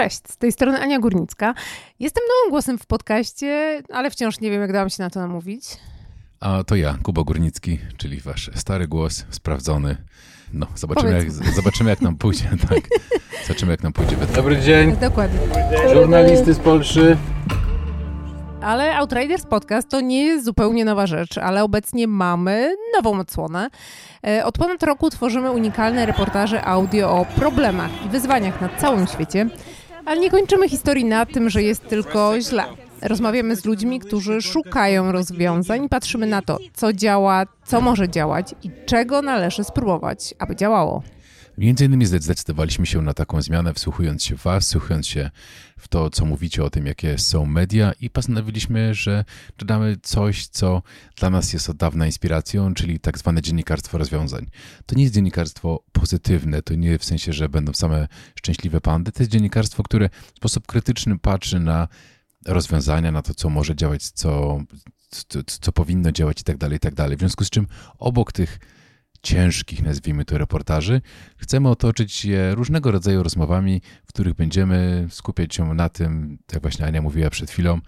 Cześć, 0.00 0.20
z 0.28 0.36
tej 0.36 0.52
strony 0.52 0.80
Ania 0.80 0.98
Górnicka. 0.98 1.54
Jestem 1.98 2.22
nowym 2.28 2.50
głosem 2.50 2.78
w 2.78 2.86
podcaście, 2.86 3.82
ale 3.92 4.10
wciąż 4.10 4.40
nie 4.40 4.50
wiem, 4.50 4.60
jak 4.60 4.72
dałam 4.72 4.90
się 4.90 5.02
na 5.02 5.10
to 5.10 5.20
namówić. 5.20 5.64
A 6.40 6.64
to 6.64 6.76
ja, 6.76 6.98
Kuba 7.02 7.22
Górnicki, 7.22 7.78
czyli 7.96 8.20
wasz 8.20 8.50
stary 8.54 8.88
głos, 8.88 9.24
sprawdzony. 9.30 9.96
No, 10.52 10.66
zobaczymy, 10.74 11.12
jak, 11.12 11.32
zobaczymy 11.32 11.90
jak 11.90 12.00
nam 12.00 12.16
pójdzie, 12.16 12.50
tak. 12.68 12.80
Zobaczymy, 13.42 13.72
jak 13.72 13.82
nam 13.82 13.92
pójdzie. 13.92 14.16
Dobry 14.34 14.60
dzień. 14.60 14.96
Dokładnie. 14.96 15.38
Żurnalisty 15.92 16.54
z 16.54 16.58
Polszy. 16.58 17.16
Ale 18.62 18.96
Outriders 18.96 19.46
Podcast 19.46 19.88
to 19.88 20.00
nie 20.00 20.24
jest 20.24 20.44
zupełnie 20.44 20.84
nowa 20.84 21.06
rzecz, 21.06 21.38
ale 21.38 21.64
obecnie 21.64 22.08
mamy 22.08 22.76
nową 22.96 23.18
odsłonę. 23.18 23.70
E, 24.26 24.44
od 24.44 24.58
ponad 24.58 24.82
roku 24.82 25.10
tworzymy 25.10 25.50
unikalne 25.50 26.06
reportaże 26.06 26.64
audio 26.64 27.10
o 27.10 27.24
problemach 27.24 27.90
i 28.06 28.08
wyzwaniach 28.08 28.60
na 28.60 28.68
całym 28.68 29.06
świecie, 29.06 29.50
ale 30.04 30.20
nie 30.20 30.30
kończymy 30.30 30.68
historii 30.68 31.04
na 31.04 31.26
tym, 31.26 31.50
że 31.50 31.62
jest 31.62 31.88
tylko 31.88 32.40
źle. 32.40 32.64
Rozmawiamy 33.02 33.56
z 33.56 33.64
ludźmi, 33.64 34.00
którzy 34.00 34.42
szukają 34.42 35.12
rozwiązań, 35.12 35.88
patrzymy 35.88 36.26
na 36.26 36.42
to, 36.42 36.58
co 36.74 36.92
działa, 36.92 37.46
co 37.64 37.80
może 37.80 38.08
działać 38.08 38.54
i 38.62 38.70
czego 38.86 39.22
należy 39.22 39.64
spróbować, 39.64 40.34
aby 40.38 40.56
działało. 40.56 41.02
Między 41.58 41.84
innymi 41.84 42.06
zdecydowaliśmy 42.06 42.86
się 42.86 43.02
na 43.02 43.14
taką 43.14 43.42
zmianę, 43.42 43.74
wsłuchując 43.74 44.24
się 44.24 44.36
w 44.36 44.42
Was, 44.42 44.64
wsłuchując 44.64 45.06
się 45.06 45.30
w 45.80 45.88
to, 45.88 46.10
co 46.10 46.24
mówicie 46.24 46.64
o 46.64 46.70
tym, 46.70 46.86
jakie 46.86 47.18
są 47.18 47.46
media 47.46 47.92
i 48.00 48.10
postanowiliśmy, 48.10 48.94
że 48.94 49.24
dodamy 49.58 49.96
coś, 50.02 50.46
co 50.46 50.82
dla 51.16 51.30
nas 51.30 51.52
jest 51.52 51.70
od 51.70 51.76
dawna 51.76 52.06
inspiracją, 52.06 52.74
czyli 52.74 53.00
tak 53.00 53.18
zwane 53.18 53.42
dziennikarstwo 53.42 53.98
rozwiązań. 53.98 54.46
To 54.86 54.94
nie 54.94 55.02
jest 55.02 55.14
dziennikarstwo 55.14 55.84
pozytywne, 55.92 56.62
to 56.62 56.74
nie 56.74 56.98
w 56.98 57.04
sensie, 57.04 57.32
że 57.32 57.48
będą 57.48 57.72
same 57.72 58.08
szczęśliwe 58.34 58.80
pandy, 58.80 59.12
to 59.12 59.22
jest 59.22 59.32
dziennikarstwo, 59.32 59.82
które 59.82 60.08
w 60.34 60.36
sposób 60.36 60.66
krytyczny 60.66 61.18
patrzy 61.18 61.60
na 61.60 61.88
rozwiązania, 62.46 63.12
na 63.12 63.22
to, 63.22 63.34
co 63.34 63.50
może 63.50 63.76
działać, 63.76 64.10
co, 64.10 64.62
co, 65.10 65.42
co 65.46 65.72
powinno 65.72 66.12
działać 66.12 66.40
i 66.40 66.44
tak 66.44 66.56
dalej, 66.56 66.76
i 66.76 66.80
tak 66.80 66.94
dalej. 66.94 67.16
W 67.16 67.20
związku 67.20 67.44
z 67.44 67.50
czym 67.50 67.66
obok 67.98 68.32
tych 68.32 68.58
ciężkich, 69.22 69.82
nazwijmy 69.82 70.24
to, 70.24 70.38
reportaży, 70.38 71.00
chcemy 71.36 71.68
otoczyć 71.68 72.24
je 72.24 72.54
różnego 72.54 72.90
rodzaju 72.90 73.22
rozmowami, 73.22 73.82
w 74.04 74.08
których 74.08 74.34
będziemy 74.34 75.06
skupiać 75.10 75.54
się 75.54 75.74
na 75.74 75.88
tym, 75.88 76.38
jak 76.52 76.62
właśnie 76.62 76.86
Ania 76.86 77.02
mówiła 77.02 77.30
przed 77.30 77.50
chwilą, 77.50 77.80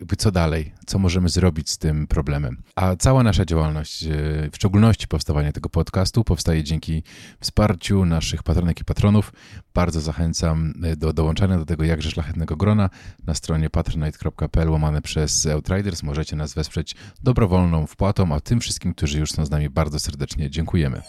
jakby 0.00 0.16
co 0.16 0.30
dalej, 0.30 0.72
co 0.86 0.98
możemy 0.98 1.28
zrobić 1.28 1.70
z 1.70 1.78
tym 1.78 2.06
problemem. 2.06 2.62
A 2.74 2.96
cała 2.96 3.22
nasza 3.22 3.44
działalność, 3.44 4.02
e, 4.02 4.08
w 4.52 4.56
szczególności 4.56 5.08
powstawanie 5.08 5.52
tego 5.52 5.68
podcastu, 5.68 6.24
powstaje 6.24 6.64
dzięki 6.64 7.02
wsparciu 7.40 8.04
naszych 8.04 8.42
patronek 8.42 8.80
i 8.80 8.84
patronów. 8.84 9.32
Bardzo 9.74 10.00
zachęcam 10.00 10.74
e, 10.82 10.96
do 10.96 11.12
dołączania 11.12 11.58
do 11.58 11.64
tego 11.64 11.84
jakże 11.84 12.10
szlachetnego 12.10 12.56
grona 12.56 12.90
na 13.26 13.34
stronie 13.34 13.70
patronite.pl 13.70 14.70
łamane 14.70 15.02
przez 15.02 15.46
Outriders. 15.46 16.02
Możecie 16.02 16.36
nas 16.36 16.54
wesprzeć 16.54 16.96
dobrowolną 17.22 17.86
wpłatą, 17.86 18.34
a 18.34 18.40
tym 18.40 18.60
wszystkim, 18.60 18.94
którzy 18.94 19.18
już 19.18 19.32
są 19.32 19.46
z 19.46 19.50
nami 19.50 19.70
bardzo 19.70 19.98
serdecznie 19.98 20.50
dziękujemy. 20.50 21.02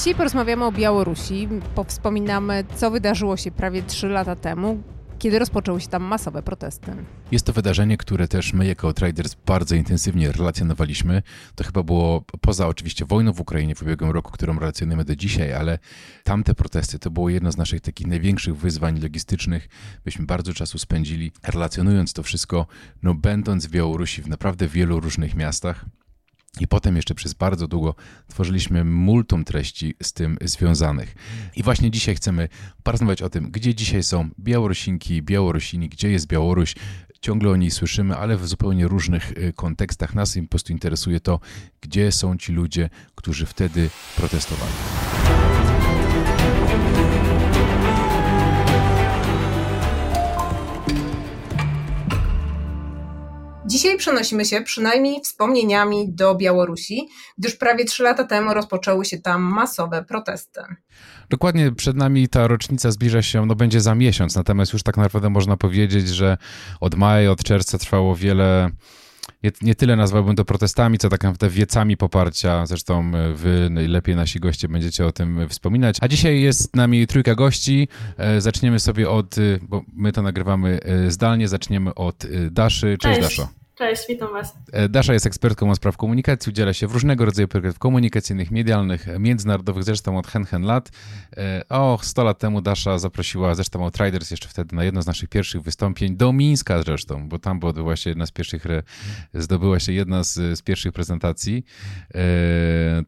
Dzisiaj 0.00 0.14
porozmawiamy 0.14 0.64
o 0.64 0.72
Białorusi, 0.72 1.48
powspominamy, 1.74 2.64
co 2.76 2.90
wydarzyło 2.90 3.36
się 3.36 3.50
prawie 3.50 3.82
3 3.82 4.08
lata 4.08 4.36
temu, 4.36 4.82
kiedy 5.18 5.38
rozpoczęły 5.38 5.80
się 5.80 5.88
tam 5.88 6.02
masowe 6.02 6.42
protesty. 6.42 6.92
Jest 7.30 7.46
to 7.46 7.52
wydarzenie, 7.52 7.96
które 7.96 8.28
też 8.28 8.52
my 8.52 8.66
jako 8.66 8.92
Traders 8.92 9.36
bardzo 9.46 9.74
intensywnie 9.74 10.32
relacjonowaliśmy. 10.32 11.22
To 11.54 11.64
chyba 11.64 11.82
było 11.82 12.24
poza 12.40 12.66
oczywiście 12.66 13.04
wojną 13.04 13.32
w 13.32 13.40
Ukrainie 13.40 13.74
w 13.74 13.82
ubiegłym 13.82 14.10
roku, 14.10 14.32
którą 14.32 14.58
relacjonujemy 14.58 15.04
do 15.04 15.16
dzisiaj, 15.16 15.52
ale 15.52 15.78
tamte 16.24 16.54
protesty 16.54 16.98
to 16.98 17.10
było 17.10 17.28
jedno 17.28 17.52
z 17.52 17.56
naszych 17.56 17.80
takich 17.80 18.06
największych 18.06 18.56
wyzwań 18.56 19.00
logistycznych. 19.00 19.68
Byśmy 20.04 20.26
bardzo 20.26 20.54
czasu 20.54 20.78
spędzili 20.78 21.32
relacjonując 21.42 22.12
to 22.12 22.22
wszystko, 22.22 22.66
no 23.02 23.14
będąc 23.14 23.66
w 23.66 23.70
Białorusi 23.70 24.22
w 24.22 24.28
naprawdę 24.28 24.68
wielu 24.68 25.00
różnych 25.00 25.34
miastach. 25.34 25.84
I 26.60 26.68
potem 26.68 26.96
jeszcze 26.96 27.14
przez 27.14 27.34
bardzo 27.34 27.68
długo 27.68 27.94
tworzyliśmy 28.28 28.84
multum 28.84 29.44
treści 29.44 29.94
z 30.02 30.12
tym 30.12 30.38
związanych. 30.44 31.14
I 31.56 31.62
właśnie 31.62 31.90
dzisiaj 31.90 32.14
chcemy 32.14 32.48
porozmawiać 32.82 33.22
o 33.22 33.30
tym, 33.30 33.50
gdzie 33.50 33.74
dzisiaj 33.74 34.02
są 34.02 34.28
Białorusinki, 34.38 35.22
Białorusini, 35.22 35.88
gdzie 35.88 36.10
jest 36.10 36.26
Białoruś. 36.26 36.74
Ciągle 37.20 37.50
o 37.50 37.56
niej 37.56 37.70
słyszymy, 37.70 38.16
ale 38.16 38.36
w 38.36 38.48
zupełnie 38.48 38.88
różnych 38.88 39.32
y, 39.32 39.52
kontekstach. 39.52 40.14
Nas 40.14 40.36
im 40.36 40.44
po 40.44 40.50
prostu 40.50 40.72
interesuje 40.72 41.20
to, 41.20 41.40
gdzie 41.80 42.12
są 42.12 42.36
ci 42.36 42.52
ludzie, 42.52 42.90
którzy 43.14 43.46
wtedy 43.46 43.90
protestowali. 44.16 44.72
Dzisiaj 53.70 53.98
przenosimy 53.98 54.44
się 54.44 54.60
przynajmniej 54.60 55.20
wspomnieniami 55.20 56.12
do 56.12 56.34
Białorusi, 56.34 57.08
gdyż 57.38 57.56
prawie 57.56 57.84
trzy 57.84 58.02
lata 58.02 58.24
temu 58.24 58.54
rozpoczęły 58.54 59.04
się 59.04 59.18
tam 59.18 59.42
masowe 59.42 60.04
protesty. 60.04 60.60
Dokładnie 61.30 61.72
przed 61.72 61.96
nami 61.96 62.28
ta 62.28 62.48
rocznica 62.48 62.90
zbliża 62.90 63.22
się, 63.22 63.46
no 63.46 63.54
będzie 63.54 63.80
za 63.80 63.94
miesiąc, 63.94 64.36
natomiast 64.36 64.72
już 64.72 64.82
tak 64.82 64.96
naprawdę 64.96 65.30
można 65.30 65.56
powiedzieć, 65.56 66.08
że 66.08 66.38
od 66.80 66.94
maja, 66.94 67.30
od 67.30 67.44
czerwca 67.44 67.78
trwało 67.78 68.16
wiele 68.16 68.70
nie, 69.42 69.50
nie, 69.62 69.74
tyle 69.74 69.96
nazwałbym 69.96 70.36
to 70.36 70.44
protestami, 70.44 70.98
co 70.98 71.08
tak 71.08 71.24
naprawdę 71.24 71.48
wiecami 71.48 71.96
poparcia. 71.96 72.66
Zresztą 72.66 73.12
wy 73.34 73.68
najlepiej 73.70 74.16
nasi 74.16 74.40
goście 74.40 74.68
będziecie 74.68 75.06
o 75.06 75.12
tym 75.12 75.48
wspominać. 75.48 75.96
A 76.00 76.08
dzisiaj 76.08 76.40
jest 76.40 76.60
z 76.60 76.76
nami 76.76 77.06
trójka 77.06 77.34
gości. 77.34 77.88
E, 78.16 78.40
zaczniemy 78.40 78.80
sobie 78.80 79.10
od, 79.10 79.36
bo 79.62 79.82
my 79.92 80.12
to 80.12 80.22
nagrywamy 80.22 80.80
e, 80.82 81.10
zdalnie, 81.10 81.48
zaczniemy 81.48 81.94
od 81.94 82.26
Daszy. 82.50 82.98
Cześć, 82.98 83.20
Cześć. 83.20 83.36
Daszo. 83.38 83.59
Cześć, 83.80 84.02
witam 84.08 84.32
Was. 84.32 84.54
E, 84.72 84.88
Dasza 84.88 85.12
jest 85.12 85.26
ekspertką 85.26 85.70
od 85.70 85.76
spraw 85.76 85.96
komunikacji, 85.96 86.50
udziela 86.50 86.72
się 86.72 86.86
w 86.86 86.92
różnego 86.92 87.24
rodzaju 87.24 87.48
projektów 87.48 87.78
komunikacyjnych, 87.78 88.50
medialnych, 88.50 89.06
międzynarodowych, 89.18 89.84
zresztą 89.84 90.18
od 90.18 90.26
hen, 90.26 90.44
hen 90.44 90.62
lat. 90.62 90.90
E, 91.36 91.62
o, 91.68 91.98
100 92.02 92.24
lat 92.24 92.38
temu 92.38 92.60
Dasza 92.60 92.98
zaprosiła 92.98 93.54
zresztą 93.54 93.84
Outriders 93.84 94.30
jeszcze 94.30 94.48
wtedy 94.48 94.76
na 94.76 94.84
jedno 94.84 95.02
z 95.02 95.06
naszych 95.06 95.28
pierwszych 95.28 95.62
wystąpień 95.62 96.16
do 96.16 96.32
Mińska 96.32 96.82
zresztą, 96.82 97.28
bo 97.28 97.38
tam 97.38 97.60
była 97.60 97.72
właśnie 97.72 98.10
jedna 98.10 98.26
z 98.26 98.30
pierwszych, 98.30 98.64
zdobyła 99.34 99.80
się 99.80 99.92
jedna 99.92 100.24
z, 100.24 100.58
z 100.58 100.62
pierwszych 100.62 100.92
prezentacji. 100.92 101.64
E, 102.14 102.20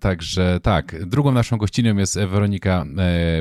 także 0.00 0.60
tak, 0.62 1.06
drugą 1.06 1.32
naszą 1.32 1.56
gościnią 1.56 1.96
jest 1.96 2.18
Weronika 2.18 2.84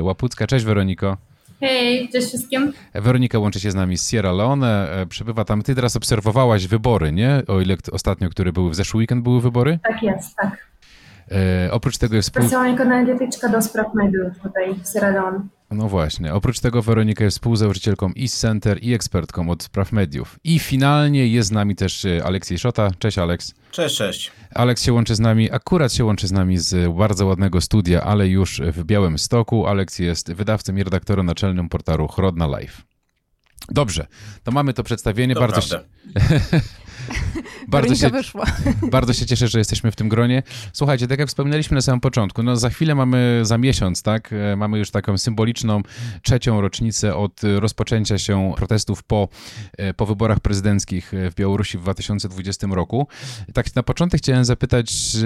Łapucka. 0.02 0.46
Cześć 0.46 0.64
Weroniko. 0.64 1.31
Hej, 1.62 2.08
cześć 2.08 2.28
wszystkim. 2.28 2.72
Weronika 2.94 3.38
łączy 3.38 3.60
się 3.60 3.70
z 3.70 3.74
nami 3.74 3.98
z 3.98 4.10
Sierra 4.10 4.32
Leone, 4.32 4.90
e, 4.90 5.06
przebywa 5.06 5.44
tam. 5.44 5.62
Ty 5.62 5.74
teraz 5.74 5.96
obserwowałaś 5.96 6.66
wybory, 6.66 7.12
nie? 7.12 7.42
O 7.48 7.60
ile 7.60 7.76
ostatnio, 7.92 8.30
które 8.30 8.52
były 8.52 8.70
w 8.70 8.74
zeszły 8.74 8.98
weekend, 8.98 9.22
były 9.22 9.40
wybory? 9.40 9.78
Tak 9.82 10.02
jest, 10.02 10.36
tak. 10.36 10.66
E, 11.30 11.72
oprócz 11.72 11.98
tego 11.98 12.16
jest... 12.16 12.28
Specjalnie 12.28 12.80
analityczka 12.80 13.48
do 13.48 13.62
spraw 13.62 13.94
mediów 13.94 14.38
tutaj 14.42 14.74
w 14.74 14.92
Sierra 14.92 15.10
Leone. 15.10 15.40
No 15.74 15.88
właśnie. 15.88 16.34
Oprócz 16.34 16.60
tego 16.60 16.82
Weronika 16.82 17.24
jest 17.24 17.36
współzałożycielką 17.36 18.12
East 18.20 18.40
Center 18.40 18.78
i 18.82 18.94
ekspertką 18.94 19.50
od 19.50 19.62
spraw 19.62 19.92
mediów. 19.92 20.38
I 20.44 20.58
finalnie 20.58 21.26
jest 21.26 21.48
z 21.48 21.52
nami 21.52 21.76
też 21.76 22.04
e, 22.04 22.24
Aleksiej 22.24 22.58
Szota. 22.58 22.90
Cześć 22.98 23.18
Aleks. 23.18 23.54
Cześć, 23.70 23.96
cześć. 23.96 24.32
Aleks 24.54 24.82
się 24.82 24.92
łączy 24.92 25.14
z 25.14 25.20
nami, 25.20 25.50
akurat 25.50 25.92
się 25.92 26.04
łączy 26.04 26.26
z 26.28 26.32
nami 26.32 26.58
z 26.58 26.96
bardzo 26.96 27.26
ładnego 27.26 27.60
studia, 27.60 28.02
ale 28.02 28.28
już 28.28 28.60
w 28.60 28.84
Białym 28.84 29.18
Stoku. 29.18 29.66
Aleks 29.66 29.98
jest 29.98 30.32
wydawcą 30.32 30.76
i 30.76 30.82
redaktorem 30.82 31.26
naczelnym 31.26 31.68
portalu 31.68 32.08
Chrodna 32.08 32.46
Live. 32.46 32.82
Dobrze, 33.68 34.06
to 34.42 34.52
mamy 34.52 34.72
to 34.72 34.82
przedstawienie. 34.82 35.34
To 35.34 35.40
bardzo 35.40 35.60
się... 35.60 35.78
bardzo, 37.68 37.94
się, 37.94 38.08
wyszła. 38.08 38.46
bardzo 38.90 39.12
się 39.12 39.26
cieszę, 39.26 39.48
że 39.48 39.58
jesteśmy 39.58 39.90
w 39.90 39.96
tym 39.96 40.08
gronie. 40.08 40.42
Słuchajcie, 40.72 41.06
tak 41.06 41.18
jak 41.18 41.28
wspominaliśmy 41.28 41.74
na 41.74 41.80
samym 41.80 42.00
początku, 42.00 42.42
no 42.42 42.56
za 42.56 42.70
chwilę 42.70 42.94
mamy, 42.94 43.40
za 43.42 43.58
miesiąc, 43.58 44.02
tak, 44.02 44.32
e, 44.32 44.56
mamy 44.56 44.78
już 44.78 44.90
taką 44.90 45.18
symboliczną 45.18 45.82
trzecią 46.22 46.60
rocznicę 46.60 47.16
od 47.16 47.40
rozpoczęcia 47.58 48.18
się 48.18 48.52
protestów 48.56 49.02
po, 49.02 49.28
e, 49.78 49.94
po 49.94 50.06
wyborach 50.06 50.40
prezydenckich 50.40 51.12
w 51.30 51.34
Białorusi 51.34 51.78
w 51.78 51.80
2020 51.80 52.74
roku. 52.74 53.08
Tak 53.54 53.74
na 53.74 53.82
początek 53.82 54.20
chciałem 54.20 54.44
zapytać, 54.44 55.16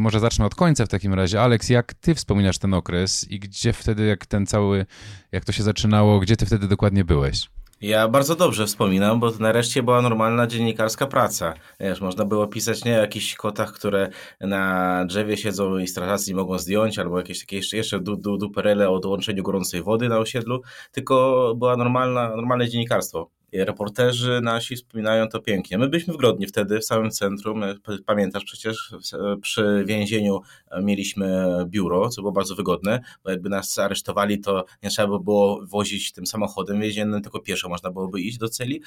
może 0.00 0.20
zacznę 0.20 0.46
od 0.46 0.54
końca 0.54 0.86
w 0.86 0.88
takim 0.88 1.14
razie. 1.14 1.42
Aleks, 1.42 1.68
jak 1.68 1.94
ty 1.94 2.14
wspominasz 2.14 2.58
ten 2.58 2.74
okres 2.74 3.30
i 3.30 3.38
gdzie 3.38 3.72
wtedy, 3.72 4.06
jak 4.06 4.26
ten 4.26 4.46
cały, 4.46 4.86
jak 5.32 5.44
to 5.44 5.52
się 5.52 5.62
zaczynało, 5.62 6.20
gdzie 6.20 6.36
ty 6.36 6.46
wtedy 6.46 6.68
dokładnie 6.68 7.04
byłeś? 7.04 7.48
Ja 7.82 8.08
bardzo 8.08 8.36
dobrze 8.36 8.66
wspominam, 8.66 9.20
bo 9.20 9.30
nareszcie 9.40 9.82
była 9.82 10.02
normalna 10.02 10.46
dziennikarska 10.46 11.06
praca. 11.06 11.54
Wiesz, 11.80 12.00
można 12.00 12.24
było 12.24 12.46
pisać 12.46 12.84
nie 12.84 12.98
o 12.98 13.00
jakichś 13.00 13.34
kotach, 13.34 13.72
które 13.72 14.08
na 14.40 15.04
drzewie 15.04 15.36
siedzą 15.36 15.78
i 15.78 15.86
strażacy 15.86 16.34
mogą 16.34 16.58
zdjąć, 16.58 16.98
albo 16.98 17.18
jakieś 17.18 17.40
takie 17.40 17.56
jeszcze, 17.56 17.76
jeszcze 17.76 18.00
du, 18.00 18.16
du, 18.16 18.38
duperele 18.38 18.90
o 18.90 18.98
dołączeniu 18.98 19.42
gorącej 19.42 19.82
wody 19.82 20.08
na 20.08 20.18
osiedlu, 20.18 20.62
tylko 20.92 21.54
była 21.58 21.76
normalna, 21.76 22.36
normalne 22.36 22.68
dziennikarstwo. 22.68 23.41
Reporterzy 23.52 24.40
nasi 24.42 24.76
wspominają 24.76 25.28
to 25.28 25.40
pięknie. 25.40 25.78
My 25.78 25.88
byliśmy 25.88 26.14
w 26.14 26.16
Grodnie 26.16 26.46
wtedy, 26.46 26.80
w 26.80 26.84
samym 26.84 27.10
centrum. 27.10 27.62
Pamiętasz 28.06 28.44
przecież, 28.44 28.94
przy 29.42 29.84
więzieniu 29.86 30.40
mieliśmy 30.82 31.46
biuro, 31.66 32.08
co 32.08 32.22
było 32.22 32.32
bardzo 32.32 32.54
wygodne, 32.54 33.00
bo 33.24 33.30
jakby 33.30 33.48
nas 33.48 33.78
aresztowali, 33.78 34.40
to 34.40 34.64
nie 34.82 34.90
trzeba 34.90 35.18
by 35.18 35.24
było 35.24 35.66
wozić 35.66 36.12
tym 36.12 36.26
samochodem 36.26 36.80
więziennym, 36.80 37.22
tylko 37.22 37.40
pieszo 37.40 37.68
można 37.68 37.90
byłoby 37.90 38.20
iść 38.20 38.38
do 38.38 38.48
celi. 38.48 38.82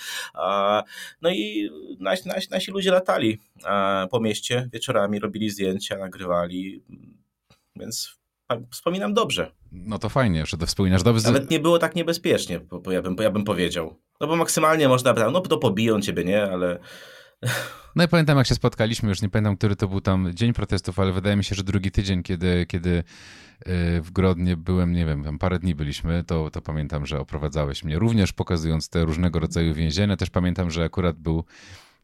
No 1.22 1.30
i 1.30 1.70
nasi, 2.00 2.28
nasi, 2.28 2.48
nasi 2.52 2.72
ludzie 2.72 2.92
latali 2.92 3.40
po 4.12 4.20
mieście, 4.20 4.70
wieczorami 4.74 5.20
robili 5.20 5.50
zdjęcia, 5.50 5.98
nagrywali, 5.98 6.84
więc 7.76 8.16
wspominam 8.72 9.14
dobrze. 9.14 9.52
No 9.76 10.00
to 10.00 10.10
fajnie, 10.10 10.46
że 10.46 10.58
to 10.58 10.66
wspominasz 10.66 11.04
dobrze. 11.04 11.28
Nawet 11.28 11.52
nie 11.52 11.60
było 11.60 11.80
tak 11.80 11.96
niebezpiecznie, 11.96 12.60
bo 12.60 12.92
ja 12.92 13.02
bym, 13.02 13.16
ja 13.20 13.32
bym 13.32 13.44
powiedział. 13.44 14.00
No 14.22 14.28
bo 14.28 14.36
maksymalnie 14.36 14.88
można, 14.88 15.14
no 15.32 15.42
to 15.42 15.58
pobiją 15.58 16.02
ciebie, 16.02 16.24
nie, 16.24 16.44
ale... 16.44 16.80
No 17.96 18.04
i 18.04 18.08
pamiętam, 18.08 18.38
jak 18.38 18.48
się 18.48 18.56
spotkaliśmy, 18.56 19.10
już 19.10 19.22
nie 19.22 19.30
pamiętam, 19.30 19.58
który 19.58 19.76
to 19.76 19.88
był 19.88 20.02
tam 20.02 20.32
dzień 20.34 20.54
protestów, 20.54 21.00
ale 21.00 21.12
wydaje 21.12 21.36
mi 21.36 21.44
się, 21.44 21.56
że 21.56 21.64
drugi 21.64 21.92
tydzień, 21.92 22.24
kiedy, 22.24 22.66
kiedy 22.66 22.90
y, 22.90 23.04
w 24.02 24.12
Grodnie 24.12 24.58
byłem, 24.58 24.94
nie 24.94 25.06
wiem, 25.06 25.24
tam 25.24 25.40
parę 25.40 25.60
dni 25.60 25.76
byliśmy, 25.76 26.24
to, 26.24 26.52
to 26.52 26.62
pamiętam, 26.62 27.06
że 27.06 27.20
oprowadzałeś 27.20 27.84
mnie, 27.84 28.00
również 28.00 28.34
pokazując 28.34 28.90
te 28.90 29.06
różnego 29.06 29.40
rodzaju 29.40 29.74
więzienia. 29.74 30.18
Też 30.18 30.30
pamiętam, 30.30 30.72
że 30.72 30.84
akurat 30.84 31.20
był 31.20 31.44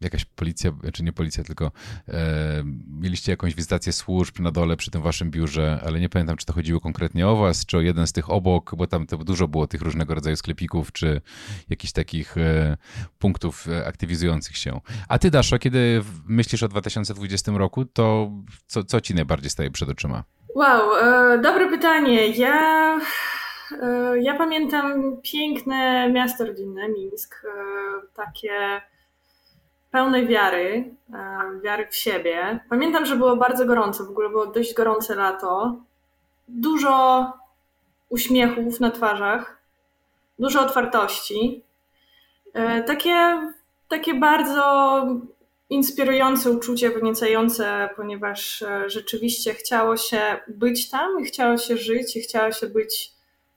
jakaś 0.02 0.26
policja, 0.26 0.72
czy 0.94 1.04
nie 1.04 1.14
policja, 1.14 1.44
tylko 1.44 1.72
e, 2.08 2.64
mieliście 3.02 3.32
jakąś 3.32 3.56
wizytację 3.56 3.94
służb 3.94 4.40
na 4.40 4.52
dole 4.52 4.78
przy 4.78 4.92
tym 4.92 5.02
waszym 5.02 5.32
biurze, 5.32 5.80
ale 5.86 6.00
nie 6.00 6.10
pamiętam, 6.10 6.38
czy 6.38 6.46
to 6.46 6.54
chodziło 6.54 6.80
konkretnie 6.80 7.28
o 7.28 7.36
was, 7.36 7.66
czy 7.66 7.78
o 7.78 7.82
jeden 7.82 8.08
z 8.08 8.12
tych 8.12 8.30
obok, 8.30 8.76
bo 8.76 8.88
tam 8.88 9.08
to 9.08 9.18
dużo 9.18 9.48
było 9.48 9.68
tych 9.68 9.82
różnego 9.82 10.16
rodzaju 10.16 10.36
sklepików, 10.36 10.92
czy 10.92 11.22
jakichś 11.70 11.94
takich 11.94 12.38
e, 12.38 12.78
punktów 13.20 13.68
e, 13.68 13.88
aktywizujących 13.88 14.58
się. 14.58 14.82
A 15.08 15.20
ty, 15.20 15.32
Daszo, 15.32 15.60
kiedy 15.60 16.02
myślisz 16.28 16.64
o 16.64 16.68
2020 16.68 17.52
roku, 17.52 17.86
to 17.86 18.32
co, 18.68 18.84
co 18.84 19.02
ci 19.02 19.16
najbardziej 19.16 19.50
staje 19.50 19.72
przed 19.72 19.90
oczyma? 19.90 20.24
Wow, 20.56 20.98
e, 20.98 21.38
dobre 21.38 21.70
pytanie. 21.70 22.28
Ja, 22.28 23.00
e, 23.82 24.22
ja 24.22 24.38
pamiętam 24.38 25.18
piękne 25.24 26.12
miasto 26.12 26.46
rodzinne, 26.46 26.90
Mińsk, 26.90 27.36
e, 27.46 27.52
takie 28.16 28.82
pełnej 29.92 30.28
wiary, 30.28 30.96
wiary 31.64 31.88
w 31.88 31.96
siebie. 31.96 32.60
Pamiętam, 32.70 33.06
że 33.06 33.16
było 33.16 33.36
bardzo 33.36 33.66
gorąco, 33.66 34.06
w 34.06 34.10
ogóle 34.10 34.30
było 34.30 34.46
dość 34.46 34.74
gorące 34.74 35.16
lato. 35.16 35.76
Dużo 36.48 37.26
uśmiechów 38.10 38.80
na 38.80 38.92
twarzach, 38.92 39.62
dużo 40.40 40.62
otwartości. 40.62 41.64
E, 42.54 42.84
takie, 42.84 43.42
takie 43.88 44.14
bardzo 44.14 45.06
inspirujące 45.70 46.52
uczucie, 46.52 46.90
wyniecające, 46.90 47.90
ponieważ 47.96 48.62
e, 48.62 48.90
rzeczywiście 48.90 49.54
chciało 49.54 49.98
się 49.98 50.22
być 50.48 50.90
tam 50.90 51.20
i 51.20 51.24
chciało 51.24 51.58
się 51.58 51.78
żyć 51.78 52.16
i 52.16 52.22
chciało 52.22 52.52
się 52.52 52.68
być 52.68 53.12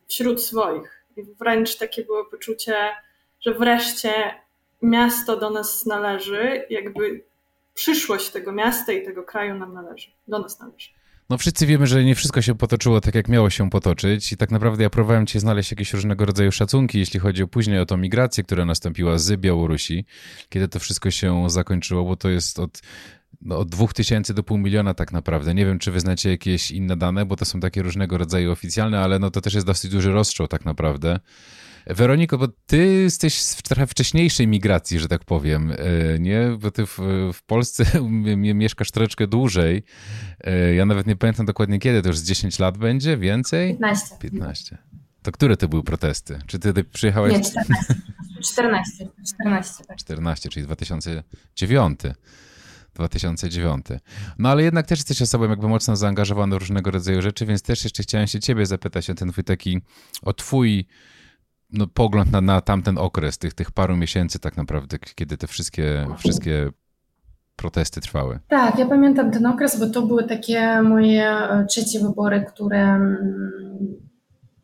wśród 0.09 0.43
swoich. 0.43 1.05
I 1.17 1.23
wręcz 1.23 1.77
takie 1.77 2.05
było 2.05 2.25
poczucie, 2.25 2.77
że 3.41 3.55
wreszcie 3.55 4.44
miasto 4.85 5.37
do 5.37 5.51
nas 5.51 5.87
należy, 5.87 6.67
jakby 6.71 7.25
przyszłość 7.75 8.31
tego 8.31 8.53
miasta 8.53 8.93
i 8.93 9.05
tego 9.05 9.23
kraju 9.23 9.55
nam 9.59 9.75
należy, 9.75 10.11
do 10.29 10.39
nas 10.39 10.61
należy. 10.61 10.89
No 11.31 11.39
wszyscy 11.39 11.67
wiemy, 11.67 11.87
że 11.87 12.05
nie 12.05 12.15
wszystko 12.15 12.43
się 12.43 12.55
potoczyło 12.55 13.01
tak, 13.01 13.15
jak 13.15 13.29
miało 13.29 13.51
się 13.51 13.71
potoczyć 13.71 14.33
i 14.33 14.37
tak 14.37 14.51
naprawdę 14.51 14.83
ja 14.83 14.91
próbowałem 14.91 15.27
cię 15.27 15.41
znaleźć 15.41 15.71
jakieś 15.71 15.93
różnego 15.93 16.25
rodzaju 16.25 16.53
szacunki, 16.53 16.99
jeśli 16.99 17.21
chodzi 17.21 17.43
o 17.43 17.49
później 17.49 17.79
o 17.79 17.87
tą 17.87 17.97
migrację, 17.97 18.45
która 18.45 18.65
nastąpiła 18.65 19.19
z 19.19 19.41
Białorusi, 19.41 20.05
kiedy 20.49 20.69
to 20.69 20.79
wszystko 20.79 21.11
się 21.11 21.51
zakończyło, 21.51 22.05
bo 22.05 22.17
to 22.17 22.29
jest 22.29 22.59
od 22.59 22.81
no, 23.43 23.59
od 23.59 23.69
2000 23.69 24.35
do 24.35 24.43
pół 24.43 24.59
miliona 24.59 24.95
tak 24.95 25.13
naprawdę. 25.13 25.55
Nie 25.55 25.67
wiem, 25.67 25.79
czy 25.79 25.93
wy 25.93 26.01
znacie 26.01 26.31
jakieś 26.31 26.71
inne 26.71 26.97
dane, 26.97 27.27
bo 27.27 27.37
to 27.37 27.45
są 27.45 27.61
takie 27.61 27.83
różnego 27.83 28.19
rodzaju 28.19 28.53
oficjalne, 28.53 29.01
ale 29.01 29.19
no 29.19 29.31
to 29.31 29.41
też 29.41 29.55
jest 29.55 29.67
dosyć 29.67 29.91
duży 29.91 30.13
rozstrzał 30.13 30.49
tak 30.49 30.65
naprawdę. 30.65 31.21
Weroniko, 31.87 32.39
bo 32.39 32.49
ty 32.67 32.87
jesteś 32.87 33.39
w 33.39 33.63
trochę 33.63 33.87
wcześniejszej 33.87 34.49
migracji, 34.49 34.99
że 34.99 35.09
tak 35.09 35.25
powiem, 35.25 35.73
e, 35.73 36.19
nie? 36.19 36.57
Bo 36.59 36.71
ty 36.71 36.87
w, 36.87 36.99
w 37.35 37.43
Polsce 37.47 37.85
mieszkasz 38.55 38.91
troszeczkę 38.91 39.27
dłużej. 39.27 39.83
E, 40.41 40.75
ja 40.75 40.87
nawet 40.87 41.07
nie 41.07 41.17
pamiętam 41.17 41.47
dokładnie 41.47 41.79
kiedy, 41.79 42.03
to 42.03 42.09
już 42.09 42.19
z 42.19 42.25
10 42.25 42.59
lat 42.59 42.79
będzie, 42.79 43.17
więcej? 43.17 43.73
15. 43.73 44.17
15. 44.21 44.79
To 45.23 45.33
które 45.33 45.57
to 45.57 45.69
były 45.69 45.83
protesty? 45.83 46.39
Czy 46.47 46.59
ty 46.59 46.85
przyjechałeś? 46.85 47.33
Nie, 47.33 47.41
14. 47.41 47.95
14, 48.43 49.09
14, 49.27 49.85
tak. 49.85 49.97
14, 49.97 50.49
czyli 50.49 50.67
2009. 50.67 52.01
2009. 52.95 53.87
No 54.39 54.49
ale 54.49 54.63
jednak 54.63 54.87
też 54.87 54.99
jesteś 54.99 55.23
osobą 55.23 55.49
jakby 55.49 55.69
mocno 55.69 55.97
zaangażowaną 55.97 56.57
w 56.57 56.59
różnego 56.59 56.91
rodzaju 56.91 57.23
rzeczy, 57.23 57.47
więc 57.47 57.63
też 57.63 57.85
jeszcze 57.85 58.03
chciałem 58.03 58.27
się 58.27 58.41
ciebie 58.41 58.67
zapytać 58.67 59.11
o 59.11 59.15
ten 59.15 59.33
twój 59.33 59.45
taki, 59.45 59.81
o 60.23 60.33
twój 60.33 60.87
no, 61.75 61.87
pogląd 61.87 62.33
na, 62.33 62.41
na 62.41 62.61
tamten 62.61 62.99
okres, 62.99 63.39
tych, 63.39 63.55
tych 63.55 63.71
paru 63.71 63.97
miesięcy 63.97 64.39
tak 64.39 64.57
naprawdę, 64.57 64.99
kiedy 64.99 65.37
te 65.37 65.47
wszystkie, 65.47 66.07
wszystkie 66.19 66.71
protesty 67.57 68.01
trwały. 68.01 68.39
Tak, 68.49 68.79
ja 68.79 68.87
pamiętam 68.87 69.31
ten 69.31 69.47
okres, 69.47 69.81
bo 69.81 69.87
to 69.87 70.03
były 70.03 70.25
takie 70.25 70.83
moje 70.83 71.29
e, 71.29 71.67
trzecie 71.67 72.01
wybory, 72.01 72.45
które 72.49 72.83
mm, 72.83 73.51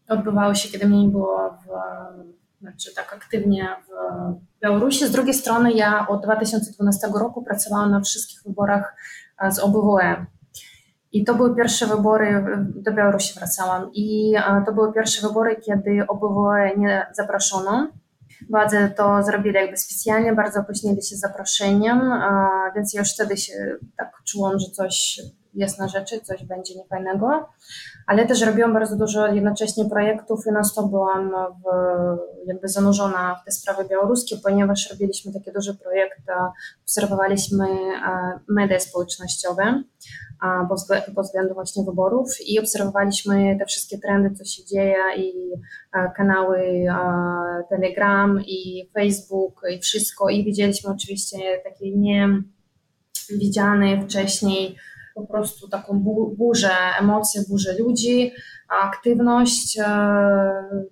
odbywały 0.09 0.57
się, 0.57 0.69
kiedy 0.69 0.89
mnie 0.89 1.03
nie 1.07 1.09
było 1.09 1.51
w, 1.51 1.69
znaczy 2.61 2.95
tak 2.95 3.12
aktywnie 3.12 3.69
w 3.89 3.91
Białorusi. 4.62 5.07
Z 5.07 5.11
drugiej 5.11 5.35
strony 5.35 5.73
ja 5.73 6.09
od 6.09 6.23
2012 6.23 7.09
roku 7.21 7.43
pracowałam 7.43 7.91
na 7.91 8.01
wszystkich 8.01 8.43
wyborach 8.43 8.97
z 9.51 9.59
OBWE. 9.59 10.27
I 11.12 11.25
to 11.25 11.35
były 11.35 11.57
pierwsze 11.57 11.87
wybory, 11.87 12.45
do 12.75 12.93
Białorusi 12.93 13.35
wracałam 13.39 13.91
i 13.95 14.35
to 14.67 14.73
były 14.73 14.93
pierwsze 14.93 15.29
wybory, 15.29 15.57
kiedy 15.57 16.07
OBWE 16.09 16.77
nie 16.77 17.07
zaproszono. 17.12 17.89
Władze 18.51 18.91
to 18.97 19.23
zrobili 19.23 19.55
jakby 19.55 19.77
specjalnie, 19.77 20.33
bardzo 20.33 20.61
opóźnili 20.61 21.03
się 21.03 21.17
zaproszeniem, 21.17 22.12
więc 22.77 22.95
ja 22.95 23.01
już 23.01 23.15
wtedy 23.15 23.37
się 23.37 23.53
tak 23.97 24.12
czułam, 24.25 24.59
że 24.59 24.67
coś 24.67 25.21
jest 25.55 25.79
na 25.79 25.88
rzeczy, 25.88 26.20
coś 26.20 26.44
będzie 26.44 26.75
niefajnego, 26.75 27.49
ale 28.06 28.26
też 28.26 28.43
robiłam 28.43 28.73
bardzo 28.73 28.97
dużo 28.97 29.26
jednocześnie 29.26 29.85
projektów. 29.85 30.47
I 30.47 30.52
nas 30.52 30.75
to 30.75 30.82
byłam 30.82 31.31
w, 31.31 31.64
jakby 32.47 32.69
zanurzona 32.69 33.37
w 33.43 33.44
te 33.44 33.52
sprawy 33.52 33.85
białoruskie, 33.88 34.37
ponieważ 34.44 34.91
robiliśmy 34.91 35.32
taki 35.32 35.52
duży 35.52 35.75
projekt, 35.75 36.20
obserwowaliśmy 36.82 37.67
media 38.49 38.81
społecznościowe, 38.81 39.83
pod 41.14 41.26
względu 41.26 41.54
właśnie 41.54 41.85
wyborów 41.85 42.28
i 42.47 42.61
obserwowaliśmy 42.61 43.57
te 43.59 43.66
wszystkie 43.66 43.99
trendy, 43.99 44.35
co 44.37 44.45
się 44.45 44.64
dzieje 44.64 44.97
i 45.16 45.33
kanały 46.16 46.85
Telegram 47.71 48.40
i 48.40 48.90
Facebook 48.95 49.61
i 49.75 49.80
wszystko. 49.80 50.28
I 50.28 50.45
widzieliśmy 50.45 50.90
oczywiście 50.90 51.38
takie 51.64 51.97
niewidziane 53.30 54.02
wcześniej 54.04 54.76
po 55.21 55.27
prostu 55.27 55.69
taką 55.69 56.00
burzę 56.37 56.71
emocji, 57.00 57.41
burzę 57.49 57.79
ludzi, 57.79 58.33
aktywność 58.71 59.79
e, 59.79 59.85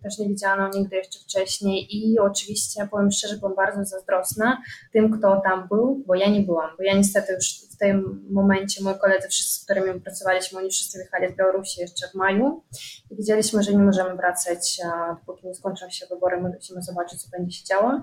też 0.02 0.18
nie 0.18 0.28
widziano 0.28 0.70
nigdy 0.74 0.96
jeszcze 0.96 1.18
wcześniej 1.20 1.96
i 1.96 2.18
oczywiście 2.18 2.88
powiem 2.90 3.10
szczerze, 3.10 3.36
byłam 3.36 3.54
bardzo 3.54 3.84
zazdrosna 3.84 4.62
tym, 4.92 5.18
kto 5.18 5.40
tam 5.44 5.68
był, 5.68 6.04
bo 6.06 6.14
ja 6.14 6.30
nie 6.30 6.40
byłam, 6.40 6.70
bo 6.78 6.84
ja 6.84 6.96
niestety 6.96 7.32
już 7.32 7.68
w 7.70 7.76
tym 7.76 8.26
momencie 8.30 8.84
moi 8.84 8.98
koledzy, 8.98 9.28
wszyscy, 9.28 9.60
z 9.60 9.64
którymi 9.64 10.00
pracowaliśmy, 10.00 10.58
oni 10.58 10.70
wszyscy 10.70 10.98
wyjechali 10.98 11.34
z 11.34 11.36
Białorusi 11.36 11.80
jeszcze 11.80 12.08
w 12.08 12.14
maju 12.14 12.62
i 13.10 13.16
widzieliśmy, 13.16 13.62
że 13.62 13.72
nie 13.72 13.82
możemy 13.82 14.16
wracać, 14.16 14.80
dopóki 15.18 15.46
nie 15.46 15.54
skończą 15.54 15.90
się 15.90 16.06
wybory, 16.06 16.40
my 16.42 16.50
musimy 16.54 16.82
zobaczyć, 16.82 17.22
co 17.22 17.30
będzie 17.30 17.58
się 17.58 17.64
działo. 17.64 18.00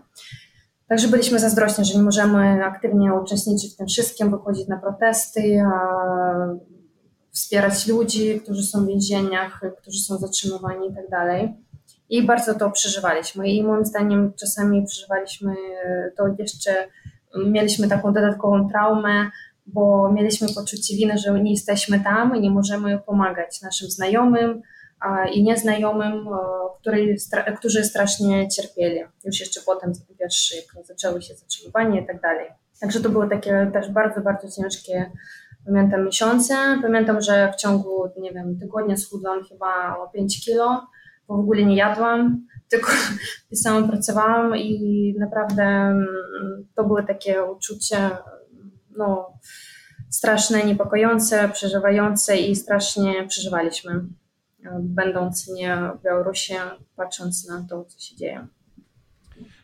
Także 0.88 1.08
byliśmy 1.08 1.40
zazdrośni, 1.40 1.86
że 1.86 1.98
nie 1.98 2.04
możemy 2.04 2.66
aktywnie 2.66 3.14
uczestniczyć 3.14 3.74
w 3.74 3.78
tym 3.78 3.88
wszystkim, 3.88 4.32
wychodzić 4.32 4.68
na 4.68 4.78
protesty, 4.78 5.64
wspierać 7.32 7.88
ludzi, 7.88 8.40
którzy 8.40 8.64
są 8.64 8.84
w 8.84 8.88
więzieniach, 8.88 9.62
którzy 9.82 10.00
są 10.00 10.18
zatrzymywani 10.18 10.88
i 10.88 10.96
tak 10.96 11.10
dalej. 11.10 11.54
I 12.10 12.24
bardzo 12.24 12.54
to 12.54 12.72
przeżywaliśmy. 12.72 13.50
I 13.50 13.64
moim 13.64 13.86
zdaniem 13.86 14.34
czasami 14.40 14.86
przeżywaliśmy 14.86 15.56
to 16.18 16.24
jeszcze, 16.40 16.72
mieliśmy 17.46 17.88
taką 17.88 18.14
dodatkową 18.14 18.70
traumę, 18.70 19.30
bo 19.66 20.12
mieliśmy 20.12 20.48
poczucie 20.56 20.96
winy, 20.96 21.18
że 21.18 21.42
nie 21.42 21.52
jesteśmy 21.52 22.00
tam 22.00 22.36
i 22.36 22.42
nie 22.42 22.52
możemy 22.52 23.00
pomagać 23.00 23.62
naszym 23.62 23.90
znajomym, 23.90 24.62
i 25.34 25.44
nieznajomym, 25.44 26.28
którzy, 26.82 27.16
którzy 27.58 27.84
strasznie 27.84 28.48
cierpieli. 28.48 29.00
Już 29.26 29.40
jeszcze 29.40 29.62
potem, 29.66 29.92
pierwszy, 30.20 30.56
jak 30.56 30.86
zaczęły 30.86 31.22
się 31.22 31.34
zatrzymywania 31.34 32.02
i 32.02 32.08
tak 32.08 32.22
dalej. 32.22 32.48
Także 32.82 33.00
to 33.00 33.10
były 33.10 33.30
takie 33.30 33.70
też 33.74 33.92
bardzo, 33.92 34.22
bardzo 34.22 34.62
ciężkie, 34.62 35.12
pamiętam, 35.66 36.06
miesiące. 36.06 36.56
Pamiętam, 36.82 37.22
że 37.22 37.52
w 37.54 37.56
ciągu, 37.56 38.10
nie 38.18 38.32
wiem, 38.32 38.60
tygodnia 38.60 38.98
schudłam 38.98 39.44
chyba 39.44 39.98
o 39.98 40.10
5 40.10 40.46
kilo. 40.46 40.88
w 41.28 41.32
ogóle 41.32 41.64
nie 41.64 41.76
jadłam, 41.76 42.46
tylko 42.72 42.92
pisałam, 43.50 43.90
pracowałam 43.90 44.56
i 44.58 45.16
naprawdę 45.20 45.64
mm, 45.64 46.08
to 46.76 46.84
było 46.84 47.04
takie 47.04 47.44
uczucie 47.44 48.10
no, 48.98 49.34
straszne, 50.10 50.64
niepokojące, 50.64 51.50
przeżywające 51.50 52.38
i 52.38 52.56
strasznie 52.56 53.28
przeżywaliśmy, 53.28 53.92
będąc 54.80 55.48
nie 55.48 55.78
w 56.00 56.04
Białorusi, 56.04 56.54
patrząc 56.96 57.48
na 57.48 57.64
to, 57.70 57.86
co 57.86 58.00
się 58.00 58.16
dzieje. 58.16 58.48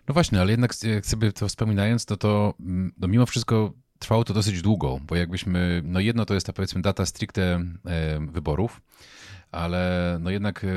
No 0.07 0.13
właśnie, 0.13 0.41
ale 0.41 0.51
jednak 0.51 0.83
jak 0.83 1.05
sobie 1.05 1.31
to 1.31 1.47
wspominając, 1.47 2.05
to 2.05 2.17
to 2.17 2.53
mm, 2.59 2.91
no 2.97 3.07
mimo 3.07 3.25
wszystko 3.25 3.73
trwało 3.99 4.23
to 4.23 4.33
dosyć 4.33 4.61
długo, 4.61 4.99
bo 5.07 5.15
jakbyśmy, 5.15 5.81
no 5.85 5.99
jedno 5.99 6.25
to 6.25 6.33
jest 6.33 6.47
ta 6.47 6.53
powiedzmy 6.53 6.81
data 6.81 7.05
stricte 7.05 7.63
wyborów, 8.31 8.81
ale 9.51 10.17
no 10.21 10.29
jednak 10.29 10.63
e, 10.63 10.67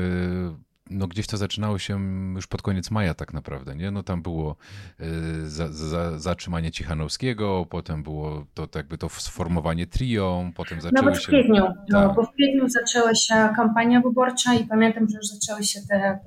no 0.89 1.07
gdzieś 1.07 1.27
to 1.27 1.37
zaczynało 1.37 1.77
się 1.79 1.99
już 2.35 2.47
pod 2.47 2.61
koniec 2.61 2.91
maja 2.91 3.13
tak 3.13 3.33
naprawdę, 3.33 3.75
nie? 3.75 3.91
No 3.91 4.03
tam 4.03 4.21
było 4.21 4.55
y, 5.01 5.49
za, 5.49 5.67
za, 5.67 6.19
zatrzymanie 6.19 6.71
Cichanowskiego, 6.71 7.65
potem 7.69 8.03
było 8.03 8.45
to, 8.53 8.67
to 8.67 8.79
jakby 8.79 8.97
to 8.97 9.09
sformowanie 9.09 9.87
trio, 9.87 10.51
potem 10.55 10.81
zaczęły 10.81 11.05
Nawet 11.05 11.21
się... 11.21 11.25
w 11.25 11.27
kwietniu, 11.27 11.63
no, 11.89 12.07
Tak. 12.07 12.15
bo 12.15 12.23
w 12.23 12.31
kwietniu 12.31 12.69
zaczęła 12.69 13.15
się 13.15 13.49
kampania 13.55 14.01
wyborcza 14.01 14.53
i 14.53 14.65
pamiętam, 14.65 15.07
że 15.09 15.17
już 15.17 15.27
zaczęły 15.27 15.63
się 15.63 15.79
te, 15.89 16.19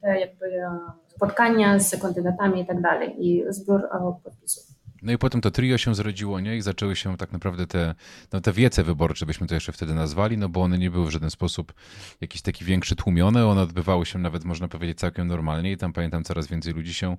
te 0.00 0.20
jakby 0.20 0.46
e, 0.46 0.78
spotkania 1.08 1.78
z 1.78 2.02
kandydatami 2.02 2.60
i 2.60 2.66
tak 2.66 2.80
dalej 2.82 3.14
i 3.18 3.44
zbiór 3.48 3.80
e, 3.84 4.14
podpisów. 4.24 4.65
No 5.06 5.12
i 5.12 5.18
potem 5.18 5.40
to 5.40 5.50
trio 5.50 5.78
się 5.78 5.94
zrodziło, 5.94 6.40
nie? 6.40 6.56
I 6.56 6.62
zaczęły 6.62 6.96
się 6.96 7.16
tak 7.16 7.32
naprawdę 7.32 7.66
te, 7.66 7.94
no 8.32 8.40
te 8.40 8.52
wiece 8.52 8.84
wyborcze, 8.84 9.26
byśmy 9.26 9.46
to 9.46 9.54
jeszcze 9.54 9.72
wtedy 9.72 9.94
nazwali, 9.94 10.38
no 10.38 10.48
bo 10.48 10.62
one 10.62 10.78
nie 10.78 10.90
były 10.90 11.06
w 11.06 11.10
żaden 11.10 11.30
sposób 11.30 11.74
jakiś 12.20 12.42
taki 12.42 12.64
większy 12.64 12.96
tłumione, 12.96 13.46
one 13.46 13.62
odbywały 13.62 14.06
się 14.06 14.18
nawet, 14.18 14.44
można 14.44 14.68
powiedzieć, 14.68 14.98
całkiem 14.98 15.26
normalnie 15.26 15.72
i 15.72 15.76
tam 15.76 15.92
pamiętam 15.92 16.24
coraz 16.24 16.46
więcej 16.46 16.74
ludzi 16.74 16.94
się 16.94 17.16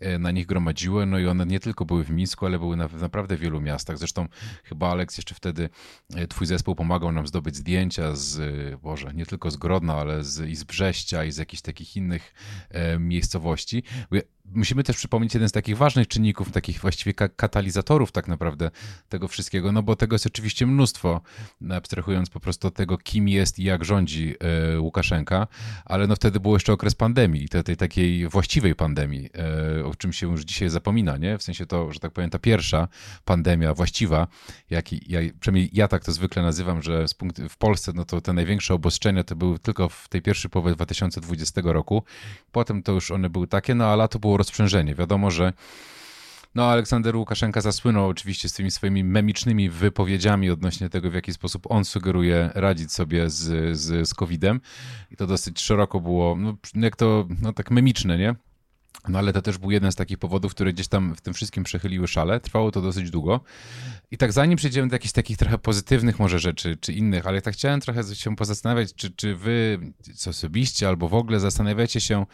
e, 0.00 0.18
na 0.18 0.30
nich 0.30 0.46
gromadziło, 0.46 1.06
no 1.06 1.18
i 1.18 1.26
one 1.26 1.46
nie 1.46 1.60
tylko 1.60 1.84
były 1.84 2.04
w 2.04 2.10
Mińsku, 2.10 2.46
ale 2.46 2.58
były 2.58 2.76
na, 2.76 2.88
w 2.88 3.00
naprawdę 3.00 3.36
wielu 3.36 3.60
miastach. 3.60 3.98
Zresztą 3.98 4.28
chyba 4.64 4.90
Aleks 4.90 5.16
jeszcze 5.16 5.34
wtedy, 5.34 5.68
e, 6.14 6.26
twój 6.26 6.46
zespół 6.46 6.74
pomagał 6.74 7.12
nam 7.12 7.26
zdobyć 7.26 7.56
zdjęcia 7.56 8.14
z, 8.14 8.38
e, 8.38 8.76
Boże, 8.76 9.14
nie 9.14 9.26
tylko 9.26 9.50
z 9.50 9.56
Grodna, 9.56 9.94
ale 9.94 10.24
z, 10.24 10.48
i 10.48 10.56
z 10.56 10.64
Brześcia 10.64 11.24
i 11.24 11.32
z 11.32 11.36
jakichś 11.36 11.62
takich 11.62 11.96
innych 11.96 12.34
miejscowości. 12.98 13.82
Musimy 14.54 14.82
też 14.84 14.96
przypomnieć 14.96 15.34
jeden 15.34 15.48
z 15.48 15.52
takich 15.52 15.76
ważnych 15.76 16.08
czynników, 16.08 16.52
takich 16.52 16.80
właściwie 16.80 17.14
ka- 17.14 17.28
katalizatorów 17.28 18.12
tak 18.12 18.28
naprawdę 18.28 18.70
tego 19.08 19.28
wszystkiego, 19.28 19.72
no 19.72 19.82
bo 19.82 19.96
tego 19.96 20.14
jest 20.14 20.26
oczywiście 20.26 20.66
mnóstwo, 20.66 21.20
abstrahując 21.70 22.30
po 22.30 22.40
prostu 22.40 22.68
od 22.68 22.74
tego, 22.74 22.98
kim 22.98 23.28
jest 23.28 23.58
i 23.58 23.64
jak 23.64 23.84
rządzi 23.84 24.34
e, 24.74 24.80
Łukaszenka, 24.80 25.46
ale 25.84 26.06
no 26.06 26.16
wtedy 26.16 26.40
był 26.40 26.52
jeszcze 26.54 26.72
okres 26.72 26.94
pandemii, 26.94 27.48
tej, 27.48 27.62
tej 27.64 27.76
takiej 27.76 28.28
właściwej 28.28 28.74
pandemii, 28.74 29.28
e, 29.78 29.84
o 29.84 29.94
czym 29.94 30.12
się 30.12 30.26
już 30.30 30.42
dzisiaj 30.42 30.68
zapomina, 30.68 31.16
nie? 31.16 31.38
W 31.38 31.42
sensie 31.42 31.66
to, 31.66 31.92
że 31.92 32.00
tak 32.00 32.12
powiem, 32.12 32.30
ta 32.30 32.38
pierwsza 32.38 32.88
pandemia 33.24 33.74
właściwa, 33.74 34.26
jak, 34.70 34.92
i- 34.92 35.12
ja, 35.12 35.20
przynajmniej 35.40 35.70
ja 35.72 35.88
tak 35.88 36.04
to 36.04 36.12
zwykle 36.12 36.42
nazywam, 36.42 36.82
że 36.82 37.04
w 37.48 37.56
Polsce 37.56 37.92
no 37.94 38.04
to 38.04 38.20
te 38.20 38.32
największe 38.32 38.74
obostrzenia 38.74 39.24
to 39.24 39.36
były 39.36 39.58
tylko 39.58 39.88
w 39.88 40.08
tej 40.08 40.22
pierwszej 40.22 40.50
połowie 40.50 40.74
2020 40.74 41.60
roku, 41.64 42.02
potem 42.52 42.82
to 42.82 42.92
już 42.92 43.10
one 43.10 43.30
były 43.30 43.46
takie, 43.46 43.74
no 43.74 43.84
a 43.86 43.96
lato 43.96 44.18
było 44.18 44.35
rozprzężenie. 44.36 44.94
Wiadomo, 44.94 45.30
że 45.30 45.52
no, 46.54 46.64
Aleksander 46.70 47.16
Łukaszenka 47.16 47.60
zasłynął 47.60 48.08
oczywiście 48.08 48.48
z 48.48 48.52
tymi 48.52 48.70
swoimi 48.70 49.04
memicznymi 49.04 49.70
wypowiedziami 49.70 50.50
odnośnie 50.50 50.88
tego, 50.88 51.10
w 51.10 51.14
jaki 51.14 51.32
sposób 51.32 51.66
on 51.70 51.84
sugeruje 51.84 52.50
radzić 52.54 52.92
sobie 52.92 53.30
z, 53.30 53.76
z, 53.78 54.08
z 54.08 54.14
COVID-em. 54.14 54.60
I 55.10 55.16
to 55.16 55.26
dosyć 55.26 55.60
szeroko 55.60 56.00
było, 56.00 56.36
no, 56.36 56.56
jak 56.74 56.96
to, 56.96 57.28
no 57.42 57.52
tak 57.52 57.70
memiczne, 57.70 58.18
nie? 58.18 58.34
No 59.08 59.18
ale 59.18 59.32
to 59.32 59.42
też 59.42 59.58
był 59.58 59.70
jeden 59.70 59.92
z 59.92 59.94
takich 59.94 60.18
powodów, 60.18 60.54
które 60.54 60.72
gdzieś 60.72 60.88
tam 60.88 61.14
w 61.14 61.20
tym 61.20 61.34
wszystkim 61.34 61.64
przechyliły 61.64 62.08
szale. 62.08 62.40
Trwało 62.40 62.70
to 62.70 62.80
dosyć 62.80 63.10
długo. 63.10 63.40
I 64.10 64.18
tak 64.18 64.32
zanim 64.32 64.56
przejdziemy 64.56 64.88
do 64.88 64.94
jakichś 64.94 65.12
takich 65.12 65.36
trochę 65.36 65.58
pozytywnych 65.58 66.18
może 66.18 66.38
rzeczy, 66.38 66.76
czy 66.80 66.92
innych, 66.92 67.26
ale 67.26 67.42
tak 67.42 67.54
chciałem 67.54 67.80
trochę 67.80 68.14
się 68.14 68.36
pozastanawiać, 68.36 68.94
czy, 68.94 69.10
czy 69.10 69.36
wy 69.36 69.78
osobiście 70.26 70.88
albo 70.88 71.08
w 71.08 71.14
ogóle 71.14 71.40
zastanawiacie 71.40 72.00
się, 72.00 72.26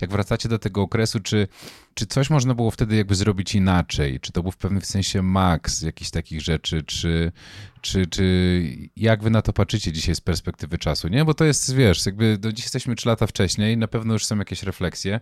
jak 0.00 0.10
wracacie 0.10 0.48
do 0.48 0.58
tego 0.58 0.82
okresu, 0.82 1.20
czy, 1.20 1.48
czy 1.94 2.06
coś 2.06 2.30
można 2.30 2.54
było 2.54 2.70
wtedy 2.70 2.96
jakby 2.96 3.14
zrobić 3.14 3.54
inaczej? 3.54 4.20
Czy 4.20 4.32
to 4.32 4.42
był 4.42 4.52
w 4.52 4.56
pewnym 4.56 4.82
sensie 4.82 5.22
maks 5.22 5.82
jakichś 5.82 6.10
takich 6.10 6.40
rzeczy, 6.40 6.82
czy, 6.82 7.32
czy, 7.80 8.06
czy 8.06 8.88
jak 8.96 9.22
wy 9.22 9.30
na 9.30 9.42
to 9.42 9.52
patrzycie 9.52 9.92
dzisiaj 9.92 10.14
z 10.14 10.20
perspektywy 10.20 10.78
czasu, 10.78 11.08
nie? 11.08 11.24
Bo 11.24 11.34
to 11.34 11.44
jest, 11.44 11.74
wiesz, 11.74 12.06
jakby 12.06 12.38
do 12.38 12.52
dziś 12.52 12.64
jesteśmy 12.64 12.94
trzy 12.94 13.08
lata 13.08 13.26
wcześniej, 13.26 13.76
na 13.76 13.88
pewno 13.88 14.12
już 14.12 14.26
są 14.26 14.38
jakieś 14.38 14.62
refleksje. 14.62 15.20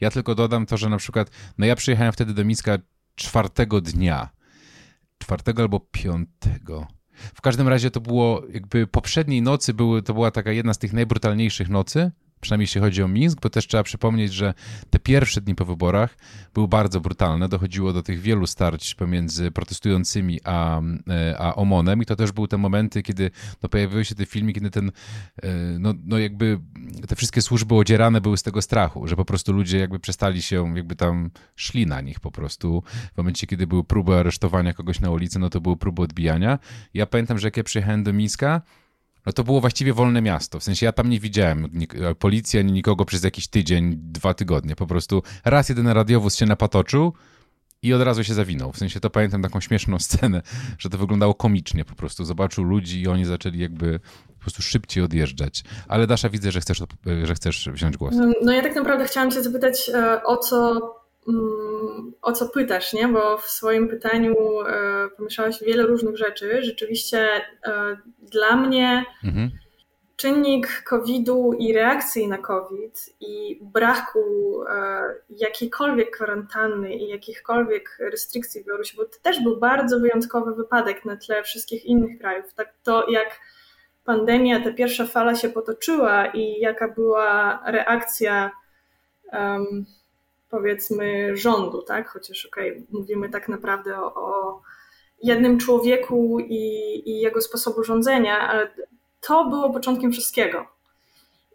Ja 0.00 0.10
tylko 0.10 0.34
dodam 0.34 0.66
to, 0.66 0.76
że 0.76 0.88
na 0.88 0.96
przykład, 0.96 1.30
no 1.58 1.66
ja 1.66 1.76
przyjechałem 1.76 2.12
wtedy 2.12 2.34
do 2.34 2.44
Mińska 2.44 2.78
czwartego 3.14 3.80
dnia, 3.80 4.28
czwartego 5.18 5.62
albo 5.62 5.80
piątego. 5.80 6.86
W 7.34 7.40
każdym 7.40 7.68
razie 7.68 7.90
to 7.90 8.00
było 8.00 8.42
jakby 8.52 8.86
poprzedniej 8.86 9.42
nocy 9.42 9.74
były, 9.74 10.02
to 10.02 10.14
była 10.14 10.30
taka 10.30 10.52
jedna 10.52 10.74
z 10.74 10.78
tych 10.78 10.92
najbrutalniejszych 10.92 11.68
nocy, 11.68 12.10
przynajmniej 12.40 12.62
jeśli 12.64 12.80
chodzi 12.80 13.02
o 13.02 13.08
Mińsk, 13.08 13.40
bo 13.40 13.50
też 13.50 13.66
trzeba 13.66 13.82
przypomnieć, 13.82 14.32
że 14.32 14.54
te 14.90 14.98
pierwsze 14.98 15.40
dni 15.40 15.54
po 15.54 15.64
wyborach 15.64 16.18
były 16.54 16.68
bardzo 16.68 17.00
brutalne. 17.00 17.48
Dochodziło 17.48 17.92
do 17.92 18.02
tych 18.02 18.20
wielu 18.20 18.46
starć 18.46 18.94
pomiędzy 18.94 19.50
protestującymi 19.50 20.40
a, 20.44 20.80
e, 21.08 21.38
a 21.38 21.54
OMON-em 21.54 22.02
i 22.02 22.06
to 22.06 22.16
też 22.16 22.32
były 22.32 22.48
te 22.48 22.58
momenty, 22.58 23.02
kiedy 23.02 23.30
no, 23.62 23.68
pojawiły 23.68 24.04
się 24.04 24.14
te 24.14 24.26
filmy, 24.26 24.52
kiedy 24.52 24.70
ten, 24.70 24.92
e, 25.42 25.48
no, 25.78 25.94
no 26.04 26.18
jakby 26.18 26.60
te 27.08 27.16
wszystkie 27.16 27.42
służby 27.42 27.74
odzierane 27.74 28.20
były 28.20 28.36
z 28.36 28.42
tego 28.42 28.62
strachu, 28.62 29.06
że 29.06 29.16
po 29.16 29.24
prostu 29.24 29.52
ludzie 29.52 29.78
jakby 29.78 29.98
przestali 29.98 30.42
się, 30.42 30.76
jakby 30.76 30.96
tam 30.96 31.30
szli 31.56 31.86
na 31.86 32.00
nich 32.00 32.20
po 32.20 32.30
prostu. 32.30 32.82
W 33.14 33.16
momencie, 33.16 33.46
kiedy 33.46 33.66
były 33.66 33.84
próby 33.84 34.14
aresztowania 34.14 34.74
kogoś 34.74 35.00
na 35.00 35.10
ulicy, 35.10 35.38
no 35.38 35.50
to 35.50 35.60
były 35.60 35.76
próby 35.76 36.02
odbijania. 36.02 36.58
Ja 36.94 37.06
pamiętam, 37.06 37.38
że 37.38 37.46
jak 37.46 37.56
ja 37.56 37.64
przyjechałem 37.64 38.04
do 38.04 38.12
Mińska, 38.12 38.62
no 39.30 39.34
to 39.34 39.44
było 39.44 39.60
właściwie 39.60 39.92
wolne 39.92 40.22
miasto. 40.22 40.60
W 40.60 40.62
sensie 40.64 40.86
ja 40.86 40.92
tam 40.92 41.10
nie 41.10 41.20
widziałem 41.20 41.68
nik- 41.68 42.14
policji 42.14 42.58
ani 42.58 42.72
nikogo 42.72 43.04
przez 43.04 43.24
jakiś 43.24 43.48
tydzień, 43.48 43.96
dwa 43.96 44.34
tygodnie. 44.34 44.76
Po 44.76 44.86
prostu 44.86 45.22
raz 45.44 45.68
jeden 45.68 45.88
radiowóz 45.88 46.36
się 46.36 46.46
napatoczył 46.46 47.12
i 47.82 47.94
od 47.94 48.02
razu 48.02 48.24
się 48.24 48.34
zawinął. 48.34 48.72
W 48.72 48.78
sensie 48.78 49.00
to 49.00 49.10
pamiętam 49.10 49.42
taką 49.42 49.60
śmieszną 49.60 49.98
scenę, 50.08 50.42
że 50.78 50.90
to 50.90 50.98
wyglądało 50.98 51.34
komicznie. 51.34 51.84
Po 51.84 51.94
prostu 51.94 52.24
zobaczył 52.24 52.64
ludzi 52.64 53.00
i 53.02 53.08
oni 53.08 53.24
zaczęli 53.24 53.58
jakby 53.58 54.00
po 54.34 54.40
prostu 54.40 54.62
szybciej 54.62 55.04
odjeżdżać. 55.04 55.64
Ale 55.88 56.06
Dasza, 56.06 56.28
widzę, 56.28 56.52
że 56.52 56.60
chcesz, 56.60 56.82
że 57.24 57.34
chcesz 57.34 57.68
wziąć 57.72 57.96
głos. 57.96 58.14
No 58.42 58.52
ja 58.52 58.62
tak 58.62 58.74
naprawdę 58.74 59.04
chciałam 59.04 59.30
cię 59.30 59.42
zapytać 59.42 59.90
e, 59.94 60.22
o 60.24 60.36
co, 60.36 60.80
o 62.22 62.32
co 62.32 62.48
pytasz, 62.48 62.92
nie? 62.92 63.08
Bo 63.08 63.38
w 63.38 63.50
swoim 63.50 63.88
pytaniu 63.88 64.34
e, 64.60 65.08
pomieszałaś 65.16 65.62
wiele 65.62 65.82
różnych 65.82 66.16
rzeczy. 66.16 66.62
Rzeczywiście 66.62 67.28
e, 67.66 67.96
dla 68.18 68.56
mnie 68.56 69.04
Mhm. 69.24 69.50
czynnik 70.16 70.82
COVID-u 70.82 71.52
i 71.52 71.72
reakcji 71.72 72.28
na 72.28 72.38
COVID 72.38 73.10
i 73.20 73.58
braku 73.62 74.20
e, 74.68 75.02
jakiejkolwiek 75.30 76.10
kwarantanny 76.10 76.94
i 76.94 77.08
jakichkolwiek 77.08 77.98
restrykcji 78.10 78.62
w 78.62 78.66
Białorusi, 78.66 78.96
bo 78.96 79.04
to 79.04 79.18
też 79.22 79.42
był 79.42 79.56
bardzo 79.56 80.00
wyjątkowy 80.00 80.54
wypadek 80.54 81.04
na 81.04 81.16
tle 81.16 81.42
wszystkich 81.42 81.84
innych 81.84 82.18
krajów. 82.18 82.54
Tak 82.54 82.74
to 82.82 83.10
jak 83.10 83.40
pandemia, 84.04 84.64
ta 84.64 84.72
pierwsza 84.72 85.06
fala 85.06 85.34
się 85.34 85.48
potoczyła 85.48 86.26
i 86.26 86.60
jaka 86.60 86.88
była 86.88 87.62
reakcja 87.66 88.50
em, 89.32 89.86
powiedzmy 90.50 91.36
rządu, 91.36 91.82
tak? 91.82 92.08
Chociaż 92.08 92.46
okej, 92.46 92.86
mówimy 92.90 93.28
tak 93.28 93.48
naprawdę 93.48 94.00
o, 94.00 94.14
o 94.14 94.62
jednym 95.22 95.58
człowieku 95.58 96.38
i, 96.40 96.62
i 97.10 97.20
jego 97.20 97.40
sposobu 97.40 97.84
rządzenia, 97.84 98.38
ale 98.38 98.70
to 99.20 99.44
było 99.44 99.70
początkiem 99.70 100.12
wszystkiego. 100.12 100.66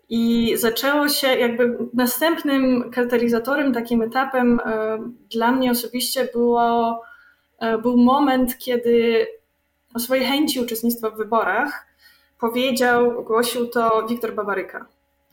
I 0.09 0.53
zaczęło 0.57 1.09
się 1.09 1.27
jakby 1.27 1.77
następnym 1.93 2.91
katalizatorem, 2.91 3.73
takim 3.73 4.01
etapem 4.01 4.59
e, 4.65 4.97
dla 5.31 5.51
mnie 5.51 5.71
osobiście 5.71 6.29
było, 6.33 7.01
e, 7.59 7.77
był 7.77 7.97
moment, 7.97 8.57
kiedy 8.57 9.27
o 9.93 9.99
swojej 9.99 10.25
chęci 10.25 10.59
uczestnictwa 10.59 11.09
w 11.09 11.17
wyborach 11.17 11.85
powiedział, 12.39 13.19
ogłosił 13.19 13.67
to 13.67 14.07
Wiktor 14.07 14.33
Babaryka. 14.33 14.85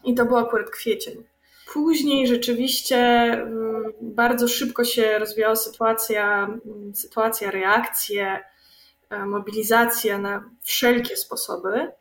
I 0.04 0.14
to 0.14 0.24
był 0.24 0.36
akurat 0.36 0.70
kwiecień. 0.70 1.24
Później 1.66 2.26
rzeczywiście 2.26 2.98
mm, 2.98 3.92
bardzo 4.00 4.48
szybko 4.48 4.84
się 4.84 5.18
rozwijała 5.18 5.56
sytuacja, 5.56 6.44
mm, 6.44 6.94
sytuacja, 6.94 7.50
reakcje, 7.50 8.40
e, 9.10 9.26
mobilizacja 9.26 10.18
na 10.18 10.50
wszelkie 10.62 11.16
sposoby. 11.16 11.92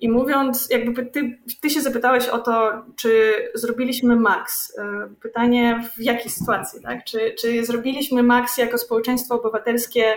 I 0.00 0.08
mówiąc, 0.08 0.70
jakby 0.70 1.06
ty, 1.06 1.38
ty 1.60 1.70
się 1.70 1.80
zapytałeś 1.80 2.28
o 2.28 2.38
to, 2.38 2.72
czy 2.96 3.32
zrobiliśmy 3.54 4.16
maks. 4.16 4.78
E, 4.78 5.14
Pytanie 5.22 5.90
w 5.96 6.02
jakiej 6.02 6.30
sytuacji, 6.30 6.82
tak? 6.82 7.04
Czy, 7.04 7.34
czy 7.38 7.64
zrobiliśmy 7.64 8.22
maks 8.22 8.58
jako 8.58 8.78
społeczeństwo 8.78 9.34
obywatelskie 9.34 10.14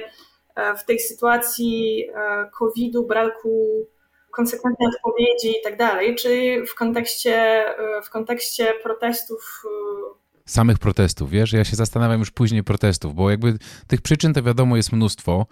e, 0.55 0.75
w 0.75 0.85
tej 0.85 0.99
sytuacji 0.99 2.07
COVID-u, 2.51 3.07
braku 3.07 3.87
konsekwentne 4.35 4.87
odpowiedzi 4.87 5.59
i 5.59 5.61
tak 5.63 5.77
dalej, 5.77 6.15
czy 6.15 6.63
w 6.67 6.75
kontekście, 6.75 7.65
w 8.05 8.09
kontekście 8.09 8.73
protestów 8.83 9.63
samych 10.45 10.79
protestów, 10.79 11.29
wiesz? 11.29 11.53
Ja 11.53 11.63
się 11.63 11.75
zastanawiam 11.75 12.19
już 12.19 12.31
później 12.31 12.63
protestów, 12.63 13.15
bo 13.15 13.29
jakby 13.29 13.57
tych 13.87 14.01
przyczyn 14.01 14.33
to 14.33 14.43
wiadomo 14.43 14.77
jest 14.77 14.91
mnóstwo 14.91 15.47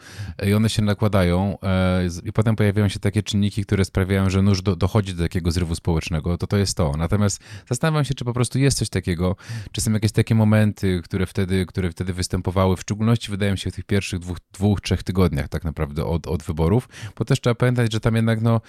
i 0.48 0.54
one 0.54 0.70
się 0.70 0.82
nakładają 0.82 1.58
e, 1.64 2.02
i 2.24 2.34
potem 2.34 2.56
pojawiają 2.56 2.88
się 2.88 3.00
takie 3.00 3.24
czynniki, 3.24 3.66
które 3.66 3.86
sprawiają, 3.86 4.30
że 4.30 4.42
nóż 4.42 4.62
do, 4.62 4.76
dochodzi 4.76 5.14
do 5.16 5.24
takiego 5.24 5.52
zrywu 5.52 5.76
społecznego, 5.76 6.38
to 6.38 6.48
to 6.48 6.58
jest 6.58 6.78
to. 6.78 6.94
Natomiast 6.98 7.40
zastanawiam 7.70 8.06
się, 8.06 8.14
czy 8.14 8.26
po 8.26 8.34
prostu 8.34 8.60
jest 8.60 8.78
coś 8.78 8.90
takiego, 8.90 9.36
czy 9.72 9.82
są 9.82 9.92
jakieś 9.92 10.12
takie 10.12 10.36
momenty, 10.36 11.02
które 11.04 11.26
wtedy, 11.26 11.66
które 11.66 11.92
wtedy 11.92 12.14
występowały, 12.14 12.78
w 12.78 12.82
szczególności 12.82 13.32
wydaje 13.32 13.52
mi 13.52 13.58
się 13.58 13.72
w 13.72 13.76
tych 13.76 13.86
pierwszych 13.86 14.20
dwóch, 14.20 14.38
dwóch 14.54 14.82
trzech 14.82 15.04
tygodniach 15.04 15.50
tak 15.50 15.64
naprawdę 15.64 16.06
od, 16.06 16.28
od 16.28 16.44
wyborów, 16.44 16.90
bo 17.18 17.26
też 17.26 17.42
trzeba 17.42 17.56
pamiętać, 17.56 17.94
że 17.94 18.00
tam 18.00 18.16
jednak 18.16 18.42
no 18.42 18.62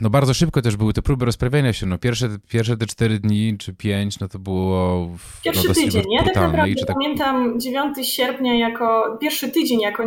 no 0.00 0.10
bardzo 0.10 0.34
szybko 0.34 0.62
też 0.62 0.76
były 0.76 0.92
te 0.92 1.02
próby 1.02 1.24
rozprawiania 1.24 1.72
się. 1.72 1.86
No 1.86 1.98
pierwsze, 1.98 2.28
pierwsze 2.48 2.76
te 2.76 2.86
cztery 2.86 3.18
dni 3.18 3.58
czy 3.58 3.74
pięć, 3.74 4.20
no 4.20 4.28
to 4.28 4.38
było 4.38 5.06
w, 5.18 5.42
Pierwszy 5.42 5.68
no 5.68 5.74
tydzień. 5.74 6.04
Ja 6.12 6.24
tak 6.24 6.34
naprawdę 6.34 6.74
tak... 6.86 6.96
pamiętam 6.96 7.60
9 7.60 8.14
sierpnia 8.14 8.54
jako, 8.54 9.18
pierwszy 9.20 9.48
tydzień 9.48 9.80
jako 9.80 10.02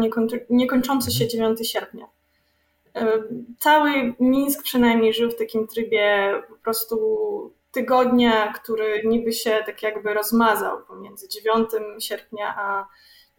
niekończący 0.50 1.12
się 1.12 1.28
9 1.28 1.50
mhm. 1.50 1.66
sierpnia. 1.66 2.06
Cały 3.60 4.14
Mińsk 4.20 4.64
przynajmniej 4.64 5.14
żył 5.14 5.32
w 5.32 5.36
takim 5.36 5.68
trybie 5.68 6.34
po 6.50 6.56
prostu 6.56 6.98
tygodnia, 7.72 8.54
który 8.54 9.02
niby 9.06 9.34
się 9.34 9.60
tak 9.66 9.84
jakby 9.84 10.14
rozmazał 10.14 10.86
pomiędzy 10.88 11.28
9 11.30 11.70
sierpnia 12.00 12.56
a 12.58 12.88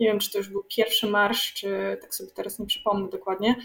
nie 0.00 0.06
wiem, 0.06 0.18
czy 0.18 0.32
to 0.32 0.38
już 0.38 0.48
był 0.48 0.64
pierwszy 0.76 1.06
marsz, 1.06 1.54
czy 1.54 1.98
tak 2.00 2.14
sobie 2.14 2.30
teraz 2.30 2.58
nie 2.58 2.66
przypomnę 2.66 3.08
dokładnie 3.08 3.56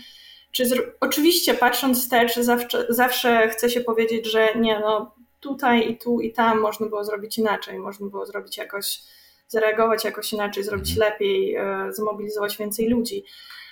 czy 0.52 0.66
z, 0.66 0.74
oczywiście 1.00 1.54
patrząc 1.54 2.02
wstecz 2.02 2.36
zawsze, 2.40 2.86
zawsze 2.90 3.50
chce 3.50 3.70
się 3.70 3.82
powiedzieć, 3.82 4.32
że 4.32 4.56
nie, 4.56 4.80
no 4.80 5.12
tutaj 5.40 5.92
i 5.92 5.98
tu 5.98 6.22
i 6.22 6.32
tam 6.32 6.60
można 6.60 6.88
było 6.88 7.04
zrobić 7.04 7.38
inaczej, 7.38 7.80
można 7.80 8.08
było 8.08 8.26
zrobić 8.26 8.58
jakoś, 8.58 9.02
zareagować 9.48 10.06
jakoś 10.06 10.34
inaczej, 10.34 10.64
zrobić 10.64 10.92
mhm. 10.92 11.12
lepiej, 11.12 11.56
e, 11.56 11.94
zmobilizować 11.94 12.58
więcej 12.58 12.90
ludzi. 12.90 13.24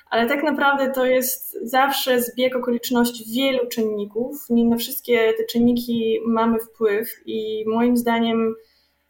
Ale 0.10 0.28
tak 0.28 0.44
naprawdę 0.44 0.92
to 0.92 1.06
jest 1.06 1.58
zawsze 1.64 2.22
zbieg 2.22 2.56
okoliczności 2.56 3.24
wielu 3.36 3.68
czynników. 3.68 4.46
Nie 4.50 4.66
na 4.66 4.78
wszystkie 4.78 5.34
te 5.34 5.44
czynniki 5.46 6.20
mamy 6.26 6.60
wpływ 6.60 7.10
i 7.26 7.66
moim 7.68 7.98
zdaniem 7.98 8.56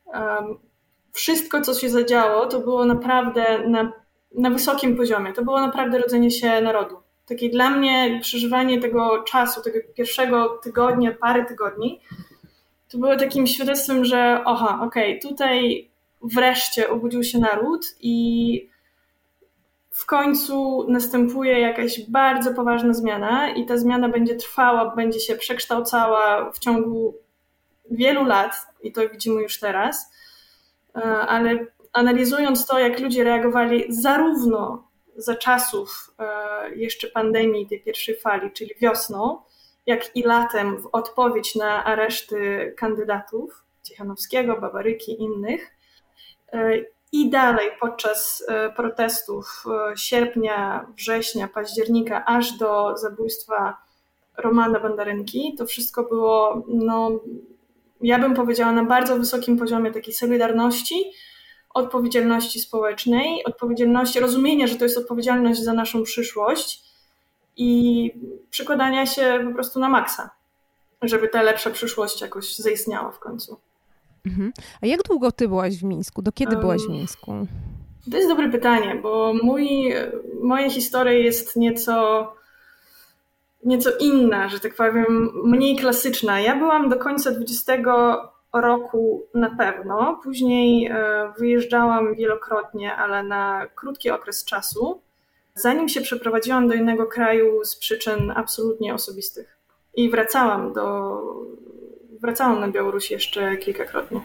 um, 0.05 0.59
wszystko, 1.13 1.61
co 1.61 1.73
się 1.73 1.89
zadziało, 1.89 2.45
to 2.45 2.59
było 2.59 2.85
naprawdę 2.85 3.67
na, 3.67 3.91
na 4.35 4.49
wysokim 4.49 4.97
poziomie. 4.97 5.33
To 5.33 5.43
było 5.43 5.61
naprawdę 5.61 5.97
rodzenie 5.97 6.31
się 6.31 6.61
narodu. 6.61 7.06
Takie 7.27 7.49
dla 7.49 7.69
mnie 7.69 8.19
przeżywanie 8.21 8.81
tego 8.81 9.23
czasu, 9.23 9.61
tego 9.61 9.79
pierwszego 9.95 10.59
tygodnia, 10.63 11.11
parę 11.11 11.45
tygodni, 11.45 12.01
to 12.91 12.97
było 12.97 13.17
takim 13.17 13.47
świadectwem, 13.47 14.05
że 14.05 14.41
oha, 14.45 14.79
okej, 14.85 15.17
okay, 15.17 15.29
tutaj 15.29 15.89
wreszcie 16.21 16.89
obudził 16.89 17.23
się 17.23 17.39
naród 17.39 17.85
i 18.01 18.69
w 19.89 20.05
końcu 20.05 20.85
następuje 20.89 21.59
jakaś 21.59 22.09
bardzo 22.09 22.53
poważna 22.53 22.93
zmiana 22.93 23.49
i 23.49 23.65
ta 23.65 23.77
zmiana 23.77 24.09
będzie 24.09 24.35
trwała, 24.35 24.95
będzie 24.95 25.19
się 25.19 25.35
przekształcała 25.35 26.51
w 26.51 26.59
ciągu 26.59 27.15
wielu 27.91 28.25
lat 28.25 28.67
i 28.83 28.91
to 28.91 29.09
widzimy 29.09 29.41
już 29.41 29.59
teraz, 29.59 30.11
e, 30.95 31.01
ale 31.03 31.65
analizując 31.93 32.65
to, 32.65 32.79
jak 32.79 32.99
ludzie 32.99 33.23
reagowali 33.23 33.85
zarówno 33.89 34.86
za 35.17 35.35
czasów 35.35 36.13
e, 36.19 36.75
jeszcze 36.75 37.07
pandemii, 37.07 37.67
tej 37.67 37.83
pierwszej 37.83 38.15
fali, 38.15 38.51
czyli 38.51 38.71
wiosną, 38.81 39.41
jak 39.85 40.15
i 40.15 40.23
latem 40.23 40.77
w 40.77 40.89
odpowiedź 40.91 41.55
na 41.55 41.85
areszty 41.85 42.73
kandydatów 42.77 43.63
Cichanowskiego, 43.83 44.61
Babaryki 44.61 45.11
i 45.11 45.21
innych. 45.21 45.75
E, 46.53 46.71
I 47.11 47.29
dalej 47.29 47.69
podczas 47.79 48.43
e, 48.47 48.69
protestów 48.69 49.63
sierpnia, 49.97 50.87
września, 50.95 51.47
października, 51.47 52.25
aż 52.25 52.57
do 52.57 52.97
zabójstwa 52.97 53.77
Romana 54.37 54.79
Bandarynki, 54.79 55.55
to 55.57 55.65
wszystko 55.65 56.03
było, 56.03 56.63
no, 56.67 57.11
ja 58.01 58.19
bym 58.19 58.35
powiedziała, 58.35 58.71
na 58.71 58.83
bardzo 58.83 59.17
wysokim 59.17 59.57
poziomie 59.57 59.91
takiej 59.91 60.13
solidarności, 60.13 61.11
odpowiedzialności 61.77 62.59
społecznej, 62.59 63.43
odpowiedzialności, 63.45 64.19
rozumienia, 64.19 64.67
że 64.67 64.75
to 64.75 64.83
jest 64.85 64.97
odpowiedzialność 64.97 65.63
za 65.63 65.73
naszą 65.73 66.03
przyszłość 66.03 66.83
i 67.57 68.11
przykładania 68.49 69.05
się 69.05 69.43
po 69.47 69.53
prostu 69.53 69.79
na 69.79 69.89
maksa, 69.89 70.29
żeby 71.01 71.27
ta 71.27 71.41
lepsza 71.41 71.69
przyszłość 71.69 72.21
jakoś 72.21 72.55
zaistniała 72.55 73.11
w 73.11 73.19
końcu. 73.19 73.57
Mhm. 74.25 74.53
A 74.81 74.85
jak 74.85 75.03
długo 75.03 75.31
ty 75.31 75.47
byłaś 75.47 75.77
w 75.77 75.83
Mińsku? 75.83 76.21
Do 76.21 76.31
kiedy 76.31 76.57
byłaś 76.57 76.81
w 76.81 76.89
Mińsku? 76.89 77.47
To 78.11 78.17
jest 78.17 78.29
dobre 78.29 78.49
pytanie, 78.49 78.99
bo 79.03 79.33
mój, 79.43 79.93
moja 80.41 80.69
historia 80.69 81.13
jest 81.13 81.55
nieco, 81.55 82.27
nieco 83.63 83.89
inna, 83.99 84.49
że 84.49 84.59
tak 84.59 84.75
powiem, 84.75 85.31
mniej 85.43 85.75
klasyczna. 85.75 86.39
Ja 86.39 86.55
byłam 86.55 86.89
do 86.89 86.97
końca 86.97 87.31
20 87.31 87.77
roku 88.61 89.27
na 89.33 89.49
pewno. 89.49 90.19
Później 90.23 90.85
e, 90.85 90.93
wyjeżdżałam 91.37 92.15
wielokrotnie, 92.15 92.95
ale 92.95 93.23
na 93.23 93.67
krótki 93.75 94.09
okres 94.09 94.45
czasu, 94.45 95.01
zanim 95.55 95.89
się 95.89 96.01
przeprowadziłam 96.01 96.67
do 96.67 96.73
innego 96.73 97.05
kraju 97.05 97.65
z 97.65 97.75
przyczyn 97.75 98.33
absolutnie 98.35 98.93
osobistych. 98.93 99.57
I 99.95 100.09
wracałam 100.09 100.73
do. 100.73 101.17
Wracałam 102.21 102.59
na 102.59 102.67
Białoruś 102.67 103.11
jeszcze 103.11 103.57
kilkakrotnie 103.57 104.21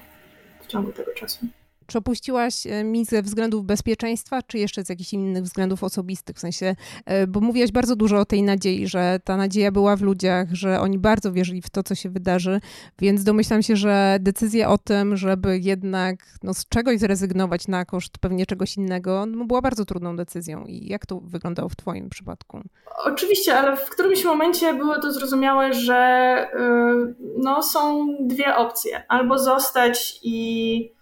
w 0.61 0.67
ciągu 0.67 0.93
tego 0.93 1.15
czasu. 1.15 1.47
Czy 1.87 1.99
opuściłaś 1.99 2.67
e, 2.67 2.85
mi 2.85 3.05
ze 3.05 3.23
względów 3.23 3.65
bezpieczeństwa, 3.65 4.43
czy 4.43 4.59
jeszcze 4.59 4.85
z 4.85 4.89
jakichś 4.89 5.13
innych 5.13 5.43
względów 5.43 5.85
osobistych? 5.85 6.37
W 6.37 6.41
sensie, 6.41 6.77
e, 7.07 7.27
bo 7.27 7.41
mówiłaś 7.41 7.73
bardzo 7.73 7.97
dużo 7.97 8.19
o 8.19 8.25
tej 8.25 8.43
nadziei, 8.43 8.87
że 8.87 9.21
ta 9.25 9.37
nadzieja 9.37 9.73
była 9.73 9.97
w 9.97 10.03
ludziach, 10.03 10.49
że 10.53 10.81
oni 10.81 10.99
bardzo 10.99 11.33
wierzyli 11.33 11.63
w 11.63 11.71
to, 11.71 11.83
co 11.83 11.95
się 11.95 12.11
wydarzy, 12.11 12.61
więc 12.99 13.25
domyślam 13.25 13.63
się, 13.63 13.77
że 13.77 14.19
decyzja 14.21 14.71
o 14.71 14.79
tym, 14.79 15.17
żeby 15.17 15.59
jednak 15.59 16.17
no, 16.43 16.55
z 16.55 16.69
czegoś 16.69 16.99
zrezygnować 16.99 17.69
na 17.69 17.85
koszt 17.85 18.19
pewnie 18.19 18.47
czegoś 18.47 18.77
innego, 18.77 19.27
no, 19.27 19.45
była 19.45 19.61
bardzo 19.61 19.85
trudną 19.85 20.17
decyzją. 20.17 20.65
I 20.67 20.87
jak 20.87 21.07
to 21.07 21.21
wyglądało 21.21 21.69
w 21.69 21.77
Twoim 21.77 22.11
przypadku? 22.11 22.61
Oczywiście, 23.05 23.59
ale 23.59 23.77
w 23.77 23.91
którymś 23.91 24.25
momencie 24.25 24.75
było 24.75 24.99
to 24.99 25.13
zrozumiałe, 25.13 25.75
że 25.75 26.37
yy, 26.55 27.15
no, 27.39 27.63
są 27.63 28.07
dwie 28.21 28.57
opcje. 28.57 29.03
Albo 29.09 29.39
zostać 29.39 30.21
i 30.23 30.93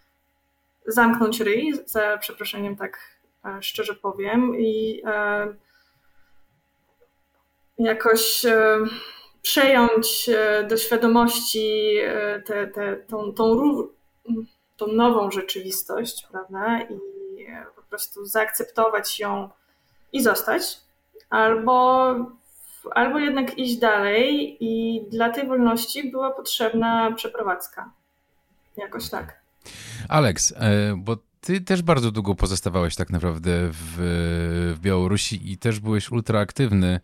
zamknąć 0.93 1.41
ryj, 1.41 1.73
za 1.87 2.19
przeproszeniem 2.19 2.77
tak 2.77 2.99
e, 3.45 3.63
szczerze 3.63 3.95
powiem, 3.95 4.59
i 4.59 5.03
e, 5.07 5.55
jakoś 7.79 8.45
e, 8.45 8.79
przejąć 9.43 10.31
do 10.69 10.77
świadomości 10.77 11.97
te, 12.47 12.67
te, 12.67 12.97
tą, 12.97 13.33
tą, 13.33 13.57
tą 14.77 14.87
nową 14.87 15.31
rzeczywistość, 15.31 16.27
prawda, 16.31 16.81
i 16.83 16.99
po 17.77 17.83
prostu 17.83 18.25
zaakceptować 18.25 19.21
ją 19.21 19.49
i 20.13 20.23
zostać, 20.23 20.63
albo, 21.31 22.15
albo 22.91 23.19
jednak 23.19 23.59
iść 23.59 23.77
dalej 23.77 24.57
i 24.61 25.03
dla 25.11 25.31
tej 25.31 25.49
wolności 25.49 26.11
była 26.11 26.31
potrzebna 26.31 27.13
przeprowadzka. 27.17 27.91
Jakoś 28.77 29.11
tak. 29.11 29.40
Alex, 30.09 30.53
e, 30.57 30.95
bo 30.99 31.17
ty 31.41 31.61
też 31.61 31.83
bardzo 31.83 32.11
długo 32.11 32.35
pozostawałeś 32.35 32.97
tak 32.97 33.11
naprawdę 33.11 33.51
w, 33.73 33.97
w 34.77 34.81
Białorusi 34.81 35.53
i 35.53 35.59
też 35.59 35.81
byłeś 35.81 36.11
ultraaktywny, 36.11 37.01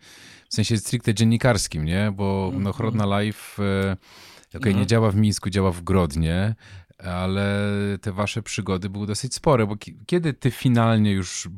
w 0.49 0.55
sensie 0.55 0.77
stricte 0.77 1.13
dziennikarskim, 1.13 1.85
nie? 1.85 2.11
Bo 2.15 2.51
no, 2.59 2.73
Chrodna 2.73 3.21
Life 3.21 3.63
e, 3.63 3.97
okay, 4.57 4.73
nie 4.73 4.79
no. 4.79 4.85
działa 4.85 5.11
w 5.11 5.15
Mińsku, 5.15 5.49
działa 5.49 5.71
w 5.71 5.81
Grodnie, 5.81 6.55
ale 6.97 7.71
te 8.01 8.11
wasze 8.11 8.43
przygody 8.43 8.89
były 8.89 9.07
dosyć 9.07 9.35
spore, 9.35 9.67
bo 9.67 9.75
kiedy 10.05 10.33
ty 10.33 10.51
finalnie 10.51 11.11
już 11.11 11.49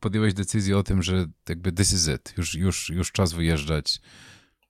podjąłeś 0.00 0.34
decyzję 0.34 0.78
o 0.78 0.82
tym, 0.82 1.02
że 1.02 1.26
jakby 1.48 1.72
this 1.72 1.92
is 1.92 2.08
it, 2.08 2.34
już, 2.36 2.54
już, 2.54 2.90
już 2.90 3.12
czas 3.12 3.32
wyjeżdżać 3.32 4.00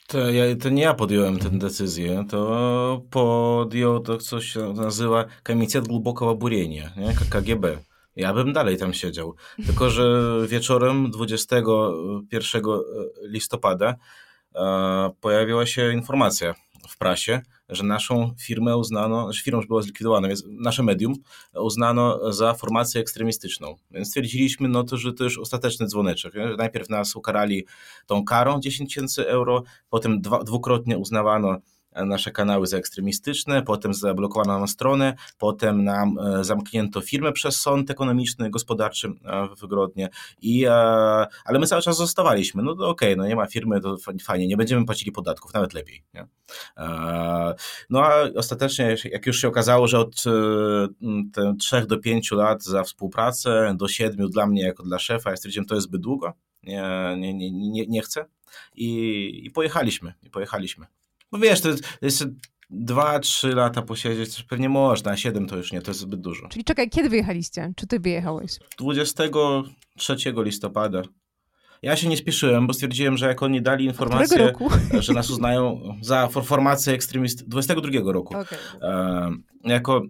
to, 0.08 0.30
ja, 0.30 0.56
to 0.56 0.68
nie 0.68 0.82
ja 0.82 0.94
podjąłem 0.94 1.38
tę 1.38 1.50
decyzję, 1.50 2.24
to 2.30 3.02
podjął 3.10 4.00
to, 4.00 4.18
co 4.18 4.40
się 4.40 4.72
nazywa 4.72 5.24
Komitet 5.42 5.88
Głębokiego 5.88 6.34
Burenia, 6.34 6.90
nie? 6.96 7.14
KGB. 7.30 7.78
Ja 8.16 8.34
bym 8.34 8.52
dalej 8.52 8.76
tam 8.76 8.94
siedział. 8.94 9.34
Tylko, 9.66 9.90
że 9.90 10.22
wieczorem 10.48 11.10
21 11.10 12.62
listopada 13.22 13.94
e, 14.54 15.10
pojawiła 15.20 15.66
się 15.66 15.92
informacja 15.92 16.54
w 16.88 16.96
prasie, 16.96 17.40
że 17.68 17.84
naszą 17.84 18.34
firmę 18.40 18.76
uznano, 18.76 19.32
że 19.32 19.42
firma 19.42 19.56
już 19.56 19.66
była 19.66 19.82
zlikwidowana, 19.82 20.28
więc 20.28 20.44
nasze 20.46 20.82
medium 20.82 21.14
uznano 21.54 22.32
za 22.32 22.54
formację 22.54 23.00
ekstremistyczną. 23.00 23.76
Więc 23.90 24.08
stwierdziliśmy, 24.08 24.68
no 24.68 24.84
to, 24.84 24.96
że 24.96 25.12
to 25.12 25.24
już 25.24 25.38
ostateczny 25.38 25.86
dzwoneczek. 25.86 26.34
Nie? 26.34 26.56
Najpierw 26.56 26.88
nas 26.88 27.16
ukarali 27.16 27.66
tą 28.06 28.24
karą 28.24 28.60
10 28.60 28.94
tysięcy 28.94 29.28
euro, 29.28 29.62
potem 29.90 30.20
dwa, 30.20 30.44
dwukrotnie 30.44 30.98
uznawano 30.98 31.56
nasze 32.06 32.30
kanały 32.30 32.66
za 32.66 32.76
ekstremistyczne, 32.76 33.62
potem 33.62 33.94
zablokowano 33.94 34.58
nam 34.58 34.68
stronę, 34.68 35.14
potem 35.38 35.84
nam 35.84 36.18
e, 36.18 36.44
zamknięto 36.44 37.00
firmę 37.00 37.32
przez 37.32 37.60
sąd 37.60 37.90
ekonomiczny, 37.90 38.50
gospodarczy 38.50 39.08
e, 39.24 39.48
w 39.56 39.66
Grodnie, 39.66 40.08
I, 40.42 40.64
e, 40.66 40.70
ale 41.44 41.58
my 41.58 41.66
cały 41.66 41.82
czas 41.82 41.96
zostawaliśmy. 41.96 42.62
No 42.62 42.74
to 42.74 42.88
okej, 42.88 43.12
okay, 43.12 43.16
no 43.16 43.28
nie 43.28 43.36
ma 43.36 43.46
firmy, 43.46 43.80
to 43.80 43.96
fajnie, 44.22 44.46
nie 44.46 44.56
będziemy 44.56 44.86
płacili 44.86 45.12
podatków, 45.12 45.54
nawet 45.54 45.74
lepiej. 45.74 46.04
Nie? 46.14 46.26
No 47.90 48.04
a 48.04 48.12
ostatecznie, 48.36 48.96
jak 49.04 49.26
już 49.26 49.40
się 49.40 49.48
okazało, 49.48 49.88
że 49.88 49.98
od 49.98 50.24
3 51.58 51.86
do 51.86 51.98
5 51.98 52.32
lat 52.32 52.64
za 52.64 52.82
współpracę, 52.82 53.74
do 53.76 53.88
7 53.88 54.30
dla 54.30 54.46
mnie 54.46 54.62
jako 54.62 54.82
dla 54.82 54.98
szefa, 54.98 55.30
ja 55.30 55.36
stwierdziłem, 55.36 55.66
to 55.66 55.74
jest 55.74 55.86
zbyt 55.86 56.00
długo, 56.00 56.32
nie, 56.62 57.16
nie, 57.18 57.52
nie, 57.52 57.86
nie, 57.86 58.02
chcę 58.02 58.26
i, 58.74 59.40
i 59.44 59.50
pojechaliśmy, 59.50 60.14
i 60.22 60.30
pojechaliśmy. 60.30 60.86
Bo 61.32 61.38
wiesz, 61.38 61.60
to 61.60 61.68
jest 62.02 62.24
dwa, 62.70 63.18
trzy 63.18 63.48
lata 63.48 63.82
posiedzieć, 63.82 64.36
to 64.36 64.42
pewnie 64.48 64.68
można, 64.68 65.10
a 65.10 65.16
siedem 65.16 65.46
to 65.46 65.56
już 65.56 65.72
nie, 65.72 65.82
to 65.82 65.90
jest 65.90 66.00
zbyt 66.00 66.20
dużo. 66.20 66.48
Czyli 66.48 66.64
czekaj, 66.64 66.90
kiedy 66.90 67.08
wyjechaliście? 67.08 67.72
Czy 67.76 67.86
ty 67.86 68.00
wyjechałeś? 68.00 68.52
23 68.78 70.16
listopada. 70.44 71.02
Ja 71.82 71.96
się 71.96 72.08
nie 72.08 72.16
spieszyłem, 72.16 72.66
bo 72.66 72.72
stwierdziłem, 72.72 73.16
że 73.16 73.26
jak 73.26 73.42
oni 73.42 73.62
dali 73.62 73.84
informację, 73.84 74.52
że 75.00 75.12
nas 75.12 75.30
uznają 75.30 75.80
za 76.02 76.28
formację 76.28 76.92
ekstremistyczną, 76.92 77.50
22 77.50 78.12
roku. 78.12 78.36
Okay. 78.36 78.58
E, 78.82 79.30
jako, 79.64 80.02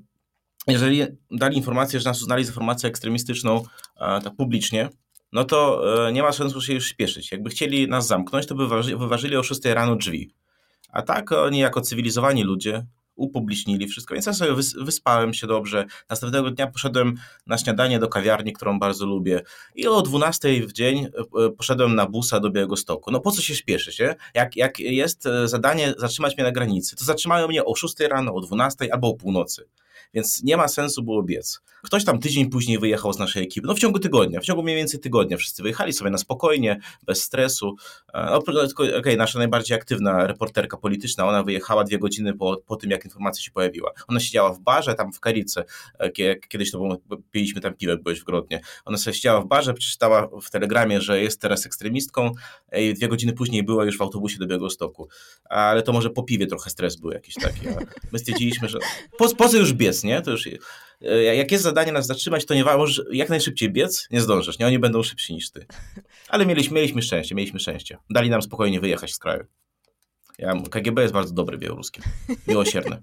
jeżeli 0.67 1.03
dali 1.31 1.57
informację, 1.57 2.01
że 2.01 2.11
nas 2.11 2.23
uznali 2.23 2.45
za 2.45 2.53
formację 2.53 2.89
ekstremistyczną 2.89 3.63
e, 4.01 4.21
tak 4.21 4.37
publicznie, 4.37 4.89
no 5.33 5.45
to 5.45 5.83
e, 6.09 6.13
nie 6.13 6.23
ma 6.23 6.33
sensu 6.33 6.61
się 6.61 6.75
już 6.75 6.87
śpieszyć. 6.87 7.33
Jakby 7.33 7.51
chcieli 7.51 7.89
nas 7.89 8.07
zamknąć, 8.07 8.47
to 8.47 8.55
by 8.55 8.63
wyważyli, 8.63 8.97
wyważyli 8.97 9.37
o 9.37 9.43
6 9.43 9.65
rano 9.65 9.97
drzwi. 9.97 10.35
A 10.89 11.03
tak 11.03 11.33
oni 11.33 11.59
jako 11.59 11.81
cywilizowani 11.81 12.45
ludzie 12.45 12.87
upublicznili 13.19 13.89
wszystko, 13.89 14.15
więc 14.15 14.27
ja 14.27 14.33
sobie 14.33 14.53
wyspałem 14.81 15.35
się 15.35 15.47
dobrze. 15.47 15.87
Następnego 16.11 16.51
dnia 16.51 16.67
poszedłem 16.67 17.15
na 17.47 17.59
śniadanie 17.59 17.99
do 17.99 18.09
kawiarni, 18.09 18.53
którą 18.53 18.79
bardzo 18.79 19.07
lubię 19.07 19.43
i 19.75 19.87
o 19.87 20.03
12 20.03 20.67
w 20.67 20.73
dzień 20.73 21.05
e, 21.05 21.45
e, 21.45 21.51
poszedłem 21.51 21.95
na 21.95 22.07
busa 22.07 22.41
do 22.41 22.51
Białego 22.51 22.77
Stoku. 22.77 23.11
No 23.11 23.21
po 23.21 23.31
co 23.31 23.43
się 23.43 23.55
śpieszyć, 23.55 23.99
nie? 23.99 24.15
Jak, 24.35 24.57
jak 24.57 24.79
jest 24.79 25.27
e, 25.27 25.49
zadanie 25.49 25.95
zatrzymać 25.99 26.37
mnie 26.37 26.45
na 26.45 26.53
granicy, 26.53 26.97
to 26.97 27.05
zatrzymają 27.05 27.49
mnie 27.49 27.65
o 27.65 27.75
6 27.75 28.01
rano, 28.01 28.35
o 28.35 28.41
12 28.41 28.93
albo 28.93 29.09
o 29.09 29.15
północy 29.15 29.69
więc 30.15 30.43
nie 30.43 30.57
ma 30.57 30.69
sensu 30.69 31.03
było 31.03 31.23
biec. 31.23 31.61
Ktoś 31.83 32.05
tam 32.05 32.19
tydzień 32.19 32.51
później 32.51 32.79
wyjechał 32.79 33.13
z 33.13 33.19
naszej 33.19 33.43
ekipy, 33.43 33.67
no 33.67 33.75
w 33.75 33.79
ciągu 33.79 33.99
tygodnia, 33.99 34.41
w 34.41 34.45
ciągu 34.45 34.63
mniej 34.63 34.77
więcej 34.77 35.01
tygodnia 35.01 35.37
wszyscy 35.37 35.63
wyjechali 35.63 35.93
sobie 35.93 36.11
na 36.11 36.19
spokojnie, 36.19 36.81
bez 37.03 37.23
stresu. 37.23 37.77
No, 38.15 38.37
Okej, 38.37 38.95
okay, 38.95 39.17
nasza 39.17 39.39
najbardziej 39.39 39.77
aktywna 39.77 40.27
reporterka 40.27 40.77
polityczna, 40.77 41.29
ona 41.29 41.43
wyjechała 41.43 41.85
dwie 41.85 41.99
godziny 41.99 42.35
po, 42.35 42.57
po 42.67 42.77
tym, 42.77 42.91
jak 42.91 43.05
informacja 43.05 43.43
się 43.43 43.51
pojawiła. 43.51 43.93
Ona 44.09 44.21
siedziała 44.21 44.53
w 44.53 44.61
barze, 44.61 44.95
tam 44.95 45.13
w 45.13 45.21
Karice, 45.21 45.65
e, 45.99 46.37
kiedyś 46.37 46.71
to 46.71 46.79
było, 46.79 46.97
piliśmy 47.31 47.61
tam 47.61 47.75
piwek, 47.75 48.03
byłeś 48.03 48.21
w 48.21 48.25
Grodnie. 48.25 48.61
Ona 48.85 48.99
sobie 48.99 49.15
siedziała 49.15 49.41
w 49.41 49.47
barze, 49.47 49.75
przeczytała 49.75 50.29
w 50.43 50.51
telegramie, 50.51 51.01
że 51.01 51.23
jest 51.23 51.41
teraz 51.41 51.67
ekstremistką 51.67 52.33
i 52.73 52.95
dwie 52.95 53.09
godziny 53.09 53.33
później 53.33 53.63
była 53.63 53.85
już 53.85 53.99
w 53.99 54.03
autobusie 54.03 54.39
do 54.39 54.47
Białego 54.47 54.71
Stoku. 54.71 55.09
Ale 55.45 55.83
to 55.83 55.93
może 55.93 56.11
po 56.11 56.23
piwie 56.23 56.47
trochę 56.47 56.71
stres 56.71 56.97
był 56.97 57.11
jakiś 57.11 57.35
taki. 57.35 57.61
my 58.13 58.19
stwierdziliśmy, 58.19 58.69
że 58.69 58.79
po, 59.19 59.35
po 59.35 59.49
co 59.49 59.57
już 59.57 59.73
biec, 59.73 59.98
nie? 60.05 60.23
To 60.23 60.31
już, 60.31 60.47
e, 60.47 61.23
jak 61.23 61.53
jest 61.53 61.65
zadanie 61.65 61.93
nas 61.93 62.07
zatrzymać, 62.07 62.47
to 62.47 62.55
nie 62.55 62.65
możesz 62.65 63.03
jak 63.13 63.29
najszybciej 63.29 63.71
biec, 63.73 64.09
nie 64.11 64.21
zdążysz, 64.21 64.59
nie? 64.59 64.67
Oni 64.67 64.79
będą 64.79 65.03
szybsi 65.03 65.35
niż 65.35 65.51
ty. 65.51 65.67
Ale 66.29 66.47
mieliśmy, 66.47 66.75
mieliśmy 66.75 67.03
szczęście, 67.03 67.35
mieliśmy 67.35 67.61
szczęście. 67.61 67.99
Dali 68.11 68.31
nam 68.31 68.43
spokojnie 68.43 68.81
wyjechać 68.81 69.15
z 69.15 69.19
kraju. 69.19 69.45
Ja, 70.39 70.53
KGB 70.71 71.03
jest 71.03 71.15
bardzo 71.15 71.35
dobry 71.35 71.59
białoruskie, 71.59 72.03
miłosierny. 72.49 73.03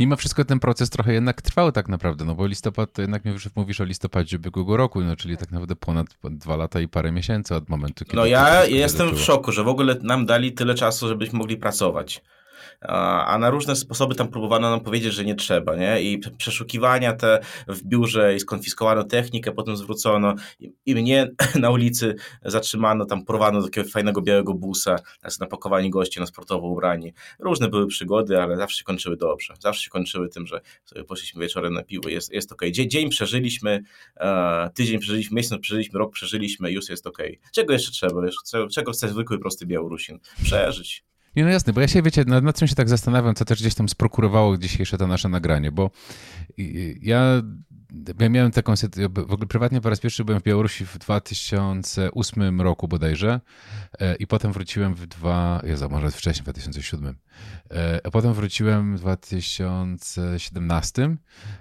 Mimo 0.00 0.16
wszystko 0.16 0.44
ten 0.44 0.60
proces 0.60 0.90
trochę 0.90 1.12
jednak 1.12 1.42
trwał 1.42 1.72
tak 1.72 1.88
naprawdę, 1.88 2.24
no 2.24 2.34
bo 2.34 2.46
listopad, 2.46 2.92
to 2.92 3.02
jednak 3.02 3.22
mówisz 3.56 3.80
o 3.80 3.84
listopadzie 3.84 4.36
ubiegłego 4.36 4.76
roku, 4.76 5.00
no 5.00 5.16
czyli 5.16 5.36
tak 5.36 5.50
naprawdę 5.50 5.76
ponad 5.76 6.06
dwa 6.24 6.56
lata 6.56 6.80
i 6.80 6.88
parę 6.88 7.12
miesięcy 7.12 7.54
od 7.54 7.68
momentu, 7.68 8.04
kiedy... 8.04 8.16
No 8.16 8.26
ja 8.26 8.64
jestem 8.64 9.16
w 9.16 9.20
szoku, 9.20 9.52
że 9.52 9.64
w 9.64 9.68
ogóle 9.68 9.96
nam 10.02 10.26
dali 10.26 10.52
tyle 10.52 10.74
czasu, 10.74 11.08
żebyśmy 11.08 11.38
mogli 11.38 11.56
pracować 11.56 12.22
a 12.80 13.38
na 13.38 13.50
różne 13.50 13.76
sposoby 13.76 14.14
tam 14.14 14.28
próbowano 14.28 14.70
nam 14.70 14.80
powiedzieć, 14.80 15.12
że 15.12 15.24
nie 15.24 15.34
trzeba, 15.34 15.76
nie? 15.76 16.02
I 16.02 16.18
przeszukiwania 16.38 17.12
te 17.12 17.40
w 17.68 17.82
biurze 17.82 18.34
i 18.34 18.40
skonfiskowano 18.40 19.04
technikę, 19.04 19.52
potem 19.52 19.76
zwrócono 19.76 20.34
i 20.86 20.94
mnie 20.94 21.30
na 21.60 21.70
ulicy 21.70 22.14
zatrzymano, 22.44 23.04
tam 23.04 23.24
porwano 23.24 23.60
do 23.60 23.66
takiego 23.66 23.88
fajnego 23.88 24.22
białego 24.22 24.54
busa, 24.54 24.96
znaczy 25.20 25.36
napakowani 25.40 25.90
goście 25.90 26.20
na 26.20 26.26
sportowo 26.26 26.66
ubrani. 26.68 27.12
Różne 27.38 27.68
były 27.68 27.86
przygody, 27.86 28.42
ale 28.42 28.56
zawsze 28.56 28.78
się 28.78 28.84
kończyły 28.84 29.16
dobrze. 29.16 29.54
Zawsze 29.60 29.82
się 29.82 29.90
kończyły 29.90 30.28
tym, 30.28 30.46
że 30.46 30.60
sobie 30.84 31.04
poszliśmy 31.04 31.42
wieczorem 31.42 31.74
na 31.74 31.82
piwo, 31.82 32.08
jest, 32.08 32.32
jest 32.32 32.52
okej. 32.52 32.72
Okay. 32.72 32.88
Dzień 32.88 33.08
przeżyliśmy, 33.08 33.82
e, 34.16 34.70
tydzień 34.74 34.98
przeżyliśmy, 34.98 35.36
miesiąc 35.36 35.62
przeżyliśmy, 35.62 35.98
rok 35.98 36.12
przeżyliśmy, 36.12 36.72
już 36.72 36.88
jest 36.88 37.06
okej. 37.06 37.38
Okay. 37.38 37.50
Czego 37.52 37.72
jeszcze 37.72 37.90
trzeba? 37.90 38.22
Czego 38.74 38.92
chce 38.92 39.08
zwykły, 39.08 39.38
prosty 39.38 39.66
Białorusin? 39.66 40.18
Przeżyć. 40.44 41.04
Nie, 41.36 41.44
no 41.44 41.50
jasne, 41.50 41.72
bo 41.72 41.80
ja 41.80 41.88
się, 41.88 42.02
wiecie, 42.02 42.24
nad, 42.24 42.44
nad 42.44 42.58
czym 42.58 42.68
się 42.68 42.74
tak 42.74 42.88
zastanawiam, 42.88 43.34
co 43.34 43.44
też 43.44 43.60
gdzieś 43.60 43.74
tam 43.74 43.88
sprokurowało 43.88 44.58
dzisiejsze 44.58 44.98
to 44.98 45.06
nasze 45.06 45.28
nagranie, 45.28 45.72
bo 45.72 45.90
ja 47.02 47.42
ja 48.20 48.28
miałem 48.28 48.50
taką 48.50 48.74
w 49.26 49.32
ogóle 49.32 49.48
prywatnie 49.48 49.80
po 49.80 49.90
raz 49.90 50.00
pierwszy 50.00 50.24
byłem 50.24 50.40
w 50.40 50.44
Białorusi 50.44 50.86
w 50.86 50.98
2008 50.98 52.60
roku 52.60 52.88
bodajże 52.88 53.40
e, 54.00 54.14
i 54.14 54.26
potem 54.26 54.52
wróciłem 54.52 54.94
w 54.94 55.06
dwa, 55.06 55.60
Jezu, 55.64 55.88
może 55.90 56.10
wcześniej, 56.10 56.42
w 56.42 56.44
2007. 56.44 57.14
E, 57.70 58.00
a 58.04 58.10
potem 58.10 58.34
wróciłem 58.34 58.96
w 58.96 59.00
2017 59.00 61.16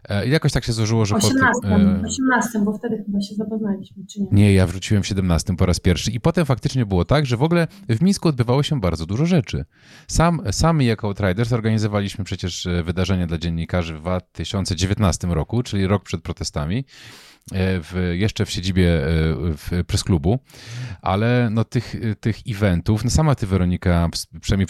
e, 0.10 0.28
i 0.28 0.32
jakoś 0.32 0.52
tak 0.52 0.64
się 0.64 0.74
złożyło, 0.74 1.06
że 1.06 1.16
18, 1.16 1.52
potem... 1.54 2.06
18, 2.06 2.60
bo 2.66 2.78
wtedy 2.78 3.04
chyba 3.06 3.22
się 3.22 3.36
zapoznaliśmy, 3.36 4.06
czy 4.06 4.22
nie? 4.22 4.28
Nie, 4.32 4.54
ja 4.54 4.68
wróciłem 4.68 5.04
w 5.04 5.08
17 5.08 5.56
po 5.56 5.66
raz 5.66 5.80
pierwszy 5.80 6.12
i 6.12 6.20
potem 6.20 6.46
faktycznie 6.46 6.86
było 6.86 7.06
tak, 7.06 7.26
że 7.26 7.38
w 7.38 7.44
ogóle 7.44 7.68
w 7.90 8.02
Mińsku 8.02 8.28
odbywało 8.28 8.64
się 8.64 8.82
bardzo 8.82 9.06
dużo 9.06 9.26
rzeczy. 9.26 9.66
Sam, 10.08 10.42
sami 10.52 10.86
jako 10.86 11.08
Outriders 11.08 11.54
organizowaliśmy 11.54 12.24
przecież 12.24 12.68
wydarzenia 12.84 13.28
dla 13.28 13.38
dziennikarzy 13.38 13.98
w 13.98 14.00
2019 14.00 15.28
roku, 15.28 15.64
czyli 15.64 15.88
rok 15.88 16.04
przed 16.04 16.15
protestami. 16.22 16.86
E, 17.54 17.80
w, 17.80 18.12
jeszcze 18.14 18.46
w 18.46 18.52
siedzibie 18.52 19.06
e, 19.08 19.10
w 19.36 19.84
presklubu, 19.88 20.40
ale 21.02 21.50
no 21.52 21.64
tych, 21.64 21.96
tych 22.20 22.38
eventów, 22.48 23.04
no 23.04 23.10
sama 23.10 23.36
ty 23.36 23.48
Weronika, 23.48 24.10
przynajmniej 24.42 24.68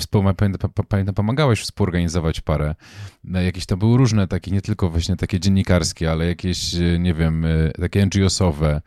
pamiętam, 0.88 1.16
pomagałaś 1.16 1.62
współorganizować 1.62 2.42
parę, 2.42 2.76
no 3.24 3.42
jakieś 3.42 3.66
to 3.66 3.78
były 3.78 3.98
różne 3.98 4.28
takie, 4.28 4.52
nie 4.52 4.62
tylko 4.62 4.90
właśnie 4.90 5.16
takie 5.16 5.40
dziennikarskie, 5.40 6.12
ale 6.12 6.26
jakieś, 6.26 6.76
e, 6.76 7.00
nie 7.00 7.14
wiem, 7.14 7.46
takie 7.80 8.06
NGO-sowe, 8.06 8.82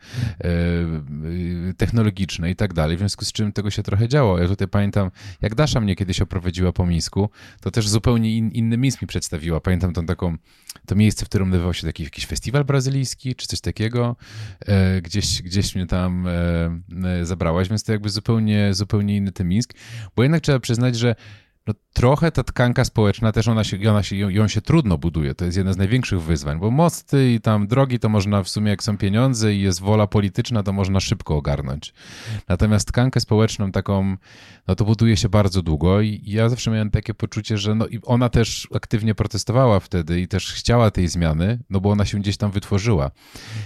technologiczne 1.77 2.51
i 2.51 2.55
tak 2.55 2.73
dalej, 2.73 2.95
w 2.95 2.99
związku 2.99 3.25
z 3.25 3.31
czym 3.31 3.51
tego 3.51 3.71
się 3.71 3.83
trochę 3.83 4.07
działo. 4.07 4.39
Ja 4.39 4.47
tutaj 4.47 4.67
pamiętam, 4.67 5.11
jak 5.41 5.55
Dasza 5.55 5.81
mnie 5.81 5.95
kiedyś 5.95 6.21
oprowadziła 6.21 6.71
po 6.73 6.85
Mińsku, 6.85 7.29
to 7.61 7.71
też 7.71 7.89
zupełnie 7.89 8.37
in, 8.37 8.51
inny 8.51 8.77
Mińsk 8.77 9.01
mi 9.01 9.07
przedstawiła. 9.07 9.59
Pamiętam 9.59 9.93
tą 9.93 10.05
taką, 10.05 10.37
to 10.85 10.95
miejsce, 10.95 11.25
w 11.25 11.29
którym 11.29 11.47
odbywał 11.47 11.73
się 11.73 11.87
taki 11.87 12.03
jakiś 12.03 12.25
festiwal 12.25 12.65
brazylijski, 12.65 13.35
czy 13.35 13.47
coś 13.47 13.61
takiego, 13.61 13.78
takiego, 13.79 14.15
e, 14.65 15.01
gdzieś, 15.01 15.41
gdzieś 15.41 15.75
mnie 15.75 15.85
tam 15.85 16.27
e, 16.27 16.31
e, 17.21 17.25
zabrałaś, 17.25 17.69
więc 17.69 17.83
to 17.83 17.91
jakby 17.91 18.09
zupełnie, 18.09 18.73
zupełnie 18.73 19.17
inny 19.17 19.31
ten 19.31 19.47
Mińsk, 19.47 19.73
bo 20.15 20.23
jednak 20.23 20.41
trzeba 20.41 20.59
przyznać, 20.59 20.95
że 20.95 21.15
no, 21.69 21.73
trochę 21.93 22.31
ta 22.31 22.43
tkanka 22.43 22.85
społeczna 22.85 23.31
też 23.31 23.47
ona 23.47 23.63
się, 23.63 23.89
ona 23.89 24.03
się, 24.03 24.15
ją 24.15 24.47
się 24.47 24.61
trudno 24.61 24.97
buduje. 24.97 25.35
To 25.35 25.45
jest 25.45 25.57
jedno 25.57 25.73
z 25.73 25.77
największych 25.77 26.21
wyzwań, 26.21 26.59
bo 26.59 26.71
mosty 26.71 27.33
i 27.33 27.41
tam 27.41 27.67
drogi 27.67 27.99
to 27.99 28.09
można 28.09 28.43
w 28.43 28.49
sumie, 28.49 28.69
jak 28.69 28.83
są 28.83 28.97
pieniądze 28.97 29.53
i 29.53 29.61
jest 29.61 29.81
wola 29.81 30.07
polityczna, 30.07 30.63
to 30.63 30.73
można 30.73 30.99
szybko 30.99 31.35
ogarnąć. 31.37 31.93
Natomiast 32.47 32.87
tkankę 32.87 33.19
społeczną 33.19 33.71
taką, 33.71 34.17
no 34.67 34.75
to 34.75 34.85
buduje 34.85 35.17
się 35.17 35.29
bardzo 35.29 35.61
długo 35.61 36.01
i 36.01 36.21
ja 36.25 36.49
zawsze 36.49 36.71
miałem 36.71 36.91
takie 36.91 37.13
poczucie, 37.13 37.57
że 37.57 37.75
no 37.75 37.87
i 37.87 37.99
ona 38.03 38.29
też 38.29 38.67
aktywnie 38.75 39.15
protestowała 39.15 39.79
wtedy 39.79 40.21
i 40.21 40.27
też 40.27 40.53
chciała 40.53 40.91
tej 40.91 41.07
zmiany, 41.07 41.59
no 41.69 41.81
bo 41.81 41.89
ona 41.89 42.05
się 42.05 42.19
gdzieś 42.19 42.37
tam 42.37 42.51
wytworzyła. 42.51 43.11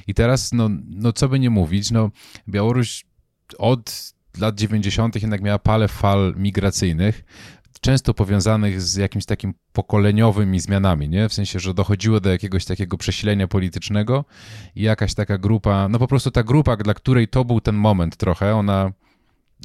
I 0.07 0.13
teraz, 0.13 0.53
no, 0.53 0.69
no 0.89 1.13
co 1.13 1.29
by 1.29 1.39
nie 1.39 1.49
mówić, 1.49 1.91
no 1.91 2.09
Białoruś 2.49 3.05
od 3.57 4.13
lat 4.37 4.55
90. 4.55 5.21
jednak 5.21 5.41
miała 5.41 5.59
palę 5.59 5.87
fal 5.87 6.33
migracyjnych 6.37 7.23
często 7.83 8.13
powiązanych 8.13 8.81
z 8.81 8.95
jakimś 8.95 9.25
takim 9.25 9.53
pokoleniowymi 9.73 10.59
zmianami, 10.59 11.09
nie? 11.09 11.29
W 11.29 11.33
sensie, 11.33 11.59
że 11.59 11.73
dochodziło 11.73 12.19
do 12.19 12.29
jakiegoś 12.29 12.65
takiego 12.65 12.97
przesilenia 12.97 13.47
politycznego 13.47 14.25
i 14.75 14.81
jakaś 14.81 15.13
taka 15.13 15.37
grupa, 15.37 15.87
no 15.89 15.99
po 15.99 16.07
prostu 16.07 16.31
ta 16.31 16.43
grupa, 16.43 16.77
dla 16.77 16.93
której 16.93 17.27
to 17.27 17.45
był 17.45 17.61
ten 17.61 17.75
moment 17.75 18.17
trochę, 18.17 18.55
ona 18.55 18.91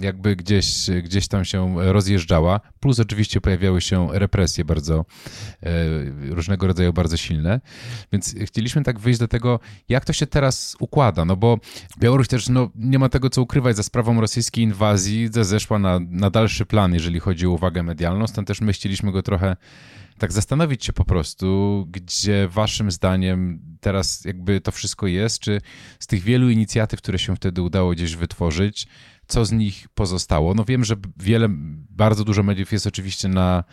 jakby 0.00 0.36
gdzieś, 0.36 0.90
gdzieś 1.02 1.28
tam 1.28 1.44
się 1.44 1.74
rozjeżdżała, 1.92 2.60
plus 2.80 3.00
oczywiście 3.00 3.40
pojawiały 3.40 3.80
się 3.80 4.08
represje 4.12 4.64
bardzo, 4.64 5.04
e, 5.62 5.70
różnego 6.34 6.66
rodzaju 6.66 6.92
bardzo 6.92 7.16
silne, 7.16 7.60
więc 8.12 8.34
chcieliśmy 8.46 8.82
tak 8.82 8.98
wyjść 8.98 9.20
do 9.20 9.28
tego, 9.28 9.60
jak 9.88 10.04
to 10.04 10.12
się 10.12 10.26
teraz 10.26 10.76
układa, 10.80 11.24
no 11.24 11.36
bo 11.36 11.58
Białoruś 11.98 12.28
też 12.28 12.48
no, 12.48 12.70
nie 12.74 12.98
ma 12.98 13.08
tego 13.08 13.30
co 13.30 13.42
ukrywać, 13.42 13.76
za 13.76 13.82
sprawą 13.82 14.20
rosyjskiej 14.20 14.64
inwazji 14.64 15.28
zeszła 15.32 15.78
na, 15.78 16.00
na 16.10 16.30
dalszy 16.30 16.66
plan, 16.66 16.94
jeżeli 16.94 17.20
chodzi 17.20 17.46
o 17.46 17.50
uwagę 17.50 17.82
medialną, 17.82 18.26
stąd 18.26 18.48
też 18.48 18.60
my 18.60 18.72
chcieliśmy 18.72 19.12
go 19.12 19.22
trochę 19.22 19.56
tak 20.18 20.32
zastanowić 20.32 20.84
się 20.84 20.92
po 20.92 21.04
prostu, 21.04 21.86
gdzie 21.90 22.48
waszym 22.48 22.90
zdaniem 22.90 23.60
teraz 23.80 24.24
jakby 24.24 24.60
to 24.60 24.72
wszystko 24.72 25.06
jest, 25.06 25.40
czy 25.40 25.60
z 25.98 26.06
tych 26.06 26.22
wielu 26.22 26.50
inicjatyw, 26.50 27.02
które 27.02 27.18
się 27.18 27.36
wtedy 27.36 27.62
udało 27.62 27.90
gdzieś 27.90 28.16
wytworzyć, 28.16 28.86
co 29.28 29.44
z 29.44 29.52
nich 29.52 29.88
pozostało? 29.94 30.54
No 30.54 30.64
wiem, 30.64 30.84
że 30.84 30.94
wiele, 31.16 31.46
bardzo 31.90 32.24
dużo 32.24 32.42
mediów 32.42 32.72
jest 32.72 32.86
oczywiście 32.86 33.28
na 33.28 33.64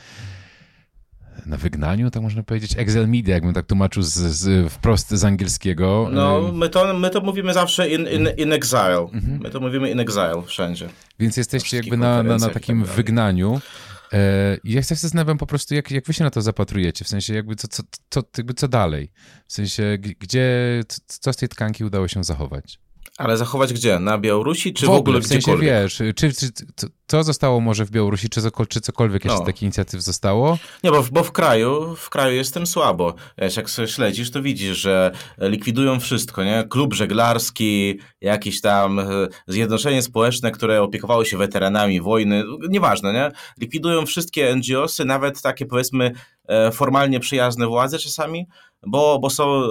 na 1.45 1.57
wygnaniu, 1.57 2.11
tak 2.11 2.23
można 2.23 2.43
powiedzieć, 2.43 2.77
Excel 2.77 3.07
Media, 3.07 3.33
jakbym 3.33 3.53
tak 3.53 3.65
tłumaczył 3.65 4.03
z, 4.03 4.13
z, 4.13 4.71
wprost 4.71 5.09
z 5.09 5.23
angielskiego. 5.23 6.09
No, 6.11 6.51
my 6.53 6.69
to, 6.69 6.93
my 6.93 7.09
to 7.09 7.21
mówimy 7.21 7.53
zawsze 7.53 7.89
in, 7.89 8.07
in, 8.07 8.29
in 8.37 8.53
exile. 8.53 9.07
Mhm. 9.13 9.39
My 9.43 9.49
to 9.49 9.59
mówimy 9.59 9.91
in 9.91 9.99
exile 9.99 10.43
wszędzie. 10.45 10.89
Więc 11.19 11.37
jesteście 11.37 11.77
jakby 11.77 11.97
na, 11.97 12.23
na, 12.23 12.37
na 12.37 12.49
takim 12.49 12.83
tak 12.83 12.95
wygnaniu. 12.95 13.61
E, 14.13 14.57
ja 14.63 14.83
się 14.83 14.95
zastanawiam 14.95 15.37
po 15.37 15.45
prostu, 15.45 15.75
jak, 15.75 15.91
jak 15.91 16.05
wy 16.05 16.13
się 16.13 16.23
na 16.23 16.29
to 16.29 16.41
zapatrujecie, 16.41 17.05
w 17.05 17.07
sensie 17.07 17.33
jakby 17.33 17.55
co, 17.55 17.67
co, 17.67 17.83
co, 18.09 18.21
jakby 18.37 18.53
co 18.53 18.67
dalej, 18.67 19.11
w 19.47 19.53
sensie 19.53 19.97
gdzie, 20.19 20.49
co 21.07 21.33
z 21.33 21.35
tej 21.35 21.49
tkanki 21.49 21.83
udało 21.83 22.07
się 22.07 22.23
zachować? 22.23 22.79
Ale 23.17 23.37
zachować 23.37 23.73
gdzie? 23.73 23.99
Na 23.99 24.17
Białorusi, 24.17 24.73
czy 24.73 24.85
w, 24.85 24.89
w 24.89 24.91
ogóle, 24.91 25.19
w 25.19 25.27
sensie, 25.27 25.57
wiesz, 25.57 25.95
czy, 26.15 26.33
czy, 26.33 26.49
co 27.07 27.23
zostało 27.23 27.61
może 27.61 27.85
w 27.85 27.91
Białorusi, 27.91 28.29
czy, 28.29 28.41
czy 28.69 28.81
cokolwiek 28.81 29.25
jeszcze 29.25 29.39
no. 29.39 29.45
takich 29.45 29.61
inicjatyw 29.63 30.01
zostało? 30.01 30.57
Nie, 30.83 30.91
bo, 30.91 31.03
bo 31.11 31.23
w 31.23 31.31
kraju, 31.31 31.95
w 31.95 32.09
kraju 32.09 32.35
jestem 32.35 32.67
słabo. 32.67 33.15
Wiesz, 33.37 33.57
jak 33.57 33.69
sobie 33.69 33.87
śledzisz, 33.87 34.31
to 34.31 34.41
widzisz, 34.41 34.77
że 34.77 35.11
likwidują 35.37 35.99
wszystko, 35.99 36.43
nie? 36.43 36.63
Klub 36.69 36.93
żeglarski, 36.93 37.99
jakieś 38.21 38.61
tam 38.61 38.99
e, 38.99 39.05
zjednoczenie 39.47 40.01
społeczne, 40.01 40.51
które 40.51 40.81
opiekowało 40.81 41.25
się 41.25 41.37
weteranami 41.37 42.01
wojny, 42.01 42.43
nieważne, 42.69 43.13
nie? 43.13 43.31
Likwidują 43.61 44.05
wszystkie 44.05 44.55
NGOsy, 44.55 45.05
nawet 45.05 45.41
takie 45.41 45.65
powiedzmy 45.65 46.11
formalnie 46.73 47.19
przyjazne 47.19 47.67
władze 47.67 47.99
czasami, 47.99 48.47
bo, 48.87 49.19
bo 49.19 49.29
są 49.29 49.61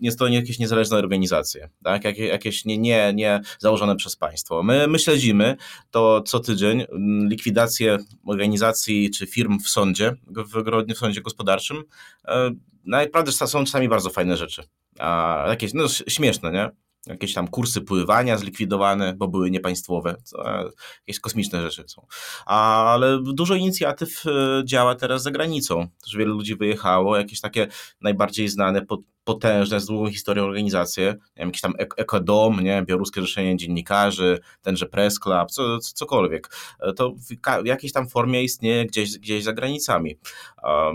nie, 0.00 0.14
to 0.14 0.26
jakieś 0.26 0.58
niezależne 0.58 0.96
organizacje, 0.96 1.68
tak? 1.84 2.04
jakieś 2.18 2.64
nie, 2.64 2.78
nie, 2.78 3.12
nie 3.14 3.40
założone 3.58 3.96
przez 3.96 4.16
państwo. 4.16 4.62
My, 4.62 4.86
my 4.86 4.98
śledzimy 4.98 5.56
to 5.90 6.22
co 6.22 6.40
tydzień, 6.40 6.84
likwidację 7.28 7.98
organizacji 8.26 9.10
czy 9.10 9.26
firm 9.26 9.58
w 9.58 9.68
sądzie, 9.68 10.14
w 10.26 10.62
Grodnie, 10.62 10.94
w 10.94 10.98
sądzie 10.98 11.20
gospodarczym. 11.20 11.82
E, 12.28 12.50
naprawdę 12.84 13.32
są 13.32 13.64
czasami 13.64 13.88
bardzo 13.88 14.10
fajne 14.10 14.36
rzeczy. 14.36 14.62
A 14.98 15.44
jakieś, 15.48 15.74
no 15.74 15.88
śmieszne, 15.88 16.52
nie? 16.52 16.87
Jakieś 17.06 17.34
tam 17.34 17.48
kursy 17.48 17.80
pływania 17.80 18.38
zlikwidowane, 18.38 19.14
bo 19.16 19.28
były 19.28 19.50
niepaństwowe, 19.50 20.16
e, 20.44 20.64
jakieś 21.06 21.20
kosmiczne 21.20 21.62
rzeczy 21.62 21.84
są. 21.88 22.06
Ale 22.46 23.18
dużo 23.22 23.54
inicjatyw 23.54 24.26
e, 24.26 24.62
działa 24.64 24.94
teraz 24.94 25.22
za 25.22 25.30
granicą. 25.30 25.88
Też 26.04 26.16
wielu 26.16 26.34
ludzi 26.34 26.56
wyjechało, 26.56 27.16
jakieś 27.16 27.40
takie 27.40 27.66
najbardziej 28.00 28.48
znane 28.48 28.82
potężne, 29.28 29.80
z 29.80 29.86
długą 29.86 30.10
historią 30.10 30.44
organizacje, 30.44 31.16
jakiś 31.36 31.60
tam 31.60 31.74
Ekodom, 31.96 32.60
nie, 32.60 32.82
Białoruskie 32.86 33.20
Rzeszenie 33.20 33.56
Dziennikarzy, 33.56 34.38
tenże 34.62 34.86
Press 34.86 35.20
Club, 35.20 35.50
co, 35.50 35.78
cokolwiek. 35.78 36.50
E, 36.80 36.92
to 36.92 37.14
w 37.62 37.66
jakiejś 37.66 37.92
tam 37.92 38.08
formie 38.08 38.42
istnieje 38.42 38.86
gdzieś, 38.86 39.18
gdzieś 39.18 39.44
za 39.44 39.52
granicami. 39.52 40.18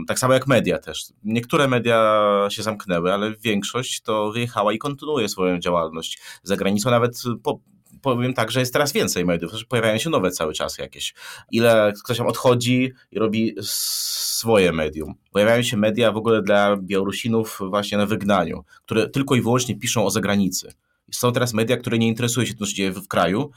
Tak 0.08 0.20
samo 0.20 0.34
jak 0.34 0.48
media 0.48 0.80
też. 0.80 1.06
Niektóre 1.24 1.68
media 1.68 2.24
się 2.50 2.64
zamknęły, 2.64 3.14
ale 3.14 3.34
większość 3.36 4.02
to 4.02 4.32
wyjechała 4.32 4.74
i 4.74 4.78
kontynuuje 4.78 5.30
swoją 5.30 5.60
działalność 5.60 6.20
za 6.44 6.56
granicą, 6.56 6.92
nawet 6.92 7.22
po, 7.44 7.60
powiem 8.04 8.34
tak, 8.34 8.52
że 8.52 8.60
jest 8.60 8.74
teraz 8.74 8.94
więcej 8.94 9.26
mediów, 9.26 9.52
że 9.52 9.66
pojawiają 9.66 9.98
się 9.98 10.10
nowe 10.10 10.32
cały 10.32 10.54
czas 10.54 10.78
jakieś. 10.78 11.14
Ile 11.52 11.94
ktoś 12.04 12.18
tam 12.18 12.28
odchodzi 12.28 12.94
i 13.12 13.20
robi 13.20 13.56
swoje 13.62 14.72
medium. 14.72 15.14
Pojawiają 15.32 15.64
się 15.64 15.78
media 15.78 16.12
w 16.12 16.18
ogóle 16.18 16.42
dla 16.42 16.78
Białorusinów 16.78 17.60
właśnie 17.70 17.98
na 17.98 18.06
wygnaniu, 18.06 18.64
które 18.86 19.10
tylko 19.10 19.36
i 19.36 19.42
wyłącznie 19.42 19.76
piszą 19.76 20.06
o 20.06 20.10
zagranicy. 20.10 20.74
Są 21.12 21.32
teraz 21.32 21.54
media, 21.54 21.78
które 21.78 21.98
nie 21.98 22.08
interesują 22.08 22.46
się 22.46 22.54
tym, 22.54 22.60
co 22.60 22.66
się 22.66 22.76
dzieje 22.76 22.92
w 22.92 23.08
kraju. 23.08 23.52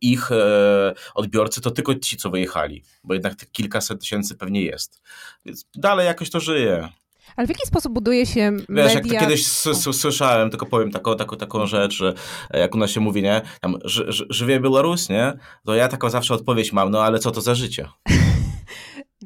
Ich 0.00 0.32
e, 0.32 0.94
odbiorcy 1.14 1.60
to 1.60 1.70
tylko 1.70 1.94
ci, 1.94 2.16
co 2.16 2.30
wyjechali, 2.30 2.82
bo 3.04 3.14
jednak 3.14 3.34
te 3.34 3.46
kilkaset 3.46 4.00
tysięcy 4.00 4.36
pewnie 4.36 4.62
jest. 4.62 5.02
Więc 5.44 5.66
dalej 5.74 6.06
jakoś 6.06 6.30
to 6.30 6.40
żyje. 6.40 6.88
Ale 7.36 7.46
w 7.46 7.50
jaki 7.50 7.66
sposób 7.66 7.92
buduje 7.92 8.26
się 8.26 8.52
Wiesz, 8.52 8.68
media... 8.68 8.90
jak 8.92 9.04
to 9.04 9.20
kiedyś 9.20 9.46
słyszałem, 9.92 10.50
tylko 10.50 10.66
powiem 10.66 10.90
taką, 10.90 11.16
taką, 11.16 11.36
taką 11.36 11.66
rzecz, 11.66 11.94
że 11.94 12.14
jak 12.54 12.74
u 12.74 12.78
nas 12.78 12.90
się 12.90 13.00
mówi, 13.00 13.22
nie, 13.22 13.42
tam, 13.60 13.76
żywie 14.30 14.60
Białoruś, 14.60 15.08
nie, 15.08 15.32
to 15.64 15.74
ja 15.74 15.88
taką 15.88 16.10
zawsze 16.10 16.34
odpowiedź 16.34 16.72
mam, 16.72 16.90
no 16.90 17.02
ale 17.02 17.18
co 17.18 17.30
to 17.30 17.40
za 17.40 17.54
życie? 17.54 17.88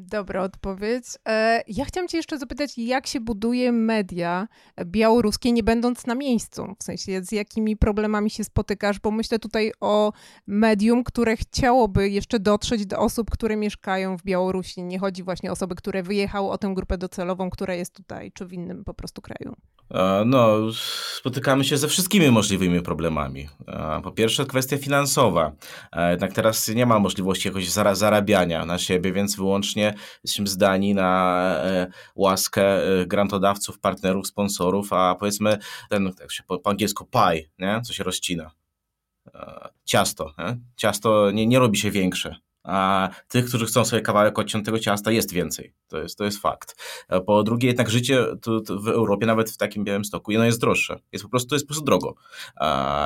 Dobra 0.09 0.41
odpowiedź. 0.41 1.05
E, 1.27 1.63
ja 1.67 1.85
chciałam 1.85 2.07
cię 2.07 2.17
jeszcze 2.17 2.37
zapytać, 2.37 2.77
jak 2.77 3.07
się 3.07 3.19
buduje 3.19 3.71
media 3.71 4.47
białoruskie, 4.85 5.51
nie 5.51 5.63
będąc 5.63 6.05
na 6.05 6.15
miejscu? 6.15 6.75
W 6.79 6.83
sensie, 6.83 7.23
z 7.23 7.31
jakimi 7.31 7.77
problemami 7.77 8.29
się 8.29 8.43
spotykasz? 8.43 8.99
Bo 8.99 9.11
myślę 9.11 9.39
tutaj 9.39 9.71
o 9.81 10.13
medium, 10.47 11.03
które 11.03 11.37
chciałoby 11.37 12.09
jeszcze 12.09 12.39
dotrzeć 12.39 12.85
do 12.85 12.99
osób, 12.99 13.31
które 13.31 13.55
mieszkają 13.55 14.17
w 14.17 14.23
Białorusi. 14.23 14.83
Nie 14.83 14.99
chodzi 14.99 15.23
właśnie 15.23 15.49
o 15.49 15.53
osoby, 15.53 15.75
które 15.75 16.03
wyjechały, 16.03 16.49
o 16.49 16.57
tę 16.57 16.71
grupę 16.75 16.97
docelową, 16.97 17.49
która 17.49 17.73
jest 17.73 17.95
tutaj, 17.95 18.31
czy 18.31 18.45
w 18.45 18.53
innym 18.53 18.83
po 18.83 18.93
prostu 18.93 19.21
kraju. 19.21 19.55
E, 19.91 20.23
no, 20.25 20.57
spotykamy 21.17 21.63
się 21.63 21.77
ze 21.77 21.87
wszystkimi 21.87 22.31
możliwymi 22.31 22.81
problemami. 22.81 23.49
E, 23.67 24.01
po 24.03 24.11
pierwsze, 24.11 24.45
kwestia 24.45 24.77
finansowa. 24.77 25.51
Jednak 26.11 26.33
teraz 26.33 26.67
nie 26.67 26.85
ma 26.85 26.99
możliwości 26.99 27.47
jakoś 27.47 27.69
zarabiania 27.69 28.65
na 28.65 28.77
siebie, 28.77 29.11
więc 29.11 29.35
wyłącznie 29.35 29.94
jesteśmy 30.23 30.47
zdani 30.47 30.93
na 30.93 31.41
e, 31.63 31.87
łaskę 32.15 32.63
e, 33.01 33.05
grantodawców, 33.05 33.79
partnerów, 33.79 34.27
sponsorów, 34.27 34.93
a 34.93 35.15
powiedzmy 35.15 35.57
ten, 35.89 36.11
jak 36.19 36.31
się 36.31 36.43
po, 36.43 36.59
po 36.59 36.69
angielsku 36.69 37.05
pie, 37.05 37.49
nie? 37.59 37.81
co 37.81 37.93
się 37.93 38.03
rozcina. 38.03 38.51
E, 39.35 39.69
ciasto. 39.85 40.33
Nie? 40.37 40.57
Ciasto 40.75 41.31
nie, 41.31 41.47
nie 41.47 41.59
robi 41.59 41.77
się 41.77 41.91
większe 41.91 42.35
a 42.65 43.09
tych, 43.27 43.45
którzy 43.45 43.65
chcą 43.65 43.85
sobie 43.85 44.01
kawałek 44.01 44.39
odciąć 44.39 44.65
tego 44.65 44.79
ciasta 44.79 45.11
jest 45.11 45.33
więcej. 45.33 45.73
To 45.87 45.97
jest, 45.97 46.17
to 46.17 46.23
jest 46.23 46.41
fakt. 46.41 46.75
Po 47.25 47.43
drugie, 47.43 47.67
jednak 47.67 47.89
życie 47.89 48.25
tu, 48.41 48.61
tu 48.61 48.81
w 48.81 48.87
Europie, 48.87 49.25
nawet 49.25 49.51
w 49.51 49.57
takim 49.57 49.83
białym 49.83 50.05
stoku, 50.05 50.31
no 50.31 50.45
jest 50.45 50.61
droższe. 50.61 50.99
Jest 51.11 51.23
po 51.23 51.29
prostu, 51.29 51.55
jest 51.55 51.65
po 51.65 51.67
prostu 51.67 51.85
drogo. 51.85 52.15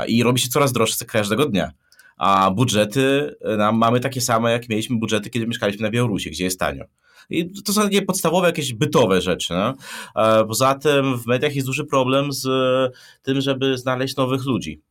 I 0.07 0.23
robi 0.23 0.39
się 0.39 0.49
coraz 0.49 0.71
droższe 0.71 1.05
każdego 1.05 1.45
dnia 1.45 1.71
a 2.19 2.51
budżety 2.51 3.35
e, 3.41 3.71
mamy 3.71 3.99
takie 3.99 4.21
same, 4.21 4.51
jak 4.51 4.69
mieliśmy 4.69 4.97
budżety, 4.97 5.29
kiedy 5.29 5.47
mieszkaliśmy 5.47 5.83
na 5.83 5.91
Białorusi, 5.91 6.31
gdzie 6.31 6.43
jest 6.43 6.59
tanio. 6.59 6.85
I 7.29 7.61
to 7.63 7.73
są 7.73 7.81
takie 7.81 8.01
podstawowe, 8.01 8.47
jakieś 8.47 8.73
bytowe 8.73 9.21
rzeczy. 9.21 9.53
No? 9.53 9.73
Poza 10.45 10.75
tym 10.75 11.17
w 11.17 11.25
mediach 11.25 11.55
jest 11.55 11.67
duży 11.67 11.85
problem 11.85 12.33
z 12.33 12.47
tym, 13.21 13.41
żeby 13.41 13.77
znaleźć 13.77 14.15
nowych 14.15 14.45
ludzi. 14.45 14.81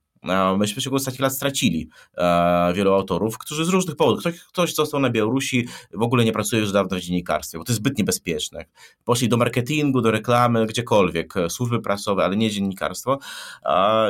Myśmy 0.58 0.82
się 0.82 0.90
ostatnich 0.90 1.20
lat 1.20 1.32
stracili 1.32 1.88
e, 2.16 2.72
wielu 2.74 2.92
autorów, 2.92 3.38
którzy 3.38 3.64
z 3.64 3.68
różnych 3.68 3.96
powodów, 3.96 4.20
ktoś, 4.20 4.40
ktoś 4.40 4.74
został 4.74 5.00
na 5.00 5.10
Białorusi, 5.10 5.68
w 5.94 6.02
ogóle 6.02 6.24
nie 6.24 6.32
pracuje 6.32 6.62
już 6.62 6.72
dawno 6.72 6.96
w 6.96 7.00
dziennikarstwie, 7.00 7.58
bo 7.58 7.64
to 7.64 7.72
jest 7.72 7.80
zbyt 7.80 7.98
niebezpieczne. 7.98 8.64
Poszli 9.04 9.28
do 9.28 9.36
marketingu, 9.36 10.00
do 10.00 10.10
reklamy, 10.10 10.66
gdziekolwiek, 10.66 11.36
e, 11.36 11.50
służby 11.50 11.80
prasowe, 11.80 12.24
ale 12.24 12.36
nie 12.36 12.50
dziennikarstwo 12.50 13.18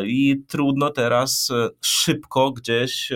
i 0.04 0.42
trudno 0.48 0.90
teraz 0.90 1.50
e, 1.50 1.68
szybko 1.80 2.52
gdzieś 2.52 3.12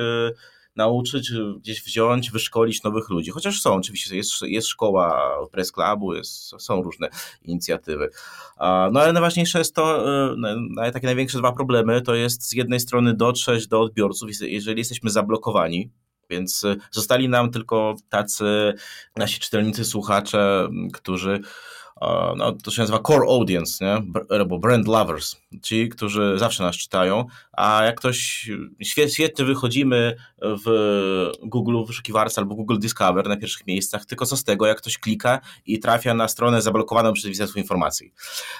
nauczyć, 0.77 1.33
gdzieś 1.59 1.83
wziąć, 1.83 2.31
wyszkolić 2.31 2.83
nowych 2.83 3.11
ludzi. 3.11 3.31
Chociaż 3.31 3.61
są, 3.61 3.75
oczywiście, 3.75 4.17
jest, 4.17 4.33
jest 4.43 4.69
szkoła 4.69 5.37
press 5.53 5.73
clubu, 5.73 6.15
jest, 6.15 6.51
są 6.59 6.83
różne 6.83 7.09
inicjatywy. 7.43 8.11
No 8.61 9.01
ale 9.01 9.13
najważniejsze 9.13 9.59
jest 9.59 9.75
to, 9.75 10.05
e, 10.83 10.93
takie 10.93 11.07
największe 11.07 11.39
dwa 11.39 11.53
problemy, 11.53 12.03
to 12.03 12.15
jest 12.15 12.43
z 12.43 12.53
jednej 12.53 12.81
strony 12.81 13.15
dotrzeć 13.15 13.69
do 13.69 13.81
odbiorców, 13.81 14.31
jeżeli 14.41 14.79
jesteśmy 14.79 15.11
zablokowani, 15.11 15.91
więc 16.31 16.65
e, 16.65 16.77
zostali 16.91 17.29
nam 17.29 17.51
tylko 17.51 17.95
tacy 18.09 18.75
nasi 19.17 19.41
czytelnicy, 19.41 19.85
słuchacze, 19.85 20.69
którzy 20.93 21.41
no, 22.37 22.53
to 22.53 22.71
się 22.71 22.83
nazywa 22.83 22.99
core 22.99 23.27
audience, 23.29 23.85
nie? 23.85 24.03
albo 24.31 24.59
brand 24.59 24.89
lovers, 24.89 25.37
ci, 25.63 25.89
którzy 25.89 26.35
zawsze 26.39 26.63
nas 26.63 26.77
czytają, 26.77 27.25
a 27.53 27.85
jak 27.85 27.99
ktoś, 27.99 28.51
świetnie 28.83 29.45
wychodzimy 29.45 30.17
w 30.43 31.31
Google 31.43 31.85
wyszukiwarce 31.87 32.41
albo 32.41 32.55
Google 32.55 32.79
Discover 32.79 33.29
na 33.29 33.37
pierwszych 33.37 33.67
miejscach, 33.67 34.05
tylko 34.05 34.27
co 34.27 34.37
z 34.37 34.45
tego, 34.45 34.67
jak 34.67 34.79
ktoś 34.79 34.99
klika 34.99 35.41
i 35.67 35.79
trafia 35.79 36.15
na 36.15 36.29
stronę 36.29 36.63
zablokowaną 36.63 37.13
przez 37.13 37.25
Ministerstwo 37.25 37.61
Informacji. 37.61 38.13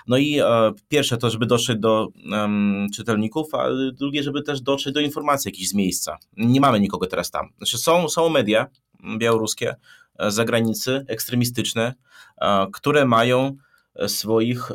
No 0.07 0.17
i 0.17 0.41
e, 0.41 0.73
pierwsze 0.89 1.17
to, 1.17 1.31
żeby 1.31 1.47
dotrzeć 1.47 1.79
do 1.79 2.09
um, 2.33 2.87
czytelników, 2.95 3.55
a 3.55 3.67
drugie, 3.93 4.23
żeby 4.23 4.43
też 4.43 4.61
dotrzeć 4.61 4.95
do 4.95 5.01
informacji 5.01 5.49
jakichś 5.49 5.69
z 5.69 5.75
miejsca. 5.75 6.19
Nie 6.37 6.61
mamy 6.61 6.81
nikogo 6.81 7.07
teraz 7.07 7.31
tam. 7.31 7.49
Znaczy 7.57 7.79
są, 7.79 8.09
są 8.09 8.29
media 8.29 8.67
białoruskie, 9.19 9.75
zagranicy, 10.31 11.05
ekstremistyczne, 11.09 11.95
e, 12.41 12.67
które 12.73 13.05
mają 13.05 13.57
swoich 14.07 14.71
e, 14.71 14.75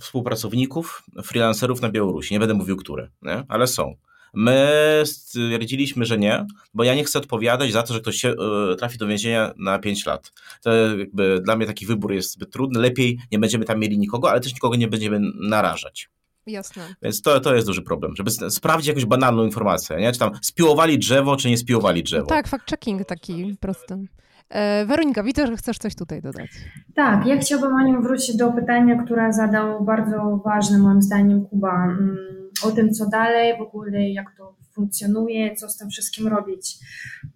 współpracowników, 0.00 1.02
freelancerów 1.24 1.82
na 1.82 1.90
Białorusi. 1.90 2.34
Nie 2.34 2.40
będę 2.40 2.54
mówił, 2.54 2.76
które, 2.76 3.10
nie? 3.22 3.44
ale 3.48 3.66
są. 3.66 3.94
My 4.34 5.02
stwierdziliśmy, 5.04 6.04
że 6.04 6.18
nie, 6.18 6.46
bo 6.74 6.84
ja 6.84 6.94
nie 6.94 7.04
chcę 7.04 7.18
odpowiadać 7.18 7.72
za 7.72 7.82
to, 7.82 7.94
że 7.94 8.00
ktoś 8.00 8.16
się, 8.16 8.34
trafi 8.78 8.98
do 8.98 9.06
więzienia 9.06 9.54
na 9.56 9.78
5 9.78 10.06
lat. 10.06 10.32
To 10.62 10.74
jakby 10.98 11.40
dla 11.40 11.56
mnie 11.56 11.66
taki 11.66 11.86
wybór 11.86 12.12
jest 12.12 12.32
zbyt 12.32 12.52
trudny. 12.52 12.80
Lepiej 12.80 13.18
nie 13.32 13.38
będziemy 13.38 13.64
tam 13.64 13.80
mieli 13.80 13.98
nikogo, 13.98 14.30
ale 14.30 14.40
też 14.40 14.54
nikogo 14.54 14.76
nie 14.76 14.88
będziemy 14.88 15.20
narażać. 15.34 16.10
Jasne. 16.46 16.82
Więc 17.02 17.22
to, 17.22 17.40
to 17.40 17.54
jest 17.54 17.66
duży 17.66 17.82
problem, 17.82 18.12
żeby 18.16 18.30
sprawdzić 18.30 18.88
jakąś 18.88 19.04
banalną 19.04 19.44
informację, 19.44 19.96
nie? 19.96 20.12
Czy 20.12 20.18
tam 20.18 20.30
spiłowali 20.42 20.98
drzewo, 20.98 21.36
czy 21.36 21.48
nie 21.48 21.58
spiłowali 21.58 22.02
drzewo. 22.02 22.26
Tak, 22.26 22.48
fact-checking 22.48 23.04
taki 23.04 23.56
prosty. 23.60 24.06
E, 24.48 24.86
Weronika, 24.86 25.22
widzę, 25.22 25.46
że 25.46 25.56
chcesz 25.56 25.78
coś 25.78 25.94
tutaj 25.94 26.22
dodać. 26.22 26.50
Tak, 26.94 27.26
ja 27.26 27.38
chciałabym 27.38 27.76
Aniu 27.76 28.02
wrócić 28.02 28.36
do 28.36 28.52
pytania, 28.52 29.02
które 29.04 29.32
zadał 29.32 29.84
bardzo 29.84 30.40
ważne 30.44 30.78
moim 30.78 31.02
zdaniem 31.02 31.46
Kuba, 31.46 31.84
mm, 31.84 32.16
o 32.64 32.70
tym 32.70 32.92
co 32.92 33.08
dalej, 33.08 33.58
w 33.58 33.60
ogóle 33.60 34.10
jak 34.10 34.26
to 34.36 34.54
funkcjonuje, 34.76 35.56
co 35.56 35.68
z 35.68 35.76
tym 35.76 35.90
wszystkim 35.90 36.28
robić. 36.28 36.78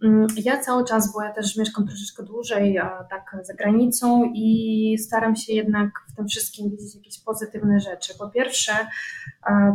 Mm, 0.02 0.26
ja 0.36 0.60
cały 0.60 0.84
czas, 0.84 1.12
bo 1.12 1.22
ja 1.22 1.32
też 1.32 1.56
mieszkam 1.56 1.86
troszeczkę 1.86 2.22
dłużej 2.22 2.78
tak 3.10 3.36
za 3.42 3.54
granicą 3.54 4.30
i 4.34 4.96
staram 4.98 5.36
się 5.36 5.52
jednak 5.52 5.90
w 6.12 6.16
tym 6.16 6.28
wszystkim 6.28 6.70
widzieć 6.70 6.94
jakieś 6.94 7.20
pozytywne 7.20 7.80
rzeczy. 7.80 8.18
Po 8.18 8.28
pierwsze, 8.28 8.72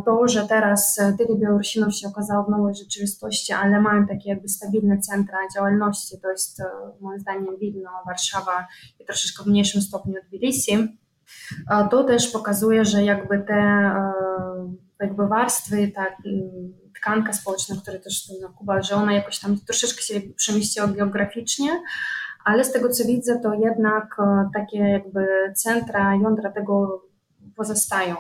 to, 0.06 0.28
że 0.28 0.48
teraz 0.48 0.96
tyle 1.18 1.40
Białorusinów 1.40 1.96
się 1.96 2.08
okazało 2.08 2.44
w 2.44 2.50
nowej 2.50 2.76
rzeczywistości, 2.76 3.54
ale 3.54 3.82
mają 3.82 4.08
takie 4.08 4.30
jakby 4.30 4.48
stabilne 4.50 5.00
centra 5.00 5.38
działalności, 5.56 6.20
to 6.22 6.32
jest 6.32 6.62
moim 7.02 7.20
zdaniem 7.20 7.58
Wilno, 7.60 7.90
Warszawa 8.06 8.68
i 9.00 9.06
troszeczkę 9.06 9.44
w 9.44 9.48
mniejszym 9.48 9.82
stopniu 9.82 10.16
Tbilisi, 10.28 10.98
to 11.92 12.04
też 12.04 12.32
pokazuje, 12.32 12.86
że 12.86 13.04
jakby 13.04 13.40
te 13.40 13.92
jakby 15.00 15.28
warstwy, 15.28 15.92
tak, 15.96 16.18
tkanka 17.06 17.34
społeczna, 17.34 17.76
której 17.82 18.02
też 18.02 18.22
wspomniał 18.22 18.54
Kuba, 18.54 18.82
że 18.82 18.96
ona 18.96 19.14
jakoś 19.14 19.40
tam 19.40 19.60
troszeczkę 19.60 20.02
się 20.02 20.22
przemieściła 20.36 20.88
geograficznie, 20.88 21.82
ale 22.46 22.66
z 22.66 22.72
tego 22.72 22.90
co 22.90 23.04
widzę, 23.04 23.40
to 23.40 23.54
jednak 23.54 24.16
e, 24.20 24.50
takie 24.54 24.78
jakby 24.78 25.28
centra, 25.56 26.16
jądra 26.16 26.52
tego 26.52 27.04
pozostają. 27.56 28.16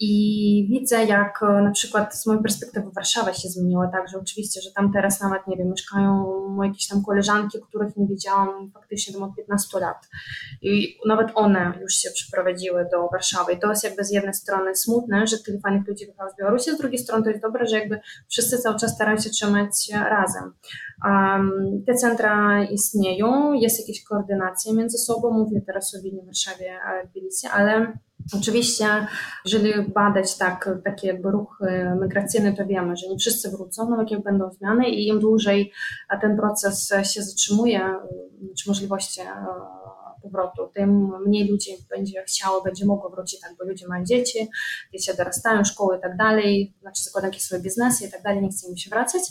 I 0.00 0.66
widzę, 0.70 1.04
jak 1.04 1.42
e, 1.42 1.62
na 1.62 1.70
przykład 1.70 2.14
z 2.14 2.26
mojej 2.26 2.42
perspektywy 2.42 2.90
Warszawa 2.94 3.32
się 3.32 3.48
zmieniła, 3.48 3.88
tak, 3.88 4.08
że 4.08 4.18
oczywiście, 4.18 4.60
że 4.60 4.70
tam 4.70 4.92
teraz 4.92 5.20
nawet, 5.20 5.46
nie 5.46 5.56
wiem, 5.56 5.70
mieszkają 5.70 6.36
jakieś 6.62 6.88
tam 6.88 7.02
koleżanki, 7.04 7.58
których 7.68 7.96
nie 7.96 8.06
widziałam 8.06 8.70
faktycznie 8.74 9.14
tam 9.14 9.22
od 9.22 9.36
15 9.36 9.80
lat. 9.80 10.08
I 10.62 10.98
nawet 11.06 11.28
one 11.34 11.78
już 11.80 11.94
się 11.94 12.10
przeprowadziły 12.10 12.88
do 12.92 13.08
Warszawy. 13.08 13.52
I 13.52 13.58
to 13.58 13.70
jest 13.70 13.84
jakby 13.84 14.04
z 14.04 14.10
jednej 14.10 14.34
strony 14.34 14.74
smutne, 14.74 15.26
że 15.26 15.38
tyle 15.38 15.60
fajnych 15.60 15.88
ludzi 15.88 16.06
wyjechało 16.06 16.30
z 16.30 16.36
Białorusi, 16.38 16.70
z 16.70 16.78
drugiej 16.78 16.98
strony 16.98 17.24
to 17.24 17.30
jest 17.30 17.42
dobre, 17.42 17.66
że 17.66 17.78
jakby 17.78 18.00
wszyscy 18.28 18.58
cały 18.58 18.78
czas 18.78 18.94
starają 18.94 19.18
się 19.18 19.30
trzymać 19.30 19.90
razem. 19.92 20.52
Um, 21.04 21.84
te 21.86 21.94
centra 21.94 22.64
istnieją, 22.64 23.52
jest 23.52 23.80
jakieś 23.80 24.04
koordynacja 24.04 24.72
między 24.72 24.98
sobą, 24.98 25.30
mówię 25.30 25.60
teraz 25.66 25.94
o 25.94 26.02
Wilnie, 26.02 26.22
Warszawie, 26.22 26.78
Tbilisi, 27.10 27.46
ale 27.46 27.92
Oczywiście, 28.34 29.06
jeżeli 29.44 29.72
badać 29.94 30.36
tak, 30.36 30.70
takie 30.84 31.06
jakby 31.06 31.30
ruchy 31.30 31.90
migracyjne, 32.02 32.52
to 32.52 32.66
wiemy, 32.66 32.96
że 32.96 33.08
nie 33.08 33.18
wszyscy 33.18 33.50
wrócą, 33.50 33.90
no 33.90 34.04
jak 34.10 34.22
będą 34.22 34.50
zmiany 34.50 34.88
i 34.88 35.08
im 35.08 35.20
dłużej 35.20 35.72
ten 36.20 36.36
proces 36.36 36.92
się 37.02 37.22
zatrzymuje, 37.22 37.94
czy 38.58 38.68
możliwości 38.68 39.20
e, 39.20 39.26
powrotu, 40.22 40.70
tym 40.74 41.12
mniej 41.26 41.48
ludzi 41.48 41.70
będzie 41.90 42.22
chciało, 42.22 42.62
będzie 42.62 42.86
mogło 42.86 43.10
wrócić, 43.10 43.40
tak, 43.40 43.52
bo 43.58 43.64
ludzie 43.64 43.88
mają 43.88 44.04
dzieci, 44.04 44.48
dzieci 44.92 45.16
dorastają, 45.16 45.64
szkoły 45.64 45.96
i 45.98 46.00
tak 46.00 46.16
dalej, 46.16 46.74
znaczy 46.80 47.04
zakładają 47.04 47.30
jakieś 47.30 47.44
swoje 47.44 47.62
biznesy 47.62 48.06
i 48.06 48.10
tak 48.10 48.22
dalej, 48.22 48.42
nie 48.42 48.48
chcą 48.48 48.68
im 48.70 48.76
się 48.76 48.90
wracać, 48.90 49.22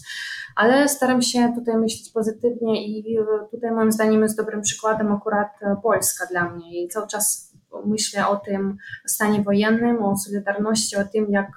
ale 0.55 0.89
staram 0.89 1.21
się 1.21 1.53
tutaj 1.55 1.77
myśleć 1.77 2.11
pozytywnie 2.13 2.87
i 2.87 3.17
tutaj 3.51 3.71
moim 3.71 3.91
zdaniem 3.91 4.21
jest 4.21 4.37
dobrym 4.37 4.61
przykładem 4.61 5.11
akurat 5.11 5.49
Polska 5.83 6.25
dla 6.25 6.49
mnie 6.49 6.83
i 6.83 6.87
cały 6.87 7.07
czas 7.07 7.44
myślę 7.85 8.27
o 8.27 8.35
tym 8.35 8.77
stanie 9.07 9.41
wojennym, 9.41 10.03
o 10.03 10.17
Solidarności, 10.17 10.95
o 10.95 11.03
tym, 11.05 11.31
jak 11.31 11.47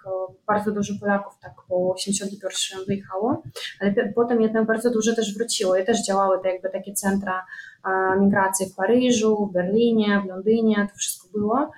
bardzo 0.46 0.72
dużo 0.72 0.94
Polaków 1.00 1.38
tak 1.42 1.52
po 1.68 1.94
81 1.94 2.84
wyjechało, 2.86 3.42
ale 3.80 3.94
potem 4.14 4.40
jednak 4.40 4.66
bardzo 4.66 4.90
dużo 4.90 5.14
też 5.14 5.34
wróciło 5.34 5.76
i 5.76 5.84
też 5.84 6.06
działały 6.06 6.42
te 6.42 6.52
jakby 6.52 6.70
takie 6.70 6.92
centra 6.92 7.46
migracji 8.20 8.66
w 8.66 8.74
Paryżu, 8.74 9.46
w 9.46 9.52
Berlinie, 9.52 10.22
w 10.24 10.28
Londynie, 10.28 10.88
to 10.90 10.98
wszystko 10.98 11.28
było. 11.38 11.70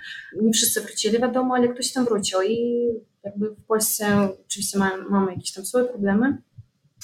Nie 0.43 0.53
wszyscy 0.53 0.81
wrócili 0.81 1.19
wiadomo, 1.19 1.55
ale 1.55 1.69
ktoś 1.69 1.93
tam 1.93 2.05
wrócił 2.05 2.43
i 2.43 2.87
jakby 3.25 3.51
w 3.51 3.65
Polsce 3.67 4.29
oczywiście 4.47 4.79
mamy, 4.79 5.03
mamy 5.11 5.33
jakieś 5.33 5.53
tam 5.53 5.65
swoje 5.65 5.85
problemy, 5.85 6.39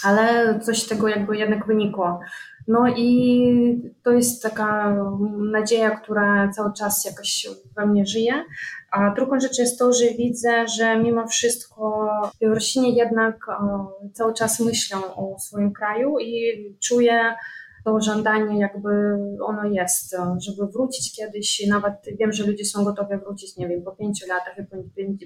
ale 0.04 0.60
coś 0.60 0.82
z 0.82 0.88
tego 0.88 1.08
jakby 1.08 1.36
jednak 1.36 1.66
wynikło. 1.66 2.20
No 2.68 2.88
i 2.96 3.82
to 4.02 4.10
jest 4.10 4.42
taka 4.42 4.96
nadzieja, 5.38 5.90
która 5.90 6.48
cały 6.48 6.72
czas 6.72 7.04
jakoś 7.04 7.46
we 7.76 7.86
mnie 7.86 8.06
żyje. 8.06 8.44
A 8.90 9.14
drugą 9.14 9.40
rzecz 9.40 9.58
jest 9.58 9.78
to, 9.78 9.92
że 9.92 10.04
widzę, 10.18 10.68
że 10.68 10.98
mimo 10.98 11.26
wszystko 11.26 12.08
Białorusini 12.40 12.96
jednak 12.96 13.46
cały 14.12 14.34
czas 14.34 14.60
myślą 14.60 14.98
o 15.14 15.38
swoim 15.38 15.72
kraju 15.72 16.18
i 16.18 16.76
czuję 16.82 17.34
to 17.86 18.00
żądanie 18.00 18.60
jakby 18.60 18.90
ono 19.40 19.64
jest, 19.64 20.16
żeby 20.38 20.66
wrócić 20.72 21.16
kiedyś. 21.16 21.66
Nawet 21.68 21.94
wiem, 22.18 22.32
że 22.32 22.46
ludzie 22.46 22.64
są 22.64 22.84
gotowi 22.84 23.16
wrócić, 23.16 23.56
nie 23.56 23.68
wiem, 23.68 23.82
po 23.82 23.92
pięciu 23.92 24.26
latach, 24.28 24.54
po, 24.70 24.76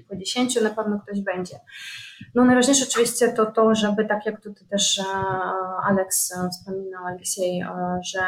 po 0.09 0.17
dziesięciu 0.17 0.65
na 0.65 0.71
pewno 0.71 1.01
ktoś 1.01 1.21
będzie. 1.21 1.57
No 2.35 2.45
najważniejsze 2.45 2.85
oczywiście 2.89 3.29
to 3.29 3.47
to, 3.47 3.75
żeby 3.75 4.05
tak 4.05 4.27
jak 4.27 4.41
tutaj 4.41 4.69
też 4.71 4.99
e, 4.99 5.05
Aleks 5.85 6.35
wspominał, 6.53 7.07
Aleksiej, 7.07 7.61
e, 7.61 8.01
że 8.05 8.21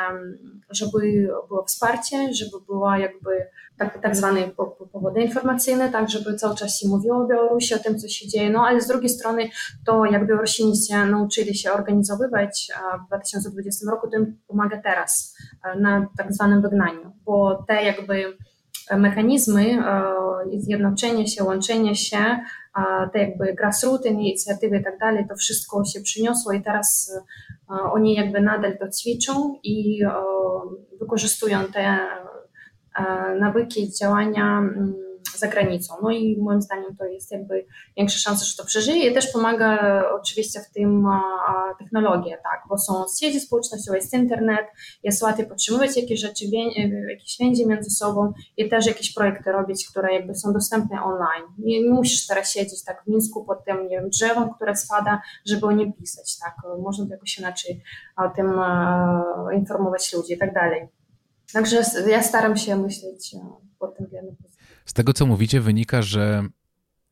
żeby 0.70 1.28
było 1.48 1.64
wsparcie, 1.64 2.34
żeby 2.34 2.64
była 2.66 2.98
jakby 2.98 3.30
tak, 3.82 4.02
tak 4.02 4.16
zwane 4.16 4.40
powody 4.92 5.20
informacyjne, 5.22 5.92
tak 5.92 6.10
żeby 6.10 6.34
cały 6.34 6.56
czas 6.56 6.78
się 6.78 6.88
mówiło 6.88 7.16
o 7.16 7.26
Białorusi, 7.26 7.74
o 7.74 7.78
tym, 7.78 7.98
co 7.98 8.08
się 8.08 8.28
dzieje, 8.28 8.50
no 8.50 8.66
ale 8.66 8.80
z 8.80 8.86
drugiej 8.86 9.08
strony 9.08 9.48
to, 9.86 10.04
jak 10.04 10.26
Białorusini 10.26 10.76
się 10.76 11.06
nauczyli 11.06 11.54
się 11.54 11.72
organizowywać 11.72 12.72
w 13.04 13.06
2020 13.06 13.90
roku, 13.90 14.10
to 14.10 14.16
im 14.16 14.38
pomaga 14.48 14.82
teraz 14.82 15.36
na 15.80 16.06
tak 16.18 16.32
zwanym 16.32 16.62
wygnaniu, 16.62 17.12
bo 17.24 17.64
te 17.68 17.84
jakby 17.84 18.36
mechanizmy 18.96 19.84
zjednoczenia 20.56 21.26
się, 21.26 21.44
łączenia 21.44 21.94
się, 21.94 22.38
te 23.12 23.18
jakby 23.18 23.54
grassrooty, 23.54 24.08
inicjatywy 24.08 24.76
i 24.76 24.84
tak 24.84 24.98
dalej, 24.98 25.26
to 25.28 25.36
wszystko 25.36 25.84
się 25.84 26.00
przyniosło 26.00 26.52
i 26.52 26.62
teraz 26.62 27.12
oni 27.68 28.14
jakby 28.14 28.40
nadal 28.40 28.78
to 28.78 28.88
ćwiczą 28.88 29.58
i 29.62 30.00
wykorzystują 31.00 31.64
te 31.64 31.98
nawyki 33.40 33.92
działania 33.92 34.58
mm, 34.58 34.94
za 35.38 35.48
granicą. 35.48 35.94
No 36.02 36.10
i 36.10 36.38
moim 36.40 36.62
zdaniem 36.62 36.96
to 36.96 37.04
jest 37.04 37.32
jakby 37.32 37.66
większa 37.96 38.18
szansa, 38.18 38.44
że 38.44 38.56
to 38.56 38.64
przeżyje 38.64 39.10
i 39.10 39.14
też 39.14 39.32
pomaga 39.32 40.02
oczywiście 40.20 40.60
w 40.60 40.70
tym 40.70 41.06
technologia, 41.78 42.36
tak, 42.36 42.62
bo 42.68 42.78
są 42.78 43.04
sieci 43.20 43.40
społecznościowe, 43.40 43.98
jest 43.98 44.14
internet, 44.14 44.66
jest 45.02 45.22
łatwiej 45.22 45.46
podtrzymywać 45.46 45.96
jakieś 45.96 46.20
rzeczy, 46.20 46.44
jakieś 47.08 47.38
więzi 47.40 47.66
między 47.66 47.90
sobą 47.90 48.32
i 48.56 48.68
też 48.68 48.86
jakieś 48.86 49.14
projekty 49.14 49.52
robić, 49.52 49.88
które 49.90 50.14
jakby 50.14 50.34
są 50.34 50.52
dostępne 50.52 51.02
online. 51.02 51.44
Nie, 51.58 51.82
nie 51.82 51.90
musisz 51.90 52.26
teraz 52.26 52.52
siedzieć 52.52 52.84
tak 52.84 53.04
w 53.04 53.08
Mińsku 53.08 53.44
pod 53.44 53.64
tym, 53.64 53.88
nie 53.88 54.00
wiem, 54.00 54.10
drzewem, 54.10 54.54
które 54.54 54.76
spada, 54.76 55.22
żeby 55.46 55.66
o 55.66 55.72
nim 55.72 55.92
pisać, 55.92 56.38
tak, 56.38 56.54
można 56.78 57.06
to 57.06 57.12
jakoś 57.12 57.38
inaczej 57.38 57.82
o 58.16 58.28
tym 58.28 58.60
informować 59.54 60.12
ludzi 60.12 60.32
i 60.32 60.38
tak 60.38 60.54
dalej. 60.54 60.88
Także 61.52 61.82
ja 62.06 62.22
staram 62.22 62.56
się 62.56 62.76
myśleć 62.76 63.34
e, 63.34 64.04
względem. 64.04 64.36
Z 64.86 64.92
tego, 64.92 65.12
co 65.12 65.26
mówicie, 65.26 65.60
wynika, 65.60 66.02
że, 66.02 66.48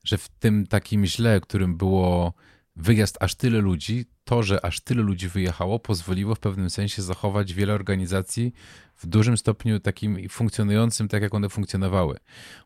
że 0.04 0.18
w 0.18 0.28
tym 0.28 0.66
takim 0.66 1.06
źle, 1.06 1.40
którym 1.40 1.76
było 1.76 2.32
wyjazd 2.76 3.16
aż 3.20 3.34
tyle 3.34 3.58
ludzi, 3.58 4.04
to, 4.24 4.42
że 4.42 4.64
aż 4.64 4.80
tyle 4.80 5.02
ludzi 5.02 5.28
wyjechało, 5.28 5.78
pozwoliło 5.78 6.34
w 6.34 6.40
pewnym 6.40 6.70
sensie 6.70 7.02
zachować 7.02 7.54
wiele 7.54 7.74
organizacji 7.74 8.52
w 8.96 9.06
dużym 9.06 9.36
stopniu 9.36 9.80
takim 9.80 10.28
funkcjonującym 10.28 11.08
tak, 11.08 11.22
jak 11.22 11.34
one 11.34 11.48
funkcjonowały. 11.48 12.16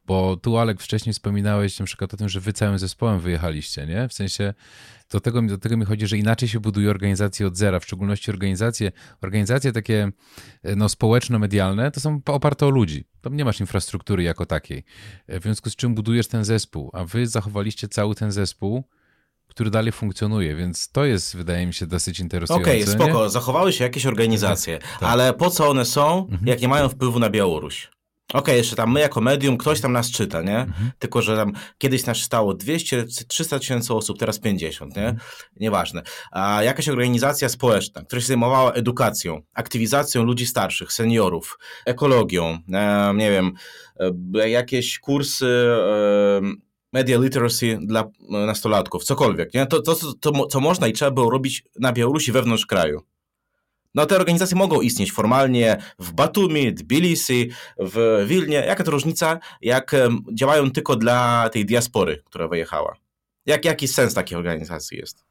Bo 0.06 0.36
tu, 0.36 0.58
Alek, 0.58 0.80
wcześniej 0.80 1.12
wspominałeś 1.12 1.78
na 1.78 1.86
przykład 1.86 2.14
o 2.14 2.16
tym, 2.16 2.28
że 2.28 2.40
wy 2.40 2.52
całym 2.52 2.78
zespołem 2.78 3.20
wyjechaliście, 3.20 3.86
nie? 3.86 4.08
W 4.08 4.12
sensie 4.12 4.54
do 5.10 5.20
tego, 5.20 5.42
do 5.42 5.58
tego 5.58 5.76
mi 5.76 5.84
chodzi, 5.84 6.06
że 6.06 6.18
inaczej 6.18 6.48
się 6.48 6.60
buduje 6.60 6.90
organizacje 6.90 7.46
od 7.46 7.56
zera, 7.56 7.80
w 7.80 7.84
szczególności 7.84 8.30
organizacje, 8.30 8.92
organizacje 9.22 9.72
takie 9.72 10.12
no, 10.76 10.88
społeczno-medialne, 10.88 11.90
to 11.90 12.00
są 12.00 12.20
oparte 12.26 12.66
o 12.66 12.70
ludzi. 12.70 13.04
Tam 13.20 13.36
nie 13.36 13.44
masz 13.44 13.60
infrastruktury 13.60 14.22
jako 14.22 14.46
takiej. 14.46 14.84
W 15.28 15.42
związku 15.42 15.70
z 15.70 15.76
czym 15.76 15.94
budujesz 15.94 16.28
ten 16.28 16.44
zespół, 16.44 16.90
a 16.92 17.04
wy 17.04 17.26
zachowaliście 17.26 17.88
cały 17.88 18.14
ten 18.14 18.32
zespół 18.32 18.84
który 19.54 19.70
dalej 19.70 19.92
funkcjonuje, 19.92 20.54
więc 20.54 20.88
to 20.88 21.04
jest, 21.04 21.36
wydaje 21.36 21.66
mi 21.66 21.74
się, 21.74 21.86
dosyć 21.86 22.20
interesujące. 22.20 22.70
Okej, 22.70 22.82
okay, 22.82 22.94
spoko, 22.94 23.24
nie? 23.24 23.30
zachowały 23.30 23.72
się 23.72 23.84
jakieś 23.84 24.06
organizacje, 24.06 24.78
tak, 24.78 24.90
tak. 24.90 25.08
ale 25.08 25.32
po 25.32 25.50
co 25.50 25.68
one 25.68 25.84
są, 25.84 26.18
mhm. 26.30 26.46
jak 26.46 26.60
nie 26.60 26.68
mają 26.68 26.88
wpływu 26.88 27.18
na 27.18 27.30
Białoruś? 27.30 27.94
Okej, 28.28 28.40
okay, 28.40 28.56
jeszcze 28.56 28.76
tam 28.76 28.92
my 28.92 29.00
jako 29.00 29.20
medium, 29.20 29.56
ktoś 29.56 29.80
tam 29.80 29.92
nas 29.92 30.10
czyta, 30.10 30.42
nie? 30.42 30.58
Mhm. 30.58 30.90
Tylko, 30.98 31.22
że 31.22 31.36
tam 31.36 31.52
kiedyś 31.78 32.06
nas 32.06 32.18
czytało 32.18 32.54
200, 32.54 33.04
300 33.28 33.58
tysięcy 33.58 33.94
osób, 33.94 34.18
teraz 34.18 34.38
50, 34.38 34.96
nie? 34.96 35.02
Mhm. 35.02 35.18
Nieważne. 35.60 36.02
A 36.30 36.62
jakaś 36.62 36.88
organizacja 36.88 37.48
społeczna, 37.48 38.02
która 38.02 38.20
się 38.20 38.26
zajmowała 38.26 38.72
edukacją, 38.72 39.42
aktywizacją 39.54 40.24
ludzi 40.24 40.46
starszych, 40.46 40.92
seniorów, 40.92 41.58
ekologią, 41.86 42.58
e, 42.72 43.12
nie 43.14 43.30
wiem, 43.30 43.52
e, 44.40 44.48
jakieś 44.50 44.98
kursy 44.98 45.46
e, 45.46 46.63
media 46.94 47.18
literacy 47.18 47.78
dla 47.82 48.00
e, 48.00 48.10
nastolatków, 48.46 49.04
cokolwiek, 49.04 49.54
nie? 49.54 49.66
To, 49.66 49.82
to, 49.82 49.96
to, 50.20 50.46
co 50.46 50.60
można 50.60 50.86
i 50.88 50.92
trzeba 50.92 51.10
było 51.10 51.30
robić 51.30 51.64
na 51.80 51.92
Białorusi 51.92 52.32
wewnątrz 52.32 52.66
kraju. 52.66 53.02
No 53.94 54.06
te 54.06 54.16
organizacje 54.16 54.56
mogą 54.56 54.80
istnieć 54.80 55.12
formalnie 55.12 55.76
w 55.98 56.12
Batumi, 56.12 56.74
Tbilisi, 56.74 57.50
w 57.78 58.24
Wilnie. 58.28 58.56
Jaka 58.56 58.84
to 58.84 58.90
różnica, 58.90 59.38
jak 59.60 59.96
działają 60.34 60.70
tylko 60.70 60.96
dla 60.96 61.48
tej 61.52 61.64
diaspory, 61.64 62.22
która 62.24 62.48
wyjechała? 62.48 62.96
Jak, 63.46 63.64
jaki 63.64 63.88
sens 63.88 64.14
takiej 64.14 64.38
organizacji 64.38 64.98
jest? 64.98 65.24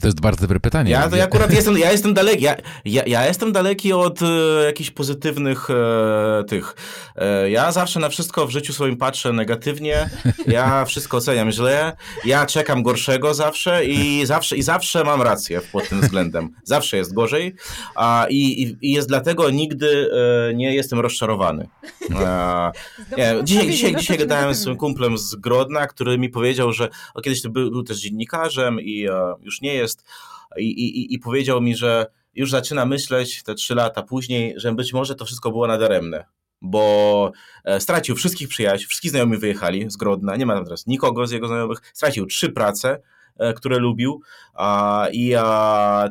To 0.00 0.06
jest 0.06 0.20
bardzo 0.20 0.40
dobre 0.40 0.60
pytanie. 0.60 0.90
Ja, 0.90 1.08
to 1.08 1.16
ja 1.16 1.24
akurat 1.24 1.52
jestem, 1.54 1.78
ja 1.78 1.92
jestem 1.92 2.14
daleki, 2.14 2.44
ja, 2.44 2.56
ja, 2.84 3.02
ja 3.06 3.26
jestem 3.26 3.52
daleki 3.52 3.92
od 3.92 4.22
e, 4.22 4.26
jakichś 4.64 4.90
pozytywnych 4.90 5.68
e, 5.70 6.44
tych. 6.44 6.76
E, 7.16 7.50
ja 7.50 7.72
zawsze 7.72 8.00
na 8.00 8.08
wszystko 8.08 8.46
w 8.46 8.50
życiu 8.50 8.72
swoim 8.72 8.96
patrzę 8.96 9.32
negatywnie, 9.32 10.10
ja 10.46 10.84
wszystko 10.84 11.16
oceniam 11.16 11.50
źle, 11.50 11.96
ja 12.24 12.46
czekam 12.46 12.82
gorszego 12.82 13.34
zawsze 13.34 13.84
i 13.84 14.26
zawsze, 14.26 14.56
i 14.56 14.62
zawsze 14.62 15.04
mam 15.04 15.22
rację 15.22 15.60
pod 15.72 15.88
tym 15.88 16.00
względem. 16.00 16.50
Zawsze 16.64 16.96
jest 16.96 17.14
gorzej 17.14 17.54
a, 17.94 18.26
i, 18.30 18.76
i 18.80 18.92
jest 18.92 19.08
dlatego 19.08 19.50
nigdy 19.50 20.10
e, 20.50 20.54
nie 20.54 20.74
jestem 20.74 21.00
rozczarowany. 21.00 21.68
E, 22.10 22.70
nie, 23.16 23.34
dzisiaj 23.44 23.70
dzisiaj, 23.70 23.96
dzisiaj 23.96 24.18
gadałem 24.18 24.54
z 24.54 24.78
kumplem 24.78 25.18
z 25.18 25.34
Grodna, 25.34 25.86
który 25.86 26.18
mi 26.18 26.28
powiedział, 26.28 26.72
że 26.72 26.88
o, 27.14 27.20
kiedyś 27.20 27.42
był, 27.42 27.70
był 27.70 27.82
też 27.82 28.00
dziennikarzem 28.00 28.80
i 28.80 29.06
e, 29.06 29.29
już 29.40 29.60
nie 29.60 29.74
jest. 29.74 30.04
I, 30.56 30.64
i, 30.64 31.14
I 31.14 31.18
powiedział 31.18 31.60
mi, 31.60 31.76
że 31.76 32.06
już 32.34 32.50
zaczyna 32.50 32.86
myśleć 32.86 33.42
te 33.42 33.54
trzy 33.54 33.74
lata 33.74 34.02
później, 34.02 34.54
że 34.56 34.72
być 34.72 34.92
może 34.92 35.14
to 35.14 35.24
wszystko 35.24 35.50
było 35.50 35.66
nadaremne 35.66 36.24
bo 36.60 37.32
e, 37.64 37.80
stracił 37.80 38.16
wszystkich 38.16 38.48
przyjaciół, 38.48 38.88
wszyscy 38.88 39.08
znajomi 39.08 39.36
wyjechali 39.36 39.90
z 39.90 39.96
Grodna, 39.96 40.36
nie 40.36 40.46
ma 40.46 40.54
tam 40.54 40.64
teraz 40.64 40.86
nikogo 40.86 41.26
z 41.26 41.30
jego 41.30 41.46
znajomych, 41.48 41.78
stracił 41.92 42.26
trzy 42.26 42.48
prace, 42.48 43.00
e, 43.38 43.54
które 43.54 43.78
lubił 43.78 44.22
i 45.12 45.34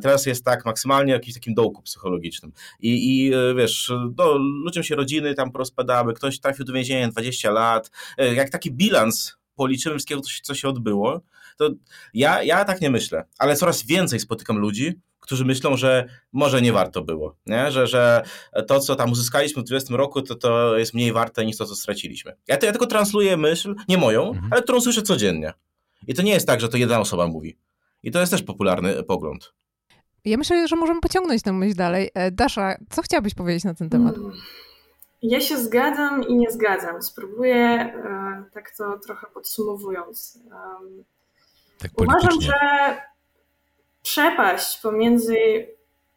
teraz 0.01 0.25
jest 0.25 0.45
tak 0.45 0.65
maksymalnie 0.65 1.13
jakimś 1.13 1.33
takim 1.33 1.53
dołku 1.53 1.81
psychologicznym. 1.81 2.51
I, 2.79 3.25
i 3.25 3.33
e, 3.33 3.55
wiesz, 3.55 3.91
no, 4.17 4.37
ludziom 4.37 4.83
się 4.83 4.95
rodziny 4.95 5.35
tam 5.35 5.51
porozpadały, 5.51 6.13
ktoś 6.13 6.39
trafił 6.39 6.65
do 6.65 6.73
więzienia 6.73 7.07
20 7.07 7.51
lat, 7.51 7.91
jak 8.17 8.49
taki 8.49 8.71
bilans 8.71 9.37
policzymy 9.55 9.95
wszystkiego, 9.95 10.21
co 10.43 10.55
się 10.55 10.69
odbyło, 10.69 11.21
to 11.59 11.69
ja, 12.13 12.43
ja 12.43 12.65
tak 12.65 12.81
nie 12.81 12.89
myślę, 12.89 13.25
ale 13.37 13.55
coraz 13.55 13.85
więcej 13.85 14.19
spotykam 14.19 14.57
ludzi, 14.57 14.99
którzy 15.19 15.45
myślą, 15.45 15.77
że 15.77 16.09
może 16.33 16.61
nie 16.61 16.73
warto 16.73 17.01
było, 17.01 17.35
nie? 17.45 17.71
Że, 17.71 17.87
że 17.87 18.23
to, 18.67 18.79
co 18.79 18.95
tam 18.95 19.11
uzyskaliśmy 19.11 19.61
w 19.61 19.65
20 19.65 19.97
roku, 19.97 20.21
to, 20.21 20.35
to 20.35 20.77
jest 20.77 20.93
mniej 20.93 21.13
warte 21.13 21.45
niż 21.45 21.57
to, 21.57 21.65
co 21.65 21.75
straciliśmy. 21.75 22.35
Ja, 22.47 22.57
to, 22.57 22.65
ja 22.65 22.71
tylko 22.71 22.87
transluję 22.87 23.37
myśl, 23.37 23.75
nie 23.87 23.97
moją, 23.97 24.27
mhm. 24.27 24.47
ale 24.51 24.61
którą 24.61 24.81
słyszę 24.81 25.01
codziennie. 25.01 25.53
I 26.07 26.13
to 26.13 26.21
nie 26.21 26.31
jest 26.31 26.47
tak, 26.47 26.61
że 26.61 26.69
to 26.69 26.77
jedna 26.77 26.99
osoba 26.99 27.27
mówi. 27.27 27.57
I 28.03 28.11
to 28.11 28.19
jest 28.19 28.31
też 28.31 28.43
popularny 28.43 29.03
pogląd. 29.03 29.53
Ja 30.25 30.37
myślę, 30.37 30.67
że 30.67 30.75
możemy 30.75 31.01
pociągnąć 31.01 31.41
tę 31.41 31.53
myśl 31.53 31.75
dalej. 31.75 32.09
E, 32.13 32.31
Dasza, 32.31 32.75
co 32.89 33.01
chciałabyś 33.01 33.33
powiedzieć 33.33 33.63
na 33.63 33.73
ten 33.73 33.89
temat? 33.89 34.17
Mm. 34.17 34.31
Ja 35.21 35.41
się 35.41 35.57
zgadzam 35.57 36.27
i 36.27 36.35
nie 36.35 36.51
zgadzam. 36.51 37.01
Spróbuję 37.01 37.55
e, 37.55 38.43
tak 38.53 38.71
to 38.77 38.99
trochę 38.99 39.27
podsumowując. 39.33 40.39
Tak 41.81 41.91
Uważam, 41.97 42.41
że 42.41 42.53
przepaść 44.03 44.81
pomiędzy 44.81 45.67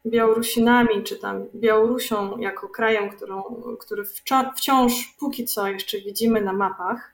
Białorusinami, 0.05 1.03
czy 1.03 1.15
tam 1.15 1.45
Białorusią 1.55 2.37
jako 2.37 2.69
krajem, 2.69 3.09
którą, 3.09 3.43
który 3.79 4.03
wciąż 4.55 5.15
póki 5.19 5.45
co 5.45 5.67
jeszcze 5.67 5.97
widzimy 5.97 6.41
na 6.41 6.53
mapach, 6.53 7.13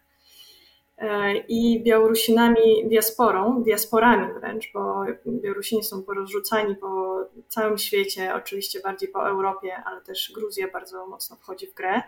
e, 0.98 1.38
i 1.38 1.84
Białorusinami 1.84 2.90
diasporą, 2.90 3.64
diasporami 3.64 4.34
wręcz, 4.34 4.72
bo 4.74 5.06
Białorusini 5.28 5.84
są 5.84 6.04
porozrzucani 6.04 6.76
po 6.76 7.20
całym 7.48 7.78
świecie, 7.78 8.34
oczywiście 8.36 8.80
bardziej 8.80 9.10
po 9.10 9.28
Europie, 9.28 9.76
ale 9.86 10.02
też 10.02 10.32
Gruzja 10.36 10.68
bardzo 10.74 11.08
mocno 11.08 11.36
wchodzi 11.36 11.68
w 11.68 11.74
grę. 11.74 12.02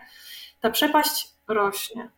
Ta 0.60 0.70
przepaść 0.70 1.28
rośnie. 1.48 2.10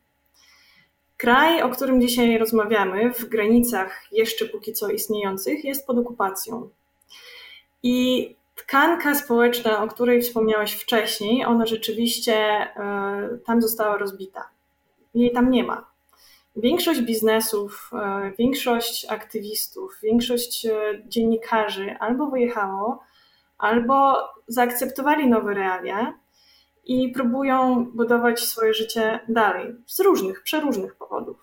Kraj, 1.25 1.62
o 1.62 1.68
którym 1.68 2.01
dzisiaj 2.01 2.39
rozmawiamy, 2.39 3.12
w 3.12 3.25
granicach 3.25 4.03
jeszcze 4.12 4.47
póki 4.47 4.72
co 4.72 4.89
istniejących, 4.89 5.64
jest 5.64 5.87
pod 5.87 5.99
okupacją. 5.99 6.68
I 7.83 8.29
tkanka 8.55 9.14
społeczna, 9.14 9.83
o 9.83 9.89
której 9.89 10.22
wspomniałeś 10.22 10.72
wcześniej, 10.72 11.45
ona 11.45 11.66
rzeczywiście 11.66 12.35
e, 12.37 13.39
tam 13.47 13.62
została 13.62 13.99
rozbita. 13.99 14.49
Jej 15.14 15.33
tam 15.33 15.51
nie 15.51 15.64
ma. 15.64 15.85
Większość 16.57 17.01
biznesów, 17.01 17.91
e, 17.93 18.33
większość 18.39 19.07
aktywistów, 19.09 19.99
większość 20.03 20.66
e, 20.66 20.72
dziennikarzy 21.07 21.97
albo 22.01 22.27
wyjechało, 22.27 23.03
albo 23.59 24.14
zaakceptowali 24.49 25.29
nowe 25.29 25.55
realia 25.55 26.14
i 26.87 27.09
próbują 27.09 27.85
budować 27.85 28.41
swoje 28.41 28.74
życie 28.74 29.20
dalej 29.28 29.74
z 29.87 30.01
różnych, 30.01 30.43
przeróżnych 30.43 30.95
powodów. 30.95 31.37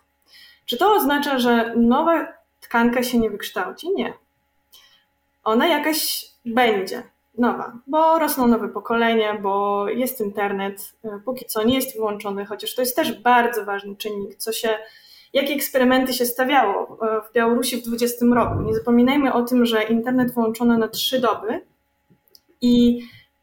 Czy 0.66 0.78
to 0.78 0.94
oznacza, 0.94 1.40
że 1.40 1.76
nowa 1.76 2.28
tkanka 2.62 3.04
się 3.04 3.20
nie 3.20 3.30
wykształci? 3.30 3.90
Nie. 3.96 4.14
Ona 5.44 5.68
jakaś 5.68 6.26
będzie 6.46 7.04
nowa, 7.38 7.78
bo 7.88 8.20
rosną 8.20 8.48
nowe 8.48 8.70
pokolenia, 8.70 9.38
bo 9.38 9.88
jest 9.90 10.22
internet, 10.22 10.94
póki 11.26 11.46
co 11.46 11.64
nie 11.64 11.76
jest 11.76 11.96
wyłączony, 11.96 12.46
chociaż 12.46 12.76
to 12.76 12.82
jest 12.82 12.96
też 12.96 13.22
bardzo 13.22 13.66
ważny 13.66 13.96
czynnik, 13.96 14.36
co 14.36 14.52
się, 14.52 14.70
jakie 15.34 15.54
eksperymenty 15.54 16.14
się 16.14 16.26
stawiało 16.26 16.98
w 17.30 17.34
Białorusi 17.34 17.78
w 17.78 17.84
20 17.84 18.26
roku. 18.26 18.62
Nie 18.62 18.74
zapominajmy 18.74 19.34
o 19.34 19.42
tym, 19.42 19.66
że 19.66 19.84
internet 19.84 20.34
wyłączono 20.34 20.78
na 20.78 20.88
trzy 20.88 21.20
doby 21.20 21.62
i 22.62 23.02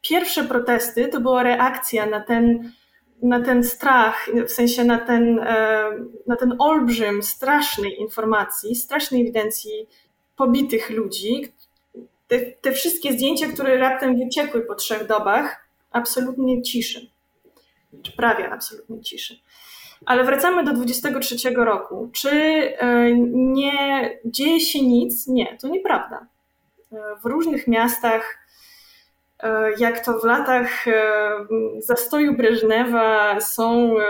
pierwsze 0.09 0.43
protesty 0.43 1.07
to 1.07 1.21
była 1.21 1.43
reakcja 1.43 2.05
na 2.05 2.21
ten, 2.21 2.71
na 3.23 3.41
ten 3.41 3.63
strach, 3.63 4.29
w 4.47 4.51
sensie 4.51 4.83
na 4.83 4.97
ten, 4.97 5.39
e, 5.39 5.83
na 6.27 6.35
ten 6.35 6.55
olbrzym 6.59 7.23
strasznej 7.23 8.01
informacji, 8.01 8.75
strasznej 8.75 9.21
ewidencji 9.21 9.87
pobitych 10.35 10.89
ludzi. 10.89 11.53
Te, 12.27 12.39
te 12.39 12.71
wszystkie 12.71 13.13
zdjęcia, 13.13 13.47
które 13.47 13.77
raptem 13.77 14.17
wyciekły 14.17 14.61
po 14.61 14.75
trzech 14.75 15.07
dobach, 15.07 15.67
absolutnie 15.91 16.61
ciszy. 16.61 17.09
Czy 18.03 18.11
prawie 18.11 18.49
absolutnie 18.49 19.01
ciszy. 19.01 19.39
Ale 20.05 20.23
wracamy 20.23 20.63
do 20.63 20.73
23 20.73 21.49
roku. 21.49 22.09
Czy 22.13 22.29
e, 22.31 23.11
nie 23.31 24.09
dzieje 24.25 24.59
się 24.59 24.81
nic? 24.81 25.27
Nie, 25.27 25.57
to 25.61 25.67
nieprawda. 25.67 26.27
E, 26.91 26.97
w 27.23 27.25
różnych 27.25 27.67
miastach 27.67 28.38
jak 29.77 30.05
to 30.05 30.19
w 30.19 30.23
latach 30.23 30.87
e, 30.87 31.31
zastoju 31.79 32.37
Breżnewa 32.37 33.39
są 33.41 33.99
e, 33.99 34.03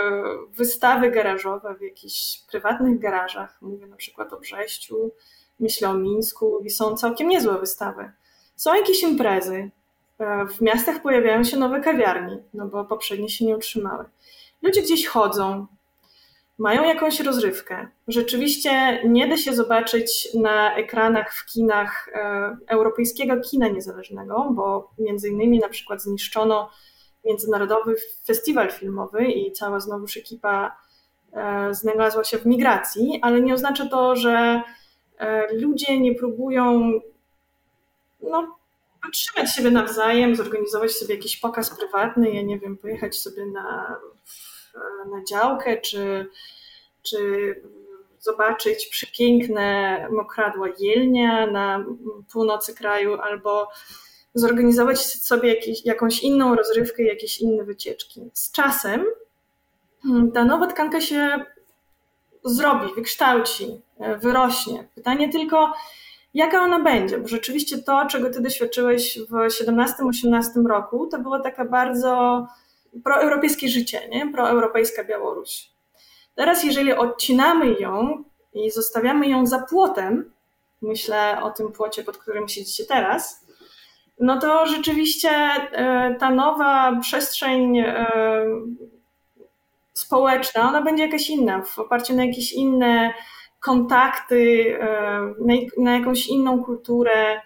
wystawy 0.58 1.12
garażowe 1.12 1.76
w 1.76 1.82
jakichś 1.82 2.40
prywatnych 2.52 3.00
garażach, 3.00 3.58
mówię 3.62 3.88
na 3.88 3.96
przykład 3.96 4.34
o 4.34 4.40
Brześciu, 4.40 5.12
myślę 5.60 5.90
o 5.90 5.94
Mińsku 5.94 6.60
i 6.66 6.70
są 6.70 6.98
całkiem 6.98 7.28
niezłe 7.28 7.60
wystawy. 7.60 8.12
Są 8.56 8.76
jakieś 8.76 9.04
imprezy, 9.04 9.70
w 10.50 10.62
miastach 10.62 11.02
pojawiają 11.02 11.44
się 11.44 11.58
nowe 11.58 11.82
kawiarnie, 11.82 12.38
no 12.54 12.66
bo 12.66 12.86
poprzednie 12.86 13.30
się 13.30 13.46
nie 13.46 13.56
utrzymały. 13.56 14.06
Ludzie 14.62 14.82
gdzieś 14.82 15.08
chodzą, 15.08 15.68
mają 16.60 16.84
jakąś 16.84 17.20
rozrywkę. 17.20 17.88
Rzeczywiście 18.08 19.02
nie 19.06 19.28
da 19.28 19.38
się 19.38 19.54
zobaczyć 19.54 20.30
na 20.34 20.76
ekranach 20.76 21.34
w 21.34 21.46
kinach 21.46 22.10
e, 22.14 22.58
europejskiego 22.68 23.40
kina 23.40 23.68
niezależnego, 23.68 24.50
bo 24.52 24.92
między 25.00 25.30
innymi 25.30 25.60
na 25.60 25.70
przykład 25.70 26.02
zniszczono 26.02 26.70
Międzynarodowy 27.26 27.96
Festiwal 28.26 28.72
Filmowy 28.72 29.26
i 29.26 29.52
cała 29.52 29.80
znowuż 29.80 30.18
ekipa 30.18 30.78
e, 31.34 31.74
znalazła 31.74 32.24
się 32.24 32.38
w 32.38 32.46
migracji, 32.46 33.20
ale 33.22 33.42
nie 33.42 33.54
oznacza 33.54 33.86
to, 33.86 34.16
że 34.16 34.62
e, 35.18 35.54
ludzie 35.54 36.00
nie 36.00 36.16
próbują 36.16 36.92
no, 38.22 38.56
podtrzymać 39.04 39.56
siebie 39.56 39.72
nawzajem, 39.72 40.36
zorganizować 40.36 40.92
sobie 40.92 41.16
jakiś 41.16 41.38
pokaz 41.38 41.78
prywatny, 41.78 42.32
ja 42.32 42.42
nie 42.42 42.60
wiem, 42.60 42.78
pojechać 42.78 43.16
sobie 43.16 43.46
na, 43.46 43.96
na 45.12 45.24
działkę, 45.24 45.78
czy, 45.78 46.30
czy 47.02 47.20
zobaczyć 48.20 48.88
przepiękne 48.88 50.08
mokradła 50.12 50.68
jelnia 50.80 51.48
na 51.48 51.86
północy 52.32 52.76
kraju, 52.76 53.22
albo 53.22 53.68
zorganizować 54.34 55.00
sobie 55.06 55.56
jakieś, 55.56 55.86
jakąś 55.86 56.20
inną 56.20 56.56
rozrywkę, 56.56 57.04
jakieś 57.04 57.42
inne 57.42 57.64
wycieczki. 57.64 58.30
Z 58.34 58.52
czasem 58.52 59.06
hmm, 60.04 60.32
ta 60.32 60.46
nowa 60.46 60.68
tkanka 60.68 61.02
się 61.02 61.46
zrobi, 62.44 62.94
wykształci, 62.96 63.82
wyrośnie. 64.22 64.88
Pytanie 64.96 65.30
tylko, 65.30 65.74
jaka 66.34 66.62
ona 66.62 66.80
będzie, 66.80 67.18
bo 67.18 67.28
rzeczywiście 67.28 67.78
to, 67.78 68.06
czego 68.06 68.30
ty 68.30 68.42
doświadczyłeś 68.42 69.20
w 69.20 69.34
17-18 69.34 70.68
roku, 70.70 71.08
to 71.08 71.20
było 71.20 71.40
taka 71.40 71.66
bardzo 71.66 72.48
proeuropejskie 73.04 73.70
życie, 73.70 74.10
nie? 74.10 74.32
proeuropejska 74.32 75.04
Białoruś. 75.04 75.70
Teraz, 76.36 76.64
jeżeli 76.64 76.94
odcinamy 76.94 77.74
ją 77.80 78.24
i 78.54 78.72
zostawiamy 78.72 79.28
ją 79.28 79.46
za 79.46 79.60
płotem, 79.60 80.32
myślę 80.82 81.44
o 81.44 81.52
tym 81.52 81.72
płocie, 81.72 82.04
pod 82.04 82.18
którym 82.18 82.48
siedzicie 82.48 82.86
teraz, 82.86 83.46
no 84.20 84.40
to 84.40 84.66
rzeczywiście 84.68 85.30
e, 85.30 86.16
ta 86.20 86.30
nowa 86.30 87.00
przestrzeń 87.02 87.78
e, 87.78 88.08
społeczna, 89.94 90.70
ona 90.70 90.82
będzie 90.82 91.06
jakaś 91.06 91.30
inna, 91.30 91.62
w 91.62 91.80
oparciu 91.80 92.16
na 92.16 92.26
jakieś 92.26 92.52
inne 92.54 93.14
kontakty, 93.60 94.78
e, 94.82 95.34
na, 95.78 95.98
jakąś 95.98 96.28
inną 96.28 96.64
kulturę, 96.64 97.42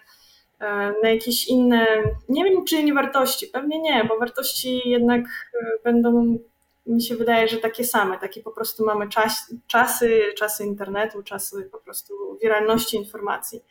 na 1.02 1.08
jakieś 1.10 1.48
inne, 1.48 1.86
nie 2.28 2.44
wiem 2.44 2.64
czy 2.64 2.84
nie 2.84 2.94
wartości, 2.94 3.46
pewnie 3.46 3.80
nie, 3.80 4.04
bo 4.04 4.18
wartości 4.18 4.88
jednak 4.88 5.24
e, 5.24 5.66
będą, 5.84 6.38
mi 6.86 7.02
się 7.02 7.16
wydaje, 7.16 7.48
że 7.48 7.56
takie 7.56 7.84
same, 7.84 8.18
takie 8.18 8.42
po 8.42 8.50
prostu 8.50 8.84
mamy 8.84 9.08
czas, 9.08 9.54
czasy, 9.66 10.22
czasy 10.38 10.64
internetu, 10.64 11.22
czasy 11.22 11.68
po 11.72 11.78
prostu 11.78 12.14
wiralności 12.42 12.96
informacji. 12.96 13.64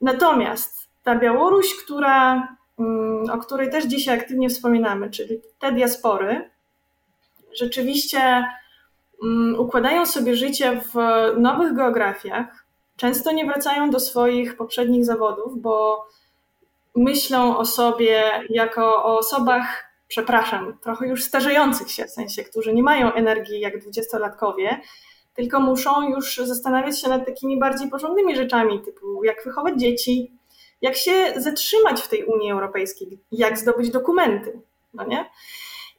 Natomiast 0.00 0.88
ta 1.02 1.16
Białoruś, 1.16 1.74
która, 1.84 2.48
mm, 2.78 3.30
o 3.30 3.38
której 3.38 3.70
też 3.70 3.84
dzisiaj 3.84 4.18
aktywnie 4.18 4.48
wspominamy, 4.48 5.10
czyli 5.10 5.40
te 5.58 5.72
diaspory, 5.72 6.50
rzeczywiście 7.60 8.44
Mm, 9.24 9.60
układają 9.60 10.06
sobie 10.06 10.36
życie 10.36 10.80
w 10.80 10.94
nowych 11.40 11.74
geografiach, 11.74 12.63
często 12.96 13.32
nie 13.32 13.46
wracają 13.46 13.90
do 13.90 14.00
swoich 14.00 14.56
poprzednich 14.56 15.04
zawodów, 15.04 15.60
bo 15.60 16.06
myślą 16.96 17.58
o 17.58 17.64
sobie 17.64 18.30
jako 18.50 19.04
o 19.04 19.18
osobach, 19.18 19.84
przepraszam, 20.08 20.78
trochę 20.82 21.08
już 21.08 21.24
starzejących 21.24 21.90
się, 21.90 22.04
w 22.04 22.10
sensie, 22.10 22.44
którzy 22.44 22.74
nie 22.74 22.82
mają 22.82 23.12
energii 23.12 23.60
jak 23.60 23.78
dwudziestolatkowie, 23.78 24.80
tylko 25.34 25.60
muszą 25.60 26.08
już 26.08 26.36
zastanawiać 26.36 27.00
się 27.00 27.08
nad 27.08 27.26
takimi 27.26 27.58
bardziej 27.58 27.90
porządnymi 27.90 28.36
rzeczami, 28.36 28.82
typu 28.82 29.24
jak 29.24 29.44
wychować 29.44 29.80
dzieci, 29.80 30.32
jak 30.82 30.96
się 30.96 31.12
zatrzymać 31.36 32.02
w 32.02 32.08
tej 32.08 32.24
Unii 32.24 32.50
Europejskiej, 32.50 33.18
jak 33.32 33.58
zdobyć 33.58 33.90
dokumenty, 33.90 34.60
no 34.94 35.06
nie? 35.06 35.30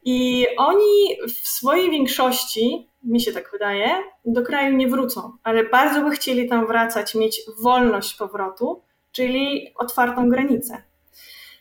I 0.05 0.47
oni 0.57 1.17
w 1.27 1.47
swojej 1.47 1.91
większości, 1.91 2.87
mi 3.03 3.21
się 3.21 3.33
tak 3.33 3.51
wydaje, 3.51 3.95
do 4.25 4.43
kraju 4.43 4.77
nie 4.77 4.87
wrócą, 4.87 5.31
ale 5.43 5.63
bardzo 5.63 6.01
by 6.01 6.11
chcieli 6.11 6.49
tam 6.49 6.67
wracać, 6.67 7.15
mieć 7.15 7.41
wolność 7.57 8.15
powrotu, 8.15 8.81
czyli 9.11 9.73
otwartą 9.75 10.29
granicę. 10.29 10.83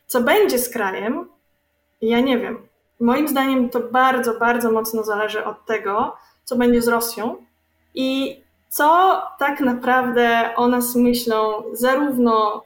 Co 0.07 0.21
będzie 0.21 0.59
z 0.59 0.69
krajem, 0.69 1.29
ja 2.03 2.21
nie 2.21 2.39
wiem. 2.39 2.69
Moim 3.01 3.29
zdaniem 3.29 3.71
to 3.71 3.81
bardzo, 3.81 4.39
bardzo 4.39 4.73
mocno 4.73 5.05
zależy 5.05 5.45
od 5.45 5.67
tego, 5.67 6.17
co 6.45 6.57
będzie 6.57 6.83
z 6.83 6.89
Rosją 6.89 7.37
i 7.95 8.41
co 8.69 9.23
tak 9.39 9.61
naprawdę 9.61 10.53
o 10.57 10.69
nas 10.69 10.97
myślą 10.97 11.63
zarówno 11.73 12.65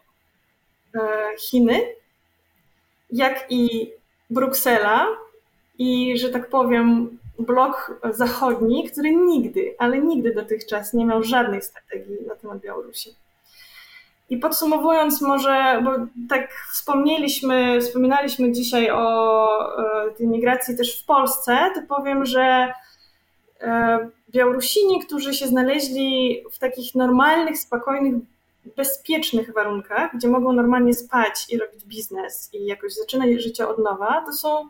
e, 0.95 1.01
Chiny, 1.39 1.81
jak 3.11 3.47
i 3.51 3.93
Bruksela, 4.31 5.07
i, 5.79 6.19
że 6.19 6.29
tak 6.29 6.49
powiem, 6.49 7.19
blok 7.39 8.01
zachodni, 8.11 8.91
który 8.91 9.17
nigdy, 9.17 9.75
ale 9.79 9.99
nigdy 9.99 10.35
dotychczas 10.35 10.95
nie 10.95 11.07
miał 11.07 11.23
żadnej 11.23 11.63
strategii 11.63 12.17
na 12.29 12.35
temat 12.35 12.61
Białorusi. 12.61 13.15
I 14.31 14.37
podsumowując 14.37 15.23
może, 15.23 15.83
bo 15.85 15.91
tak 16.29 16.51
wspomnieliśmy, 16.73 17.81
wspominaliśmy 17.81 18.53
dzisiaj 18.53 18.91
o 18.91 19.49
e, 20.07 20.11
tej 20.11 20.27
migracji 20.27 20.77
też 20.77 21.03
w 21.03 21.07
Polsce, 21.07 21.59
to 21.75 21.81
powiem, 21.89 22.25
że 22.25 22.73
e, 23.61 23.99
Białorusini, 24.31 25.01
którzy 25.01 25.35
się 25.35 25.47
znaleźli 25.47 26.43
w 26.53 26.59
takich 26.59 26.95
normalnych, 26.95 27.59
spokojnych, 27.59 28.15
bezpiecznych 28.77 29.53
warunkach, 29.55 30.17
gdzie 30.17 30.29
mogą 30.29 30.53
normalnie 30.53 30.95
spać 30.95 31.47
i 31.51 31.59
robić 31.59 31.85
biznes 31.85 32.51
i 32.53 32.67
jakoś 32.67 32.95
zaczynać 32.95 33.43
życie 33.43 33.69
od 33.69 33.79
nowa, 33.79 34.23
to 34.27 34.33
są 34.33 34.69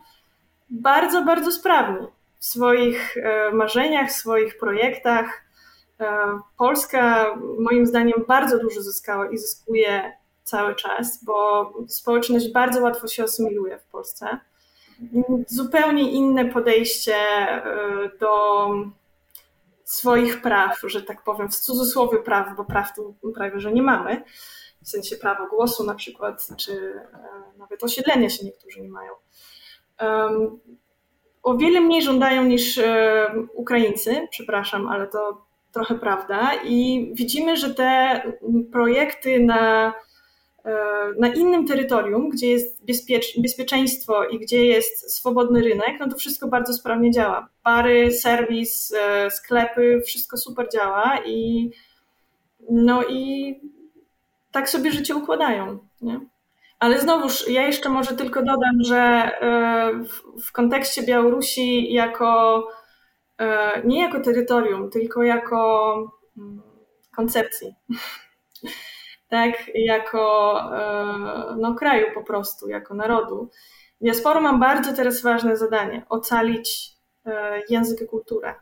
bardzo, 0.69 1.21
bardzo 1.21 1.51
sprawni 1.51 2.07
w 2.39 2.45
swoich 2.45 3.17
e, 3.17 3.51
marzeniach, 3.51 4.09
w 4.09 4.15
swoich 4.15 4.57
projektach. 4.57 5.43
E, 5.99 6.39
Polska 6.57 7.35
moim 7.59 7.85
zdaniem 7.85 8.23
bardzo 8.27 8.59
dużo 8.59 8.81
zyskała 8.81 9.29
i 9.29 9.37
zyskuje 9.37 10.13
cały 10.43 10.75
czas, 10.75 11.23
bo 11.23 11.73
społeczność 11.87 12.51
bardzo 12.51 12.81
łatwo 12.81 13.07
się 13.07 13.23
asymiluje 13.23 13.79
w 13.79 13.83
Polsce. 13.83 14.39
Zupełnie 15.47 16.11
inne 16.11 16.45
podejście 16.45 17.15
e, 17.15 17.63
do 18.19 18.69
swoich 19.83 20.41
praw, 20.41 20.79
że 20.83 21.03
tak 21.03 21.23
powiem, 21.23 21.49
w 21.49 21.55
cudzysłowie 21.55 22.17
praw, 22.17 22.55
bo 22.57 22.65
praw 22.65 22.95
tu 22.95 23.15
prawie, 23.35 23.59
że 23.59 23.73
nie 23.73 23.81
mamy, 23.81 24.23
w 24.83 24.89
sensie 24.89 25.15
prawa 25.15 25.47
głosu 25.47 25.83
na 25.83 25.95
przykład, 25.95 26.47
czy 26.57 27.01
nawet 27.57 27.83
osiedlenia 27.83 28.29
się 28.29 28.45
niektórzy 28.45 28.81
nie 28.81 28.89
mają 28.89 29.11
o 31.43 31.57
wiele 31.57 31.81
mniej 31.81 32.01
żądają 32.01 32.43
niż 32.43 32.77
e, 32.77 33.27
Ukraińcy, 33.53 34.27
przepraszam, 34.31 34.87
ale 34.87 35.07
to 35.07 35.41
trochę 35.71 35.95
prawda. 35.95 36.51
I 36.65 37.09
widzimy, 37.13 37.57
że 37.57 37.73
te 37.73 38.21
projekty 38.71 39.39
na, 39.39 39.93
e, 40.65 40.73
na 41.19 41.27
innym 41.27 41.67
terytorium, 41.67 42.29
gdzie 42.29 42.49
jest 42.49 42.85
bezpiecz, 42.85 43.39
bezpieczeństwo 43.41 44.25
i 44.25 44.39
gdzie 44.39 44.65
jest 44.65 45.15
swobodny 45.15 45.61
rynek, 45.61 45.99
no 45.99 46.09
to 46.09 46.17
wszystko 46.17 46.47
bardzo 46.47 46.73
sprawnie 46.73 47.11
działa. 47.11 47.47
Bary, 47.63 48.11
serwis, 48.11 48.93
e, 48.93 49.31
sklepy, 49.31 50.01
wszystko 50.05 50.37
super 50.37 50.67
działa 50.73 51.19
i 51.25 51.69
no 52.69 53.03
i 53.09 53.55
tak 54.51 54.69
sobie 54.69 54.91
życie 54.91 55.15
układają. 55.15 55.79
Nie? 56.01 56.19
Ale 56.79 56.99
znowuż, 56.99 57.47
ja 57.47 57.67
jeszcze 57.67 57.89
może 57.89 58.15
tylko 58.15 58.39
dodam, 58.39 58.83
że 58.83 58.97
e, 58.97 59.91
w 60.43 60.51
kontekście 60.51 61.03
Białorusi 61.03 61.93
jako 61.93 62.67
e, 63.37 63.81
nie 63.85 64.01
jako 64.01 64.19
terytorium, 64.19 64.89
tylko 64.89 65.23
jako 65.23 65.95
mm, 66.37 66.61
koncepcji. 67.15 67.75
tak, 69.29 69.51
jako 69.75 70.53
e, 70.73 71.55
no, 71.57 71.75
kraju 71.75 72.07
po 72.13 72.23
prostu, 72.23 72.69
jako 72.69 72.93
narodu. 72.93 73.49
Diaspora 74.01 74.41
mam 74.41 74.59
bardzo 74.59 74.93
teraz 74.93 75.21
ważne 75.21 75.57
zadanie 75.57 76.05
ocalić 76.09 76.99
język 77.69 78.01
i 78.01 78.07
kulturę, 78.07 78.55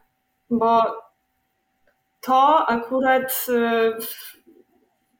bo 0.49 0.83
to 2.21 2.65
akurat 2.69 3.45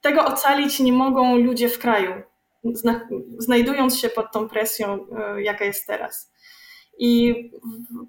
tego 0.02 0.26
ocalić 0.26 0.80
nie 0.80 0.94
mogą 0.94 1.38
ludzie 1.38 1.70
w 1.70 1.80
kraju 1.80 2.24
znajdując 3.38 4.00
się 4.00 4.10
pod 4.10 4.32
tą 4.32 4.50
presją, 4.50 5.08
e, 5.18 5.42
jaka 5.42 5.66
jest 5.66 5.88
teraz. 5.88 6.32
I 6.98 7.36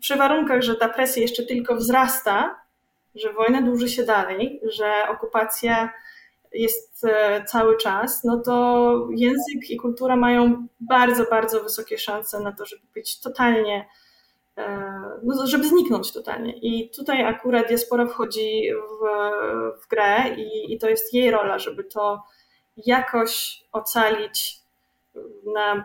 przy 0.01 0.17
warunkach, 0.17 0.63
że 0.63 0.75
ta 0.77 0.89
presja 0.89 1.23
jeszcze 1.23 1.43
tylko 1.43 1.77
wzrasta, 1.77 2.61
że 3.15 3.33
wojna 3.33 3.63
dłuży 3.63 3.89
się 3.89 4.05
dalej, 4.05 4.61
że 4.63 4.93
okupacja 5.11 5.93
jest 6.53 7.05
e, 7.05 7.45
cały 7.45 7.77
czas, 7.77 8.25
no 8.25 8.41
to 8.41 9.09
język 9.17 9.71
i 9.71 9.77
kultura 9.77 10.17
mają 10.17 10.67
bardzo, 10.81 11.25
bardzo 11.25 11.63
wysokie 11.63 11.99
szanse 11.99 12.41
na 12.41 12.53
to, 12.53 12.67
żeby 12.67 12.83
być 12.95 13.21
totalnie 13.21 13.89
no, 15.23 15.47
żeby 15.47 15.69
zniknąć 15.69 16.13
totalnie. 16.13 16.53
I 16.53 16.91
tutaj 16.91 17.25
akurat 17.25 17.69
diaspora 17.69 18.07
wchodzi 18.07 18.71
w, 18.73 19.05
w 19.83 19.89
grę 19.89 20.35
i, 20.37 20.73
i 20.73 20.79
to 20.79 20.89
jest 20.89 21.15
jej 21.15 21.31
rola, 21.31 21.59
żeby 21.59 21.85
to 21.85 22.23
jakoś 22.87 23.65
ocalić 23.73 24.61
na 25.55 25.85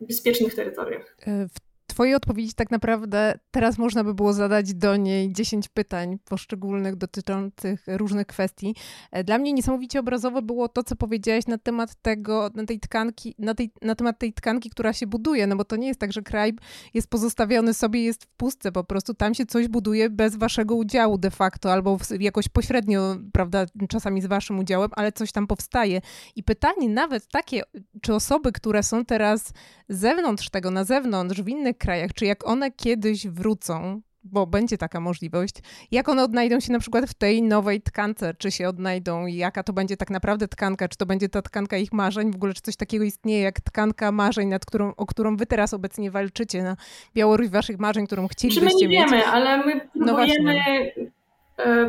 bezpiecznych 0.00 0.54
terytoriach. 0.54 1.16
W 1.26 1.65
Twojej 1.96 2.14
odpowiedzi 2.14 2.54
tak 2.54 2.70
naprawdę 2.70 3.38
teraz 3.50 3.78
można 3.78 4.04
by 4.04 4.14
było 4.14 4.32
zadać 4.32 4.74
do 4.74 4.96
niej 4.96 5.32
10 5.32 5.68
pytań 5.68 6.18
poszczególnych 6.24 6.96
dotyczących 6.96 7.84
różnych 7.86 8.26
kwestii. 8.26 8.74
E, 9.10 9.24
dla 9.24 9.38
mnie 9.38 9.52
niesamowicie 9.52 10.00
obrazowe 10.00 10.42
było 10.42 10.68
to, 10.68 10.82
co 10.82 10.96
powiedziałaś 10.96 11.46
na 11.46 11.58
temat 11.58 11.94
tego, 12.02 12.50
na 12.54 12.64
tej 12.64 12.80
tkanki, 12.80 13.34
na, 13.38 13.54
tej, 13.54 13.70
na 13.82 13.94
temat 13.94 14.18
tej 14.18 14.32
tkanki, 14.32 14.70
która 14.70 14.92
się 14.92 15.06
buduje, 15.06 15.46
no 15.46 15.56
bo 15.56 15.64
to 15.64 15.76
nie 15.76 15.88
jest 15.88 16.00
tak, 16.00 16.12
że 16.12 16.22
kraj 16.22 16.52
jest 16.94 17.08
pozostawiony 17.08 17.74
sobie, 17.74 18.04
jest 18.04 18.24
w 18.24 18.28
pustce, 18.28 18.72
po 18.72 18.84
prostu 18.84 19.14
tam 19.14 19.34
się 19.34 19.46
coś 19.46 19.68
buduje 19.68 20.10
bez 20.10 20.36
waszego 20.36 20.74
udziału 20.74 21.18
de 21.18 21.30
facto, 21.30 21.72
albo 21.72 21.98
jakoś 22.20 22.48
pośrednio, 22.48 23.16
prawda, 23.32 23.66
czasami 23.88 24.22
z 24.22 24.26
waszym 24.26 24.58
udziałem, 24.58 24.90
ale 24.92 25.12
coś 25.12 25.32
tam 25.32 25.46
powstaje. 25.46 26.00
I 26.36 26.42
pytanie 26.42 26.88
nawet 26.88 27.28
takie, 27.28 27.62
czy 28.02 28.14
osoby, 28.14 28.52
które 28.52 28.82
są 28.82 29.04
teraz 29.04 29.52
z 29.88 29.98
zewnątrz 29.98 30.50
tego, 30.50 30.70
na 30.70 30.84
zewnątrz, 30.84 31.42
w 31.42 31.48
innych 31.48 31.78
krajach, 31.86 32.12
czy 32.14 32.26
jak 32.26 32.46
one 32.46 32.70
kiedyś 32.70 33.26
wrócą, 33.26 34.00
bo 34.24 34.46
będzie 34.46 34.78
taka 34.78 35.00
możliwość, 35.00 35.54
jak 35.90 36.08
one 36.08 36.22
odnajdą 36.22 36.60
się 36.60 36.72
na 36.72 36.78
przykład 36.78 37.10
w 37.10 37.14
tej 37.14 37.42
nowej 37.42 37.82
tkance, 37.82 38.34
czy 38.38 38.50
się 38.50 38.68
odnajdą, 38.68 39.26
jaka 39.26 39.62
to 39.62 39.72
będzie 39.72 39.96
tak 39.96 40.10
naprawdę 40.10 40.48
tkanka, 40.48 40.88
czy 40.88 40.98
to 40.98 41.06
będzie 41.06 41.28
ta 41.28 41.42
tkanka 41.42 41.76
ich 41.76 41.92
marzeń, 41.92 42.32
w 42.32 42.34
ogóle 42.34 42.54
czy 42.54 42.62
coś 42.62 42.76
takiego 42.76 43.04
istnieje 43.04 43.40
jak 43.40 43.60
tkanka 43.60 44.12
marzeń, 44.12 44.48
nad 44.48 44.64
którą, 44.64 44.94
o 44.96 45.06
którą 45.06 45.36
wy 45.36 45.46
teraz 45.46 45.74
obecnie 45.74 46.10
walczycie 46.10 46.62
na 46.62 46.76
Białoruś 47.14 47.48
waszych 47.48 47.78
marzeń, 47.78 48.06
którą 48.06 48.28
chcielibyście 48.28 48.88
mieć. 48.88 49.00
My 49.00 49.04
nie 49.06 49.10
wiemy, 49.10 49.26
ale 49.26 49.66
my 49.66 49.80
no 49.94 50.06
próbujemy 50.06 50.54
no 50.96 51.15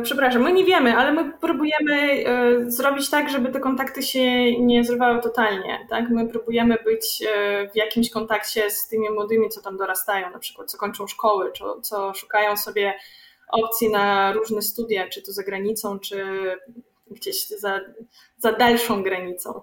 przepraszam, 0.02 0.42
my 0.42 0.52
nie 0.52 0.64
wiemy, 0.64 0.96
ale 0.96 1.12
my 1.12 1.32
próbujemy 1.40 2.24
e, 2.26 2.70
zrobić 2.70 3.10
tak, 3.10 3.30
żeby 3.30 3.52
te 3.52 3.60
kontakty 3.60 4.02
się 4.02 4.52
nie 4.60 4.84
zrywały 4.84 5.22
totalnie. 5.22 5.86
Tak? 5.90 6.10
My 6.10 6.28
próbujemy 6.28 6.76
być 6.84 7.22
e, 7.22 7.68
w 7.70 7.76
jakimś 7.76 8.10
kontakcie 8.10 8.70
z 8.70 8.88
tymi 8.88 9.10
młodymi, 9.10 9.48
co 9.48 9.62
tam 9.62 9.76
dorastają, 9.76 10.30
na 10.30 10.38
przykład 10.38 10.70
co 10.70 10.78
kończą 10.78 11.06
szkoły, 11.06 11.52
co, 11.58 11.80
co 11.80 12.14
szukają 12.14 12.56
sobie 12.56 12.94
opcji 13.48 13.90
na 13.90 14.32
różne 14.32 14.62
studia, 14.62 15.08
czy 15.08 15.22
to 15.22 15.32
za 15.32 15.42
granicą, 15.42 15.98
czy 15.98 16.24
gdzieś 17.10 17.48
za, 17.48 17.80
za 18.38 18.52
dalszą 18.52 19.02
granicą. 19.02 19.60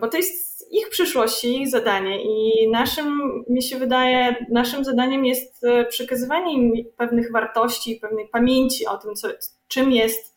Bo 0.00 0.08
to 0.08 0.16
jest 0.16 0.53
ich 0.74 0.88
przyszłości, 0.90 1.62
ich 1.62 1.68
zadanie 1.70 2.22
i 2.22 2.68
naszym, 2.70 3.44
mi 3.48 3.62
się 3.62 3.78
wydaje, 3.78 4.46
naszym 4.50 4.84
zadaniem 4.84 5.24
jest 5.24 5.64
e, 5.64 5.84
przekazywanie 5.84 6.52
im 6.52 6.72
pewnych 6.96 7.32
wartości, 7.32 7.98
pewnej 8.02 8.28
pamięci 8.28 8.86
o 8.86 8.98
tym, 8.98 9.14
co, 9.14 9.28
czym 9.68 9.92
jest 9.92 10.36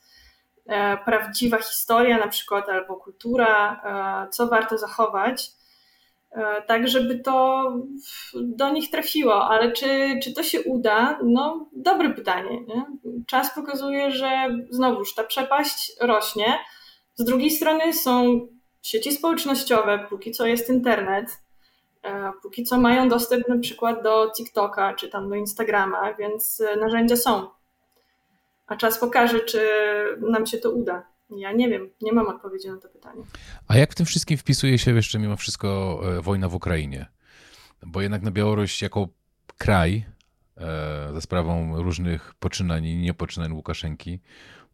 e, 0.66 0.98
prawdziwa 0.98 1.58
historia 1.58 2.18
na 2.18 2.28
przykład 2.28 2.70
albo 2.70 2.96
kultura, 2.96 3.82
e, 4.26 4.30
co 4.30 4.48
warto 4.48 4.78
zachować, 4.78 5.58
tak 6.68 6.88
żeby 6.88 7.20
to 7.20 7.64
do 8.36 8.70
nich 8.70 8.90
trafiło, 8.90 9.50
ale 9.50 9.72
czy, 9.72 10.20
czy 10.24 10.34
to 10.34 10.44
się 10.44 10.62
uda? 10.62 11.20
No, 11.24 11.70
dobre 11.74 12.10
pytanie. 12.10 12.62
Nie? 12.68 12.86
Czas 13.28 13.56
pokazuje, 13.56 14.12
że 14.12 14.48
znowuż 14.70 15.16
ta 15.16 15.24
przepaść 15.24 15.92
rośnie. 16.02 16.60
Z 17.16 17.24
drugiej 17.24 17.52
strony 17.52 17.94
są 17.94 18.48
sieci 18.82 19.12
społecznościowe, 19.12 20.06
póki 20.10 20.32
co 20.32 20.46
jest 20.46 20.70
internet, 20.70 21.40
e, 22.04 22.32
póki 22.42 22.64
co 22.64 22.78
mają 22.80 23.10
dostęp 23.10 23.48
na 23.48 23.58
przykład 23.58 24.04
do 24.04 24.32
TikToka 24.38 24.94
czy 24.94 25.10
tam 25.10 25.30
do 25.30 25.36
Instagrama, 25.36 26.14
więc 26.14 26.62
e, 26.62 26.76
narzędzia 26.76 27.16
są. 27.16 27.50
A 28.68 28.76
czas 28.76 29.00
pokaże, 29.00 29.40
czy 29.40 29.62
nam 30.22 30.46
się 30.46 30.58
to 30.58 30.72
uda. 30.72 31.08
Ja 31.30 31.52
nie 31.52 31.70
wiem, 31.70 31.90
nie 32.02 32.14
mam 32.14 32.28
odpowiedzi 32.28 32.68
na 32.68 32.78
to 32.78 32.90
pytanie. 32.90 33.24
A 33.68 33.78
jak 33.78 33.92
w 33.92 33.96
tym 33.96 34.06
wszystkim 34.06 34.38
wpisuje 34.38 34.78
się 34.78 34.96
jeszcze 34.96 35.20
mimo 35.20 35.38
wszystko 35.38 36.00
e, 36.04 36.22
wojna 36.22 36.50
w 36.50 36.56
Ukrainie? 36.56 37.06
Bo 37.86 38.02
jednak 38.02 38.22
na 38.22 38.32
Białoruś 38.32 38.82
jako 38.82 39.08
kraj, 39.58 40.06
za 41.14 41.22
sprawą 41.22 41.84
różnych 41.84 42.34
poczynań 42.34 42.86
i 42.86 42.98
niepoczynań 42.98 43.52
Łukaszenki, 43.52 44.20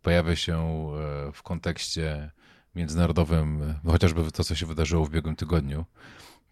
pojawia 0.01 0.35
się 0.35 0.87
w 1.33 1.43
kontekście 1.43 2.31
międzynarodowym, 2.75 3.75
no 3.83 3.91
chociażby 3.91 4.31
to, 4.31 4.43
co 4.43 4.55
się 4.55 4.65
wydarzyło 4.65 5.05
w 5.05 5.09
ubiegłym 5.09 5.35
tygodniu, 5.35 5.85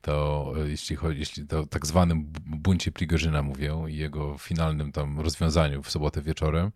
to 0.01 0.53
e, 0.57 0.69
jeśli 0.69 0.95
chodzi, 0.95 1.19
jeśli 1.19 1.47
to 1.47 1.65
tak 1.65 1.85
zwanym 1.85 2.33
buncie 2.45 2.91
Prigorzyna 2.91 3.41
mówię 3.41 3.75
i 3.87 3.97
jego 3.97 4.37
finalnym 4.37 4.91
tam 4.91 5.19
rozwiązaniu 5.19 5.83
w 5.83 5.91
sobotę 5.91 6.21
wieczorem, 6.21 6.71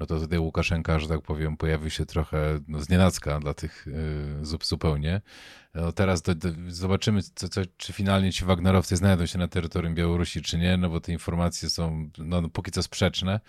no 0.00 0.06
to 0.06 0.20
tutaj 0.20 0.38
Łukaszenka, 0.38 0.98
że 0.98 1.08
tak 1.08 1.22
powiem, 1.22 1.56
pojawił 1.56 1.90
się 1.90 2.06
trochę 2.06 2.60
no, 2.68 2.80
znienacka 2.80 3.40
dla 3.40 3.54
tych 3.54 3.86
y, 3.86 4.44
zupełnie. 4.62 5.20
No 5.74 5.92
teraz 5.92 6.22
do, 6.22 6.34
do, 6.34 6.48
zobaczymy, 6.68 7.22
co, 7.22 7.48
co, 7.48 7.60
czy 7.76 7.92
finalnie 7.92 8.32
ci 8.32 8.44
Wagnerowcy 8.44 8.96
znajdą 8.96 9.26
się 9.26 9.38
na 9.38 9.48
terytorium 9.48 9.94
Białorusi, 9.94 10.42
czy 10.42 10.58
nie, 10.58 10.76
no 10.76 10.90
bo 10.90 11.00
te 11.00 11.12
informacje 11.12 11.70
są 11.70 12.10
no 12.18 12.48
póki 12.48 12.70
co 12.70 12.82
sprzeczne 12.82 13.40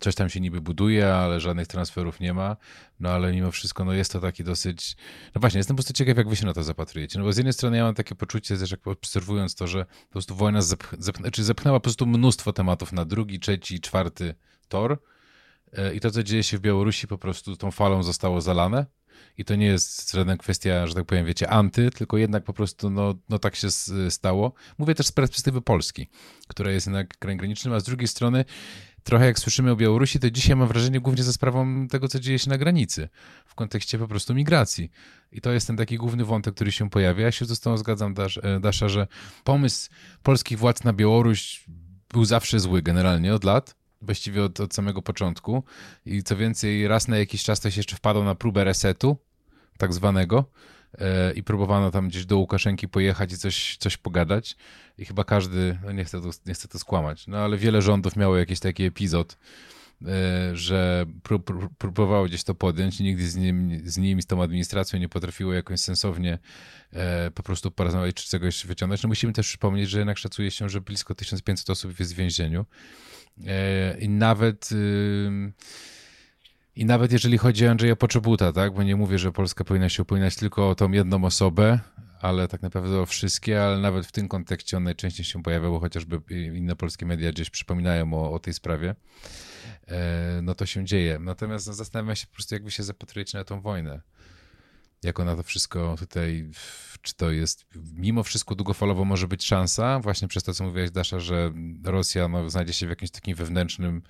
coś 0.00 0.14
tam 0.14 0.28
się 0.28 0.40
niby 0.40 0.60
buduje, 0.60 1.14
ale 1.14 1.40
żadnych 1.40 1.66
transferów 1.66 2.20
nie 2.20 2.34
ma. 2.34 2.56
No 3.00 3.10
ale 3.10 3.32
mimo 3.32 3.50
wszystko, 3.50 3.84
no 3.84 3.92
jest 3.92 4.12
to 4.12 4.20
taki 4.20 4.44
dosyć. 4.44 4.96
No 5.34 5.40
właśnie, 5.40 5.58
jestem 5.58 5.76
po 5.76 5.82
prostu 5.82 5.92
ciekaw, 5.92 6.16
jak 6.16 6.28
wy 6.28 6.36
się 6.36 6.46
na 6.46 6.52
to 6.52 6.62
zapatrujecie. 6.62 7.18
No 7.18 7.24
bo 7.24 7.32
z 7.32 7.36
jednej 7.36 7.52
strony 7.52 7.76
ja 7.76 7.84
mam 7.84 7.94
takie 7.94 8.14
poczucie, 8.14 8.56
że 8.56 8.66
jak 8.70 8.86
obserwując 8.86 9.54
to, 9.54 9.66
że 9.66 9.84
po 9.84 10.12
prostu 10.12 10.34
wojna 10.34 10.62
zepch, 10.62 10.94
zepch, 10.98 11.20
zepchnęła 11.36 11.80
po 11.80 11.84
prostu 11.84 12.06
mnóstwo 12.06 12.52
tematów 12.52 12.92
na 12.92 13.04
drugi, 13.04 13.40
trzeci, 13.40 13.80
czwarty 13.80 14.34
tor. 14.68 14.98
E, 15.72 15.94
I 15.94 16.00
to, 16.00 16.10
co 16.10 16.22
dzieje 16.22 16.42
się 16.42 16.58
w 16.58 16.60
Białorusi, 16.60 17.06
po 17.06 17.18
prostu 17.18 17.56
tą 17.56 17.70
falą 17.70 18.02
zostało 18.02 18.40
zalane. 18.40 18.86
I 19.38 19.44
to 19.44 19.54
nie 19.56 19.66
jest 19.66 20.12
żadna 20.12 20.36
kwestia, 20.36 20.86
że 20.86 20.94
tak 20.94 21.04
powiem, 21.04 21.26
wiecie, 21.26 21.50
anty, 21.50 21.90
tylko 21.90 22.18
jednak 22.18 22.44
po 22.44 22.52
prostu 22.52 22.90
no, 22.90 23.14
no 23.28 23.38
tak 23.38 23.56
się 23.56 23.68
stało. 24.10 24.52
Mówię 24.78 24.94
też 24.94 25.06
z 25.06 25.12
perspektywy 25.12 25.62
Polski, 25.62 26.08
która 26.48 26.70
jest 26.70 26.86
jednak 26.86 27.18
krajem 27.18 27.38
granicznym, 27.38 27.74
a 27.74 27.80
z 27.80 27.84
drugiej 27.84 28.08
strony 28.08 28.44
trochę 29.04 29.26
jak 29.26 29.38
słyszymy 29.38 29.70
o 29.70 29.76
Białorusi, 29.76 30.18
to 30.20 30.30
dzisiaj 30.30 30.56
mam 30.56 30.68
wrażenie 30.68 31.00
głównie 31.00 31.22
za 31.22 31.32
sprawą 31.32 31.88
tego, 31.88 32.08
co 32.08 32.20
dzieje 32.20 32.38
się 32.38 32.50
na 32.50 32.58
granicy, 32.58 33.08
w 33.46 33.54
kontekście 33.54 33.98
po 33.98 34.08
prostu 34.08 34.34
migracji. 34.34 34.90
I 35.32 35.40
to 35.40 35.52
jest 35.52 35.66
ten 35.66 35.76
taki 35.76 35.96
główny 35.96 36.24
wątek, 36.24 36.54
który 36.54 36.72
się 36.72 36.90
pojawia. 36.90 37.24
Ja 37.24 37.32
się 37.32 37.44
z 37.44 37.60
tą 37.60 37.76
zgadzam, 37.76 38.14
e, 38.42 38.60
Dasza, 38.60 38.88
że 38.88 39.06
pomysł 39.44 39.90
polskich 40.22 40.58
władz 40.58 40.84
na 40.84 40.92
Białoruś 40.92 41.64
był 42.12 42.24
zawsze 42.24 42.60
zły 42.60 42.82
generalnie 42.82 43.34
od 43.34 43.44
lat, 43.44 43.76
właściwie 44.02 44.44
od, 44.44 44.60
od 44.60 44.74
samego 44.74 45.02
początku. 45.02 45.64
I 46.06 46.22
co 46.22 46.36
więcej, 46.36 46.88
raz 46.88 47.08
na 47.08 47.18
jakiś 47.18 47.42
czas 47.42 47.60
to 47.60 47.70
się 47.70 47.78
jeszcze 47.78 47.96
wpadło 47.96 48.24
na 48.24 48.34
próbę 48.34 48.64
resetu, 48.64 49.16
tak 49.78 49.92
zwanego, 49.92 50.50
i 51.34 51.42
próbowano 51.42 51.90
tam 51.90 52.08
gdzieś 52.08 52.26
do 52.26 52.38
Łukaszenki 52.38 52.88
pojechać 52.88 53.32
i 53.32 53.38
coś, 53.38 53.76
coś 53.76 53.96
pogadać. 53.96 54.56
I 54.98 55.04
chyba 55.04 55.24
każdy, 55.24 55.78
no 55.84 55.92
nie 55.92 56.04
chcę, 56.04 56.22
to, 56.22 56.30
nie 56.46 56.54
chcę 56.54 56.68
to 56.68 56.78
skłamać, 56.78 57.26
no 57.26 57.38
ale 57.38 57.56
wiele 57.56 57.82
rządów 57.82 58.16
miało 58.16 58.36
jakiś 58.36 58.60
taki 58.60 58.84
epizod, 58.84 59.38
e, 60.06 60.56
że 60.56 61.06
próbowało 61.78 62.24
gdzieś 62.24 62.44
to 62.44 62.54
podjąć 62.54 63.00
i 63.00 63.04
nigdy 63.04 63.28
z, 63.28 63.36
nim, 63.36 63.80
z 63.84 63.98
nimi, 63.98 64.22
z 64.22 64.26
tą 64.26 64.42
administracją 64.42 64.98
nie 64.98 65.08
potrafiło 65.08 65.52
jakoś 65.52 65.80
sensownie 65.80 66.38
e, 66.92 67.30
po 67.30 67.42
prostu 67.42 67.70
porozmawiać 67.70 68.14
czy 68.14 68.28
czegoś 68.28 68.66
wyciągnąć. 68.66 69.02
No 69.02 69.08
musimy 69.08 69.32
też 69.32 69.48
przypomnieć, 69.48 69.90
że 69.90 69.98
jednak 69.98 70.18
szacuje 70.18 70.50
się, 70.50 70.68
że 70.68 70.80
blisko 70.80 71.14
1500 71.14 71.70
osób 71.70 72.00
jest 72.00 72.14
w 72.14 72.16
więzieniu 72.16 72.66
i 73.98 74.08
nawet 74.08 74.70
i 76.76 76.84
nawet 76.84 77.12
jeżeli 77.12 77.38
chodzi 77.38 77.66
o 77.66 77.70
Andrzeja 77.70 77.96
Poczobuta, 77.96 78.52
tak, 78.52 78.74
bo 78.74 78.82
nie 78.82 78.96
mówię, 78.96 79.18
że 79.18 79.32
Polska 79.32 79.64
powinna 79.64 79.88
się 79.88 80.02
upominać 80.02 80.36
tylko 80.36 80.68
o 80.68 80.74
tą 80.74 80.92
jedną 80.92 81.24
osobę, 81.24 81.80
ale 82.20 82.48
tak 82.48 82.62
naprawdę 82.62 83.00
o 83.00 83.06
wszystkie, 83.06 83.64
ale 83.64 83.78
nawet 83.78 84.06
w 84.06 84.12
tym 84.12 84.28
kontekście 84.28 84.76
on 84.76 84.82
najczęściej 84.82 85.24
się 85.24 85.42
pojawia, 85.42 85.68
bo 85.68 85.80
chociażby 85.80 86.20
inne 86.54 86.76
polskie 86.76 87.06
media 87.06 87.32
gdzieś 87.32 87.50
przypominają 87.50 88.14
o, 88.14 88.32
o 88.32 88.38
tej 88.38 88.54
sprawie, 88.54 88.94
e, 89.88 90.40
no 90.42 90.54
to 90.54 90.66
się 90.66 90.84
dzieje. 90.84 91.18
Natomiast 91.18 91.66
no, 91.66 91.72
zastanawiam 91.72 92.16
się 92.16 92.26
po 92.26 92.32
prostu, 92.32 92.54
jak 92.54 92.64
wy 92.64 92.70
się 92.70 92.82
zapatrujecie 92.82 93.38
na 93.38 93.44
tą 93.44 93.60
wojnę. 93.60 94.00
Jak 95.02 95.20
ona 95.20 95.36
to 95.36 95.42
wszystko 95.42 95.96
tutaj, 95.98 96.50
czy 97.02 97.14
to 97.14 97.30
jest, 97.30 97.66
mimo 97.94 98.22
wszystko 98.22 98.54
długofalowo 98.54 99.04
może 99.04 99.28
być 99.28 99.44
szansa, 99.44 100.00
właśnie 100.00 100.28
przez 100.28 100.42
to, 100.42 100.54
co 100.54 100.64
mówiłaś 100.64 100.90
Dasza, 100.90 101.20
że 101.20 101.52
Rosja 101.84 102.28
no, 102.28 102.50
znajdzie 102.50 102.72
się 102.72 102.86
w 102.86 102.90
jakimś 102.90 103.10
takim 103.10 103.36
wewnętrznym 103.36 104.02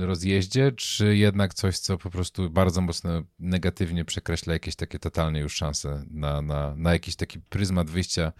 rozjeździe, 0.00 0.72
czy 0.72 1.16
jednak 1.16 1.54
coś, 1.54 1.78
co 1.78 1.98
po 1.98 2.10
prostu 2.10 2.50
bardzo 2.50 2.80
mocno 2.80 3.10
negatywnie 3.38 4.04
przekreśla 4.04 4.52
jakieś 4.52 4.76
takie 4.76 4.98
totalnie 4.98 5.40
już 5.40 5.54
szanse 5.54 6.02
na, 6.10 6.42
na, 6.42 6.74
na 6.76 6.92
jakiś 6.92 7.16
taki 7.16 7.40
pryzmat 7.40 7.90
wyjścia 7.90 8.32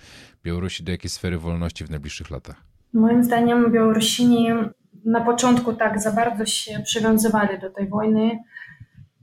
Białorusi 0.44 0.84
do 0.84 0.92
jakiejś 0.92 1.12
sfery 1.12 1.38
wolności 1.38 1.84
w 1.84 1.90
najbliższych 1.90 2.30
latach? 2.30 2.56
Moim 2.92 3.24
zdaniem 3.24 3.72
Białorusini 3.72 4.48
na 5.04 5.20
początku 5.20 5.72
tak 5.72 6.00
za 6.00 6.12
bardzo 6.12 6.46
się 6.46 6.82
przywiązywali 6.84 7.60
do 7.60 7.70
tej 7.70 7.88
wojny 7.88 8.38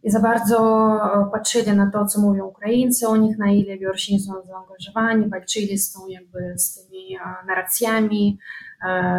i 0.04 0.12
za 0.12 0.20
bardzo 0.20 1.00
patrzyli 1.32 1.72
na 1.72 1.92
to, 1.92 2.06
co 2.06 2.22
mówią 2.22 2.46
Ukraińcy 2.46 3.08
o 3.08 3.18
nich, 3.18 3.38
na 3.38 3.52
ile 3.52 3.78
Białorusini 3.78 4.20
są 4.20 4.34
zaangażowani, 4.44 5.30
walczyli 5.30 5.78
z 5.78 5.92
tą 5.92 6.08
jakby 6.08 6.54
z 6.58 6.74
tymi 6.74 7.18
narracjami, 7.48 8.40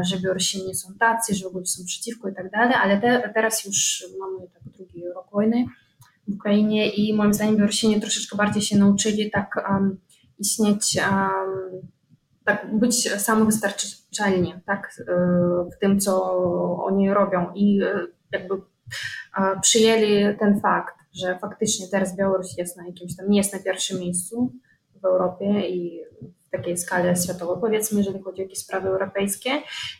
że 0.02 0.18
Białorusini 0.18 0.74
są 0.74 0.94
tacy, 1.00 1.34
że 1.34 1.44
w 1.44 1.48
ogóle 1.48 1.66
są 1.66 1.84
przeciwko 1.84 2.28
i 2.28 2.34
tak 2.34 2.50
dalej, 2.50 2.74
ale 2.82 3.00
te, 3.00 3.30
teraz 3.34 3.64
już 3.64 4.04
mamy 4.20 4.48
tak 4.48 4.62
drugi 4.76 5.04
rok 5.14 5.26
wojny 5.32 5.64
w 6.28 6.34
Ukrainie 6.34 6.90
i 6.90 7.14
moim 7.14 7.34
zdaniem 7.34 7.56
Białorusini 7.56 8.00
troszeczkę 8.00 8.36
bardziej 8.36 8.62
się 8.62 8.78
nauczyli 8.78 9.30
tak 9.30 9.64
um, 9.70 9.98
istnieć, 10.38 10.98
um, 11.10 11.88
tak 12.44 12.78
być 12.78 13.10
samowystarczalni 13.10 14.54
tak, 14.66 14.92
w 15.76 15.78
tym, 15.80 16.00
co 16.00 16.34
oni 16.84 17.10
robią. 17.10 17.52
I 17.54 17.80
jakby 18.32 18.54
przyjęli 19.62 20.38
ten 20.38 20.60
fakt, 20.60 20.94
że 21.14 21.38
faktycznie 21.38 21.86
teraz 21.88 22.16
Białoruś 22.16 22.58
jest 22.58 22.76
na 22.76 22.86
jakimś 22.86 23.16
tam, 23.16 23.30
nie 23.30 23.38
jest 23.38 23.52
na 23.52 23.58
pierwszym 23.58 24.00
miejscu 24.00 24.52
w 25.02 25.04
Europie 25.04 25.68
i 25.68 26.00
takiej 26.52 26.78
skali 26.78 27.16
światowej, 27.16 27.56
powiedzmy, 27.60 27.98
jeżeli 27.98 28.22
chodzi 28.22 28.40
o 28.40 28.44
jakieś 28.44 28.58
sprawy 28.58 28.88
europejskie. 28.88 29.50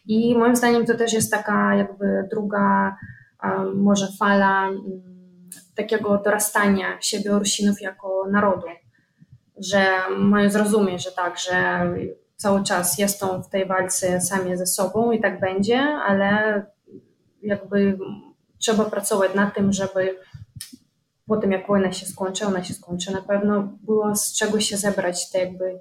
I 0.07 0.39
moim 0.39 0.57
zdaniem 0.57 0.87
to 0.87 0.97
też 0.97 1.13
jest 1.13 1.31
taka 1.31 1.75
jakby 1.75 2.29
druga 2.31 2.97
może 3.75 4.09
fala 4.19 4.69
mm, 4.69 5.03
takiego 5.75 6.19
dorastania 6.19 7.01
się 7.01 7.21
Białorusinów 7.21 7.81
jako 7.81 8.27
narodu, 8.31 8.67
że 9.57 9.87
mają 10.19 10.51
zrozumieć, 10.51 11.05
że 11.05 11.13
tak, 11.13 11.39
że 11.39 11.87
cały 12.37 12.65
czas 12.65 12.99
jest 12.99 13.23
on 13.23 13.43
w 13.43 13.49
tej 13.49 13.67
walce 13.67 14.21
sami 14.21 14.57
ze 14.57 14.67
sobą 14.67 15.13
i 15.13 15.21
tak 15.21 15.41
będzie, 15.41 15.81
ale 15.81 16.63
jakby 17.43 17.99
trzeba 18.59 18.85
pracować 18.85 19.35
nad 19.35 19.55
tym, 19.55 19.73
żeby 19.73 20.19
po 21.27 21.37
tym, 21.37 21.53
jak 21.53 21.67
wojna 21.67 21.93
się 21.93 22.07
skończy, 22.07 22.47
ona 22.47 22.65
się 22.65 22.75
skończy 22.75 23.13
na 23.13 23.23
pewno, 23.23 23.69
było 23.83 24.17
z 24.17 24.33
czego 24.33 24.61
się 24.61 24.77
zebrać 24.77 25.31
te 25.31 25.39
jakby 25.39 25.81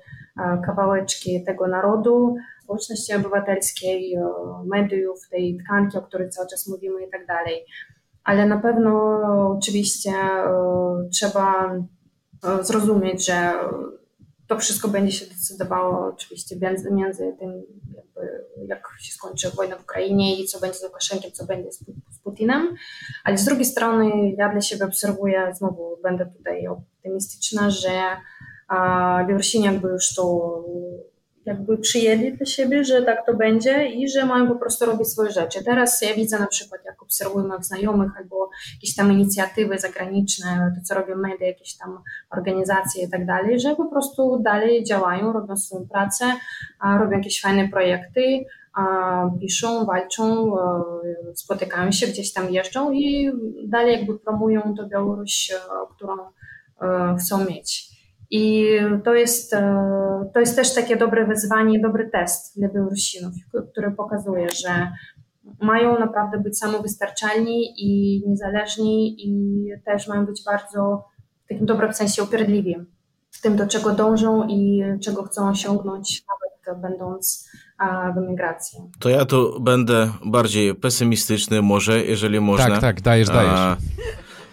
kawałeczki 0.66 1.44
tego 1.44 1.68
narodu, 1.68 2.36
społeczności 2.64 3.14
obywatelskiej, 3.14 4.18
mediów, 4.66 5.30
tej 5.30 5.58
tkanki, 5.58 5.98
o 5.98 6.02
której 6.02 6.30
cały 6.30 6.48
czas 6.48 6.68
mówimy 6.68 7.06
i 7.06 7.10
tak 7.10 7.28
dalej. 7.28 7.66
Ale 8.24 8.46
na 8.46 8.58
pewno 8.58 9.12
oczywiście 9.58 10.12
trzeba 11.14 11.76
zrozumieć, 12.62 13.26
że 13.26 13.54
to 14.48 14.58
wszystko 14.58 14.88
będzie 14.88 15.12
się 15.12 15.26
decydowało 15.26 16.08
oczywiście 16.08 16.56
między, 16.62 16.92
między 16.92 17.36
tym, 17.40 17.64
jakby, 17.96 18.46
jak 18.68 18.88
się 19.00 19.14
skończy 19.14 19.50
wojna 19.50 19.78
w 19.78 19.84
Ukrainie 19.84 20.40
i 20.40 20.46
co 20.46 20.60
będzie 20.60 20.80
z 20.80 20.84
Łukaszenkiem, 20.84 21.32
co 21.32 21.46
będzie 21.46 21.72
z, 21.72 21.84
Putinem. 22.32 22.76
Ale 23.24 23.38
z 23.38 23.46
drugiej 23.46 23.66
strony 23.66 24.32
ja 24.38 24.50
dla 24.50 24.62
siebie 24.62 24.86
obserwuję, 24.86 25.54
znowu 25.54 25.98
będę 26.04 26.26
tutaj 26.26 26.68
optymistyczna, 26.68 27.70
że 27.70 27.90
Białorusini 29.28 29.66
jakby 29.66 29.88
już 29.88 30.16
to 30.16 30.52
jakby 31.46 31.78
przyjęli 31.78 32.34
dla 32.34 32.46
siebie, 32.46 32.84
że 32.84 33.02
tak 33.02 33.26
to 33.26 33.34
będzie 33.34 33.88
i 33.88 34.10
że 34.10 34.26
mają 34.26 34.48
po 34.48 34.56
prostu 34.56 34.86
robić 34.86 35.08
swoje 35.08 35.32
rzeczy. 35.32 35.64
Teraz 35.64 36.02
ja 36.02 36.16
widzę 36.16 36.40
na 36.40 36.48
przykład, 36.48 36.82
jak 36.86 37.04
obserwuję 37.04 37.48
moich 37.48 37.64
znajomych 37.64 38.12
albo 38.18 38.50
jakieś 38.74 38.96
tam 38.96 39.12
inicjatywy 39.12 39.80
zagraniczne, 39.80 40.74
to 40.76 40.82
co 40.84 40.96
robią 40.96 41.16
media, 41.16 41.48
jakieś 41.48 41.78
tam 41.78 42.00
organizacje 42.32 43.04
i 43.04 43.10
tak 43.10 43.26
dalej, 43.26 43.60
że 43.60 43.76
po 43.76 43.86
prostu 43.86 44.40
dalej 44.44 44.84
działają, 44.84 45.34
robią 45.34 45.58
swoją 45.58 45.88
pracę, 45.88 46.26
robią 47.00 47.18
jakieś 47.18 47.42
fajne 47.42 47.70
projekty, 47.70 48.46
piszą, 49.40 49.86
walczą, 49.86 50.56
spotykają 51.34 51.92
się, 51.92 52.08
gdzieś 52.08 52.34
tam 52.34 52.54
jeżdżą 52.54 52.92
i 52.92 53.32
dalej 53.68 53.98
jakby 53.98 54.20
promują 54.20 54.62
tę 54.78 54.88
Białoruś, 54.90 55.52
którą 55.96 56.16
chcą 57.18 57.46
mieć. 57.46 57.92
I 58.32 58.68
to 59.04 59.16
jest, 59.16 59.54
e, 59.54 60.30
to 60.34 60.40
jest 60.40 60.56
też 60.56 60.74
takie 60.74 60.96
dobre 60.96 61.26
wyzwanie, 61.26 61.80
dobry 61.80 62.10
test 62.10 62.60
dla 62.60 62.70
Białorusinów, 62.70 63.34
który 63.72 63.92
pokazuje, 63.92 64.48
że 64.50 64.92
mają 65.62 66.00
naprawdę 66.00 66.40
być 66.40 66.60
samowystarczalni 66.60 67.74
i 67.78 68.24
niezależni 68.28 69.16
i 69.28 69.66
też 69.86 70.08
mają 70.08 70.26
być 70.26 70.44
bardzo 70.46 71.04
w 71.46 71.48
takim 71.50 71.66
dobrym 71.66 71.94
sensie 71.94 72.24
upierdliwi 72.24 72.76
w 73.32 73.42
tym, 73.42 73.56
do 73.56 73.68
czego 73.68 73.94
dążą 73.94 74.48
i 74.48 74.84
czego 75.02 75.24
chcą 75.24 75.50
osiągnąć, 75.50 76.24
nawet 76.30 76.51
będąc 76.82 77.50
w 78.16 78.18
emigracji. 78.18 78.80
To 79.00 79.10
ja 79.10 79.26
tu 79.26 79.62
będę 79.62 80.12
bardziej 80.26 80.76
pesymistyczny 80.76 81.62
może, 81.62 82.06
jeżeli 82.06 82.40
można. 82.40 82.68
Tak, 82.68 82.82
tak, 82.82 83.02
dajesz, 83.02 83.28
dajesz 83.28 83.78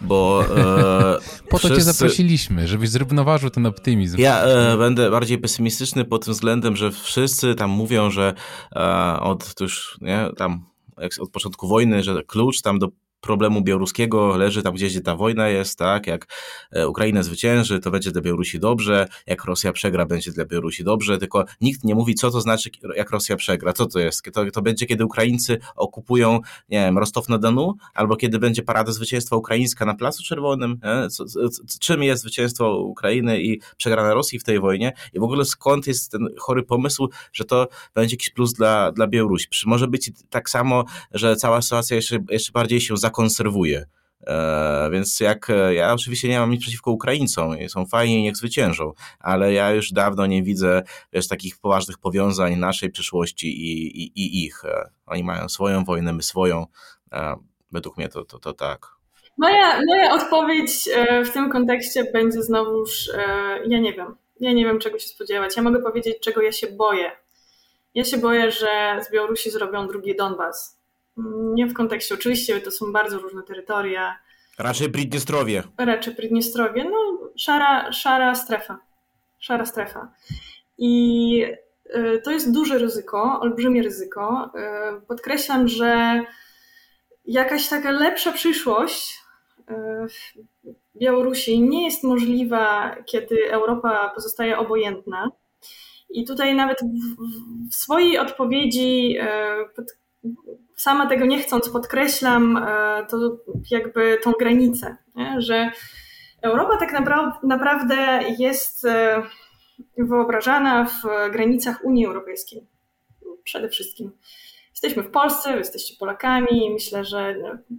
bo... 0.00 0.44
E, 0.56 1.18
po 1.48 1.50
to 1.50 1.58
wszyscy... 1.58 1.76
cię 1.76 1.82
zaprosiliśmy, 1.82 2.68
żebyś 2.68 2.90
zrównoważył 2.90 3.50
ten 3.50 3.66
optymizm. 3.66 4.18
Ja 4.18 4.42
e, 4.42 4.76
będę 4.76 5.10
bardziej 5.10 5.38
pesymistyczny 5.38 6.04
pod 6.04 6.24
tym 6.24 6.34
względem, 6.34 6.76
że 6.76 6.90
wszyscy 6.90 7.54
tam 7.54 7.70
mówią, 7.70 8.10
że 8.10 8.34
e, 8.76 9.20
od 9.20 9.54
już, 9.60 9.98
nie, 10.00 10.30
tam 10.36 10.64
od 11.20 11.30
początku 11.30 11.68
wojny, 11.68 12.02
że 12.02 12.22
klucz 12.22 12.62
tam 12.62 12.78
do 12.78 12.88
problemu 13.20 13.62
białoruskiego 13.62 14.36
leży 14.36 14.62
tam 14.62 14.74
gdzie 14.74 15.00
ta 15.00 15.16
wojna 15.16 15.48
jest, 15.48 15.78
tak? 15.78 16.06
Jak 16.06 16.26
e, 16.72 16.88
Ukraina 16.88 17.22
zwycięży, 17.22 17.80
to 17.80 17.90
będzie 17.90 18.10
dla 18.10 18.22
Białorusi 18.22 18.60
dobrze, 18.60 19.08
jak 19.26 19.44
Rosja 19.44 19.72
przegra, 19.72 20.06
będzie 20.06 20.32
dla 20.32 20.44
Białorusi 20.44 20.84
dobrze, 20.84 21.18
tylko 21.18 21.44
nikt 21.60 21.84
nie 21.84 21.94
mówi, 21.94 22.14
co 22.14 22.30
to 22.30 22.40
znaczy, 22.40 22.70
jak 22.96 23.10
Rosja 23.10 23.36
przegra, 23.36 23.72
co 23.72 23.86
to 23.86 23.98
jest. 23.98 24.22
To, 24.32 24.50
to 24.50 24.62
będzie, 24.62 24.86
kiedy 24.86 25.04
Ukraińcy 25.04 25.58
okupują, 25.76 26.40
nie 26.68 26.78
wiem, 26.78 26.98
Rostow 26.98 27.28
na 27.28 27.38
Donu, 27.38 27.74
albo 27.94 28.16
kiedy 28.16 28.38
będzie 28.38 28.62
parada 28.62 28.92
zwycięstwa 28.92 29.36
ukraińska 29.36 29.84
na 29.84 29.94
Placu 29.94 30.22
Czerwonym, 30.22 30.80
co, 31.10 31.24
co, 31.24 31.40
czym 31.80 32.02
jest 32.02 32.22
zwycięstwo 32.22 32.78
Ukrainy 32.78 33.42
i 33.42 33.60
przegrana 33.76 34.14
Rosji 34.14 34.38
w 34.38 34.44
tej 34.44 34.60
wojnie 34.60 34.92
i 35.12 35.18
w 35.20 35.22
ogóle 35.22 35.44
skąd 35.44 35.86
jest 35.86 36.12
ten 36.12 36.28
chory 36.38 36.62
pomysł, 36.62 37.08
że 37.32 37.44
to 37.44 37.68
będzie 37.94 38.14
jakiś 38.14 38.30
plus 38.30 38.52
dla, 38.52 38.92
dla 38.92 39.06
Białorusi. 39.06 39.48
Może 39.66 39.88
być 39.88 40.10
tak 40.30 40.50
samo, 40.50 40.84
że 41.12 41.36
cała 41.36 41.62
sytuacja 41.62 41.96
jeszcze, 41.96 42.18
jeszcze 42.30 42.52
bardziej 42.52 42.80
się 42.80 42.96
zakonserwuje. 43.08 43.86
E, 44.26 44.88
więc 44.92 45.20
jak 45.20 45.50
e, 45.50 45.74
ja 45.74 45.94
oczywiście 45.94 46.28
nie 46.28 46.38
mam 46.38 46.50
nic 46.50 46.62
przeciwko 46.62 46.90
Ukraińcom, 46.90 47.56
są 47.68 47.86
fajni, 47.86 48.22
niech 48.22 48.36
zwyciężą, 48.36 48.92
ale 49.20 49.52
ja 49.52 49.70
już 49.70 49.92
dawno 49.92 50.26
nie 50.26 50.42
widzę 50.42 50.82
wiesz, 51.12 51.28
takich 51.28 51.58
poważnych 51.58 51.98
powiązań 51.98 52.56
naszej 52.56 52.90
przyszłości 52.90 53.46
i, 53.46 54.02
i, 54.02 54.12
i 54.16 54.44
ich. 54.44 54.64
E, 54.64 54.90
oni 55.06 55.24
mają 55.24 55.48
swoją 55.48 55.84
wojnę, 55.84 56.12
my 56.12 56.22
swoją. 56.22 56.66
Według 57.72 57.96
mnie 57.96 58.08
to, 58.08 58.24
to, 58.24 58.38
to 58.38 58.52
tak. 58.52 58.86
Moja, 59.38 59.80
moja 59.86 60.14
odpowiedź 60.14 60.88
w 61.24 61.30
tym 61.30 61.50
kontekście 61.50 62.04
będzie 62.12 62.42
znowuż, 62.42 63.10
ja 63.66 63.78
nie 63.78 63.92
wiem. 63.92 64.16
Ja 64.40 64.52
nie 64.52 64.64
wiem, 64.64 64.78
czego 64.78 64.98
się 64.98 65.08
spodziewać. 65.08 65.56
Ja 65.56 65.62
mogę 65.62 65.82
powiedzieć, 65.82 66.16
czego 66.20 66.42
ja 66.42 66.52
się 66.52 66.66
boję. 66.66 67.10
Ja 67.94 68.04
się 68.04 68.18
boję, 68.18 68.50
że 68.50 69.00
z 69.02 69.12
Białorusi 69.12 69.50
zrobią 69.50 69.88
drugi 69.88 70.16
Donbas 70.16 70.77
nie 71.54 71.66
w 71.66 71.74
kontekście, 71.74 72.14
oczywiście 72.14 72.60
to 72.60 72.70
są 72.70 72.92
bardzo 72.92 73.18
różne 73.18 73.42
terytoria. 73.42 74.18
Raczej 74.58 74.90
Pridniestrowie. 74.90 75.62
Raczej 75.78 76.14
Pridniestrowie, 76.14 76.84
no 76.84 77.18
szara, 77.36 77.92
szara 77.92 78.34
strefa. 78.34 78.78
Szara 79.38 79.66
strefa. 79.66 80.12
I 80.78 81.44
y, 81.96 82.20
to 82.24 82.30
jest 82.30 82.52
duże 82.52 82.78
ryzyko, 82.78 83.40
olbrzymie 83.40 83.82
ryzyko. 83.82 84.50
Y, 84.98 85.06
podkreślam, 85.06 85.68
że 85.68 86.20
jakaś 87.24 87.68
taka 87.68 87.90
lepsza 87.90 88.32
przyszłość 88.32 89.18
y, 89.70 89.74
Białorusi 90.96 91.60
nie 91.60 91.84
jest 91.84 92.04
możliwa, 92.04 92.96
kiedy 93.06 93.52
Europa 93.52 94.12
pozostaje 94.14 94.58
obojętna. 94.58 95.30
I 96.10 96.24
tutaj 96.24 96.54
nawet 96.54 96.78
w, 96.80 97.16
w 97.70 97.74
swojej 97.74 98.18
odpowiedzi 98.18 99.18
sama 100.78 101.06
tego 101.06 101.26
nie 101.26 101.42
chcąc 101.42 101.68
podkreślam 101.68 102.56
e, 102.56 103.06
to 103.10 103.16
jakby 103.70 104.18
tą 104.22 104.32
granicę, 104.32 104.96
nie? 105.14 105.40
że 105.40 105.70
Europa 106.42 106.76
tak 106.76 106.92
naprawdę 107.42 108.20
jest 108.38 108.84
e, 108.84 109.22
wyobrażana 109.98 110.84
w 110.84 111.30
granicach 111.32 111.84
Unii 111.84 112.06
Europejskiej. 112.06 112.66
Przede 113.44 113.68
wszystkim. 113.68 114.12
Jesteśmy 114.70 115.02
w 115.02 115.10
Polsce, 115.10 115.52
wy 115.52 115.58
jesteście 115.58 115.94
Polakami. 115.98 116.70
Myślę, 116.72 117.04
że 117.04 117.34
no, 117.42 117.78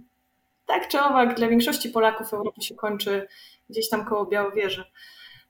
tak 0.66 0.88
czy 0.88 1.00
owak 1.00 1.34
dla 1.34 1.48
większości 1.48 1.90
Polaków 1.90 2.34
Europa 2.34 2.60
się 2.60 2.74
kończy 2.74 3.28
gdzieś 3.70 3.88
tam 3.88 4.04
koło 4.04 4.26
Białowieży. 4.26 4.84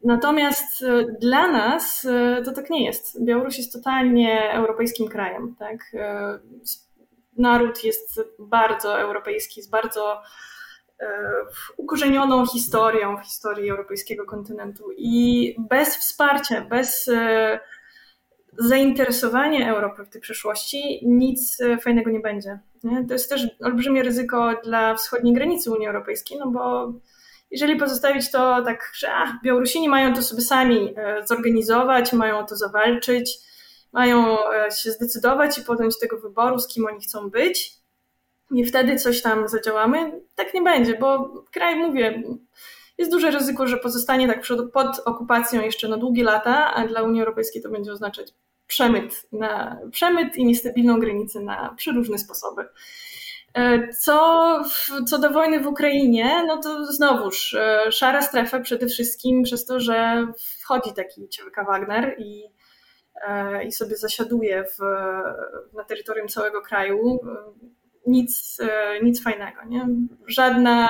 Natomiast 0.04 0.82
e, 0.82 1.04
dla 1.20 1.48
nas 1.48 2.06
to 2.44 2.52
tak 2.52 2.70
nie 2.70 2.84
jest. 2.84 3.24
Białoruś 3.24 3.58
jest 3.58 3.72
totalnie 3.72 4.52
europejskim 4.52 5.08
krajem. 5.08 5.56
Tak? 5.58 5.78
Naród 7.40 7.84
jest 7.84 8.20
bardzo 8.38 9.00
europejski, 9.00 9.62
z 9.62 9.68
bardzo 9.68 10.22
e, 11.00 11.06
ukorzenioną 11.76 12.46
historią 12.46 13.16
w 13.16 13.24
historii 13.24 13.70
europejskiego 13.70 14.24
kontynentu 14.24 14.84
i 14.96 15.54
bez 15.58 15.96
wsparcia, 15.96 16.60
bez 16.60 17.08
e, 17.08 17.60
zainteresowania 18.58 19.74
Europy 19.74 20.04
w 20.04 20.08
tej 20.08 20.20
przyszłości 20.20 21.00
nic 21.06 21.60
e, 21.60 21.78
fajnego 21.78 22.10
nie 22.10 22.20
będzie. 22.20 22.58
To 23.08 23.12
jest 23.12 23.30
też 23.30 23.46
olbrzymie 23.64 24.02
ryzyko 24.02 24.54
dla 24.64 24.94
wschodniej 24.94 25.34
granicy 25.34 25.70
Unii 25.70 25.86
Europejskiej, 25.86 26.38
no 26.38 26.50
bo 26.50 26.92
jeżeli 27.50 27.76
pozostawić 27.76 28.30
to 28.30 28.62
tak, 28.62 28.92
że 28.94 29.12
ach, 29.12 29.30
Białorusini 29.44 29.88
mają 29.88 30.14
to 30.14 30.22
sobie 30.22 30.42
sami 30.42 30.94
zorganizować, 31.24 32.12
mają 32.12 32.46
to 32.46 32.56
zawalczyć, 32.56 33.49
mają 33.92 34.38
e, 34.50 34.70
się 34.70 34.90
zdecydować 34.90 35.58
i 35.58 35.62
podjąć 35.62 35.98
tego 35.98 36.20
wyboru, 36.20 36.58
z 36.58 36.68
kim 36.68 36.86
oni 36.86 37.00
chcą 37.00 37.30
być. 37.30 37.72
I 38.50 38.64
wtedy 38.64 38.96
coś 38.96 39.22
tam 39.22 39.48
zadziałamy. 39.48 40.20
Tak 40.34 40.54
nie 40.54 40.62
będzie, 40.62 40.98
bo 40.98 41.34
kraj, 41.52 41.76
mówię, 41.76 42.22
jest 42.98 43.10
duże 43.10 43.30
ryzyko, 43.30 43.66
że 43.66 43.76
pozostanie 43.76 44.28
tak 44.28 44.42
pod 44.72 44.98
okupacją 45.04 45.62
jeszcze 45.62 45.88
na 45.88 45.96
długie 45.96 46.24
lata, 46.24 46.74
a 46.74 46.86
dla 46.86 47.02
Unii 47.02 47.20
Europejskiej 47.20 47.62
to 47.62 47.68
będzie 47.68 47.92
oznaczać 47.92 48.34
przemyt, 48.66 49.26
na, 49.32 49.78
przemyt 49.92 50.36
i 50.36 50.44
niestabilną 50.44 51.00
granicę 51.00 51.40
na 51.40 51.74
przeróżne 51.76 52.18
sposoby. 52.18 52.64
E, 53.54 53.88
co, 53.92 54.60
co 55.06 55.18
do 55.18 55.30
wojny 55.30 55.60
w 55.60 55.66
Ukrainie, 55.66 56.44
no 56.46 56.56
to 56.62 56.92
znowuż 56.92 57.54
e, 57.54 57.92
szara 57.92 58.22
strefa 58.22 58.60
przede 58.60 58.86
wszystkim 58.86 59.42
przez 59.42 59.64
to, 59.66 59.80
że 59.80 60.26
wchodzi 60.60 60.92
taki 60.94 61.28
Ciewka 61.28 61.64
Wagner 61.64 62.16
i, 62.18 62.44
i 63.66 63.72
sobie 63.72 63.96
zasiaduje 63.96 64.64
w, 64.64 64.78
na 65.76 65.84
terytorium 65.84 66.28
całego 66.28 66.62
kraju. 66.62 67.20
Nic, 68.06 68.58
nic 69.02 69.22
fajnego, 69.22 69.64
nie? 69.68 69.88
Żadna 70.26 70.88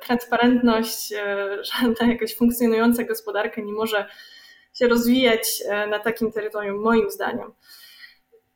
transparentność, 0.00 1.14
żadna 1.62 2.12
jakaś 2.12 2.36
funkcjonująca 2.36 3.04
gospodarka 3.04 3.60
nie 3.60 3.72
może 3.72 4.06
się 4.74 4.88
rozwijać 4.88 5.62
na 5.90 5.98
takim 5.98 6.32
terytorium, 6.32 6.82
moim 6.82 7.10
zdaniem. 7.10 7.52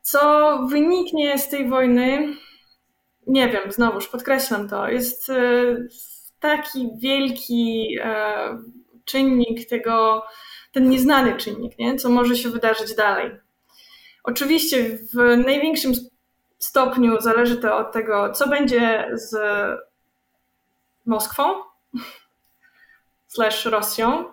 Co 0.04 0.58
wyniknie 0.70 1.38
z 1.38 1.48
tej 1.48 1.68
wojny, 1.68 2.34
nie 3.26 3.48
wiem, 3.48 3.72
znowuż 3.72 4.08
podkreślam 4.08 4.68
to, 4.68 4.88
jest 4.88 5.30
e, 5.30 5.34
taki 6.40 6.90
wielki 6.98 7.96
e, 8.02 8.58
czynnik 9.04 9.68
tego, 9.68 10.22
ten 10.74 10.88
nieznany 10.88 11.36
czynnik, 11.36 11.78
nie? 11.78 11.96
co 11.96 12.10
może 12.10 12.36
się 12.36 12.48
wydarzyć 12.48 12.94
dalej. 12.94 13.30
Oczywiście 14.24 14.98
w 15.14 15.36
największym 15.44 15.92
stopniu 16.58 17.20
zależy 17.20 17.56
to 17.56 17.76
od 17.76 17.92
tego, 17.92 18.32
co 18.32 18.48
będzie 18.48 19.10
z 19.12 19.36
Moskwą 21.06 21.44
slash 23.34 23.64
Rosją, 23.64 24.24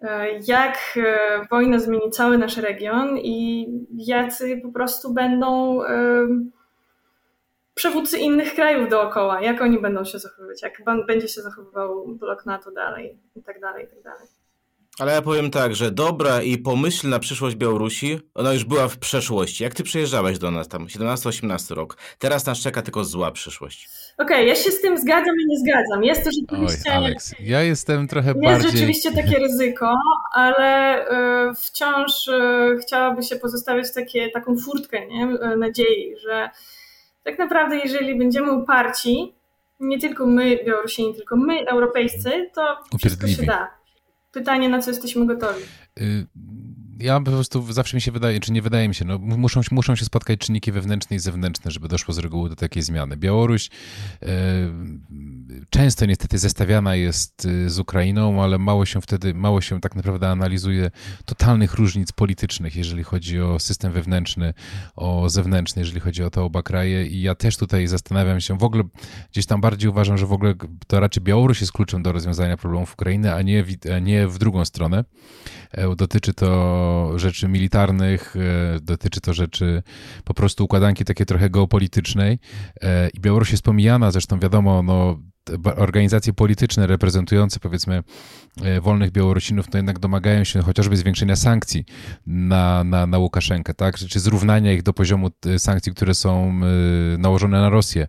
e, 0.00 0.38
jak 0.38 0.98
wojna 1.50 1.78
zmieni 1.78 2.10
cały 2.10 2.38
nasz 2.38 2.56
region 2.56 3.18
i 3.18 3.66
jacy 3.90 4.60
po 4.62 4.72
prostu 4.72 5.14
będą 5.14 5.80
przywódcy 7.74 8.18
innych 8.18 8.54
krajów 8.54 8.90
dookoła, 8.90 9.40
jak 9.40 9.62
oni 9.62 9.78
będą 9.78 10.04
się 10.04 10.18
zachowywać, 10.18 10.62
jak 10.62 10.82
będzie 11.06 11.28
się 11.28 11.42
zachowywał 11.42 12.06
blok 12.08 12.46
NATO 12.46 12.70
dalej 12.70 13.18
i 13.36 13.42
tak 13.42 13.60
dalej, 13.60 13.84
i 13.84 13.88
tak 13.88 14.02
dalej. 14.02 14.41
Ale 14.98 15.12
ja 15.12 15.22
powiem 15.22 15.50
tak, 15.50 15.74
że 15.74 15.90
dobra 15.90 16.42
i 16.42 16.58
pomyślna 16.58 17.18
przyszłość 17.18 17.56
Białorusi, 17.56 18.18
ona 18.34 18.52
już 18.52 18.64
była 18.64 18.88
w 18.88 18.98
przeszłości. 18.98 19.64
Jak 19.64 19.74
ty 19.74 19.82
przyjeżdżałeś 19.82 20.38
do 20.38 20.50
nas 20.50 20.68
tam, 20.68 20.86
17-18 20.86 21.74
rok, 21.74 21.96
teraz 22.18 22.46
nas 22.46 22.58
czeka 22.58 22.82
tylko 22.82 23.04
zła 23.04 23.30
przyszłość. 23.30 23.88
Okej, 24.18 24.36
okay, 24.36 24.46
ja 24.46 24.54
się 24.54 24.70
z 24.70 24.80
tym 24.80 24.98
zgadzam 24.98 25.34
i 25.40 25.46
nie 25.46 25.58
zgadzam. 25.58 26.04
Jest 26.04 26.24
to 26.24 26.30
rzeczywiście... 26.40 26.90
Oj, 26.90 26.96
Alex, 26.96 27.34
ja 27.40 27.62
jestem 27.62 28.08
trochę 28.08 28.28
jest 28.28 28.40
bardziej... 28.40 28.64
Jest 28.64 28.76
rzeczywiście 28.76 29.12
takie 29.12 29.38
ryzyko, 29.38 29.96
ale 30.32 31.00
y, 31.50 31.54
wciąż 31.54 32.28
y, 32.28 32.78
chciałaby 32.82 33.22
się 33.22 33.36
pozostawiać 33.36 33.94
takie, 33.94 34.30
taką 34.30 34.56
furtkę 34.58 35.06
nie? 35.06 35.24
Y, 35.24 35.56
nadziei, 35.56 36.16
że 36.18 36.50
tak 37.24 37.38
naprawdę, 37.38 37.76
jeżeli 37.76 38.18
będziemy 38.18 38.52
uparci, 38.52 39.34
nie 39.80 39.98
tylko 39.98 40.26
my, 40.26 40.64
Białorusini, 40.66 41.14
tylko 41.14 41.36
my, 41.36 41.66
europejscy, 41.66 42.50
to 42.54 42.78
wszystko 42.98 43.28
się 43.28 43.42
da. 43.42 43.81
Pytanie, 44.32 44.68
na 44.68 44.82
co 44.82 44.90
jesteśmy 44.90 45.26
gotowi. 45.26 45.62
Ja 47.02 47.20
po 47.20 47.30
prostu 47.30 47.72
zawsze 47.72 47.96
mi 47.96 48.00
się 48.00 48.12
wydaje, 48.12 48.40
czy 48.40 48.52
nie 48.52 48.62
wydaje 48.62 48.88
mi 48.88 48.94
się, 48.94 49.04
no 49.04 49.18
muszą, 49.18 49.60
muszą 49.70 49.96
się 49.96 50.04
spotkać 50.04 50.40
czynniki 50.40 50.72
wewnętrzne 50.72 51.16
i 51.16 51.18
zewnętrzne, 51.18 51.70
żeby 51.70 51.88
doszło 51.88 52.14
z 52.14 52.18
reguły 52.18 52.48
do 52.48 52.56
takiej 52.56 52.82
zmiany. 52.82 53.16
Białoruś 53.16 53.70
e, 54.22 54.28
często 55.70 56.06
niestety 56.06 56.38
zestawiana 56.38 56.94
jest 56.94 57.44
y, 57.44 57.70
z 57.70 57.78
Ukrainą, 57.78 58.42
ale 58.42 58.58
mało 58.58 58.86
się 58.86 59.00
wtedy, 59.00 59.34
mało 59.34 59.60
się 59.60 59.80
tak 59.80 59.96
naprawdę 59.96 60.28
analizuje 60.28 60.90
totalnych 61.24 61.74
różnic 61.74 62.12
politycznych, 62.12 62.76
jeżeli 62.76 63.04
chodzi 63.04 63.40
o 63.40 63.58
system 63.58 63.92
wewnętrzny, 63.92 64.54
o 64.96 65.30
zewnętrzny, 65.30 65.82
jeżeli 65.82 66.00
chodzi 66.00 66.22
o 66.22 66.30
te 66.30 66.42
oba 66.42 66.62
kraje 66.62 67.06
i 67.06 67.22
ja 67.22 67.34
też 67.34 67.56
tutaj 67.56 67.86
zastanawiam 67.86 68.40
się, 68.40 68.58
w 68.58 68.64
ogóle 68.64 68.84
gdzieś 69.32 69.46
tam 69.46 69.60
bardziej 69.60 69.90
uważam, 69.90 70.18
że 70.18 70.26
w 70.26 70.32
ogóle 70.32 70.54
to 70.86 71.00
raczej 71.00 71.22
Białoruś 71.22 71.60
jest 71.60 71.72
kluczem 71.72 72.02
do 72.02 72.12
rozwiązania 72.12 72.56
problemów 72.56 72.92
Ukrainy, 72.92 73.34
a 73.34 73.42
nie 73.42 73.64
a 73.96 73.98
nie 73.98 74.28
w 74.28 74.38
drugą 74.38 74.64
stronę. 74.64 75.04
E, 75.72 75.96
dotyczy 75.96 76.34
to 76.34 77.12
rzeczy 77.16 77.48
militarnych, 77.48 78.34
e, 78.76 78.80
dotyczy 78.80 79.20
to 79.20 79.34
rzeczy 79.34 79.82
po 80.24 80.34
prostu 80.34 80.64
układanki 80.64 81.04
takiej 81.04 81.26
trochę 81.26 81.50
geopolitycznej 81.50 82.38
e, 82.82 83.08
i 83.08 83.20
Białoruś 83.20 83.50
jest 83.50 83.62
pomijana, 83.62 84.10
zresztą 84.10 84.38
wiadomo, 84.38 84.82
no 84.82 85.18
organizacje 85.76 86.32
polityczne 86.32 86.86
reprezentujące 86.86 87.60
powiedzmy 87.60 88.02
wolnych 88.82 89.10
Białorusinów, 89.10 89.68
to 89.68 89.78
jednak 89.78 89.98
domagają 89.98 90.44
się 90.44 90.62
chociażby 90.62 90.96
zwiększenia 90.96 91.36
sankcji 91.36 91.84
na, 92.26 92.84
na, 92.84 93.06
na 93.06 93.18
Łukaszenkę, 93.18 93.74
tak? 93.74 93.96
czy 93.98 94.20
zrównania 94.20 94.72
ich 94.72 94.82
do 94.82 94.92
poziomu 94.92 95.30
sankcji, 95.58 95.92
które 95.92 96.14
są 96.14 96.60
nałożone 97.18 97.60
na 97.60 97.70
Rosję, 97.70 98.08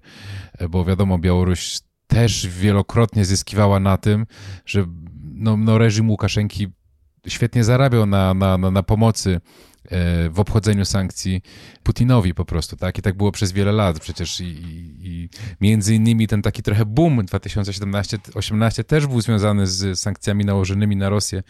bo 0.69 0.85
wiadomo, 0.85 1.19
Białoruś 1.19 1.79
też 2.07 2.47
wielokrotnie 2.47 3.25
zyskiwała 3.25 3.79
na 3.79 3.97
tym, 3.97 4.25
że 4.65 4.85
no, 5.23 5.57
no 5.57 5.77
reżim 5.77 6.09
Łukaszenki 6.09 6.67
świetnie 7.27 7.63
zarabiał 7.63 8.05
na, 8.05 8.33
na, 8.33 8.57
na, 8.57 8.71
na 8.71 8.83
pomocy 8.83 9.41
e, 9.85 10.29
w 10.29 10.39
obchodzeniu 10.39 10.85
sankcji 10.85 11.41
Putinowi 11.83 12.33
po 12.33 12.45
prostu, 12.45 12.77
tak? 12.77 12.97
I 12.97 13.01
tak 13.01 13.17
było 13.17 13.31
przez 13.31 13.51
wiele 13.51 13.71
lat 13.71 13.99
przecież 13.99 14.39
i, 14.39 14.43
i, 14.43 15.07
i 15.07 15.29
między 15.61 15.95
innymi 15.95 16.27
ten 16.27 16.41
taki 16.41 16.63
trochę 16.63 16.85
boom 16.85 17.19
2017-18 17.19 18.83
też 18.83 19.07
był 19.07 19.21
związany 19.21 19.67
z 19.67 19.99
sankcjami 19.99 20.45
nałożonymi 20.45 20.95
na 20.95 21.09
Rosję 21.09 21.43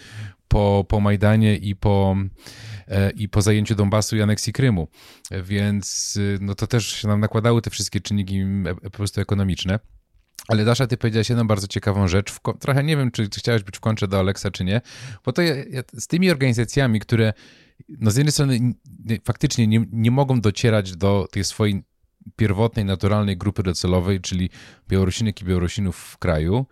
po, 0.47 0.85
po 0.87 0.99
Majdanie 0.99 1.57
i 1.57 1.75
po, 1.75 2.15
e, 2.87 3.11
i 3.11 3.29
po 3.29 3.41
zajęciu 3.41 3.75
Donbasu 3.75 4.15
i 4.15 4.21
aneksji 4.21 4.53
Krymu, 4.53 4.87
więc 5.43 6.19
no 6.41 6.55
to 6.55 6.67
też 6.67 6.87
się 6.87 7.07
nam 7.07 7.19
nakładały 7.19 7.61
te 7.61 7.69
wszystkie 7.69 8.01
czynniki 8.01 8.39
e, 8.39 8.75
po 8.75 8.89
prostu 8.89 9.21
ekonomiczne. 9.21 9.79
Ale 10.47 10.65
Dasza, 10.65 10.87
ty 10.87 10.97
powiedziałaś 10.97 11.29
jedną 11.29 11.47
bardzo 11.47 11.67
ciekawą 11.67 12.07
rzecz. 12.07 12.33
trochę 12.59 12.83
nie 12.83 12.97
wiem, 12.97 13.11
czy, 13.11 13.29
czy 13.29 13.39
chciałeś 13.39 13.63
być 13.63 13.77
w 13.77 13.79
kontrze 13.79 14.07
do 14.07 14.19
Alexa, 14.19 14.51
czy 14.51 14.63
nie, 14.63 14.81
bo 15.25 15.33
to 15.33 15.41
ja, 15.41 15.55
ja, 15.55 15.83
z 15.93 16.07
tymi 16.07 16.31
organizacjami, 16.31 16.99
które 16.99 17.33
no 17.89 18.11
z 18.11 18.15
jednej 18.15 18.31
strony 18.31 18.59
nie, 19.05 19.19
faktycznie 19.25 19.67
nie, 19.67 19.85
nie 19.91 20.11
mogą 20.11 20.41
docierać 20.41 20.95
do 20.95 21.27
tej 21.31 21.43
swojej 21.43 21.83
pierwotnej, 22.35 22.85
naturalnej 22.85 23.37
grupy 23.37 23.63
docelowej, 23.63 24.21
czyli 24.21 24.49
Białorusinek 24.89 25.41
i 25.41 25.45
Białorusinów 25.45 25.97
w 25.97 26.17
kraju, 26.17 26.65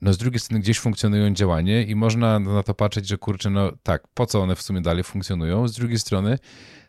no 0.00 0.12
z 0.12 0.18
drugiej 0.18 0.40
strony 0.40 0.60
gdzieś 0.60 0.78
funkcjonują 0.78 1.34
działanie 1.34 1.82
i 1.82 1.94
można 1.94 2.38
na 2.38 2.62
to 2.62 2.74
patrzeć, 2.74 3.08
że 3.08 3.18
kurczę, 3.18 3.50
no 3.50 3.72
tak, 3.82 4.08
po 4.14 4.26
co 4.26 4.40
one 4.42 4.56
w 4.56 4.62
sumie 4.62 4.80
dalej 4.80 5.04
funkcjonują? 5.04 5.68
Z 5.68 5.74
drugiej 5.74 5.98
strony 5.98 6.38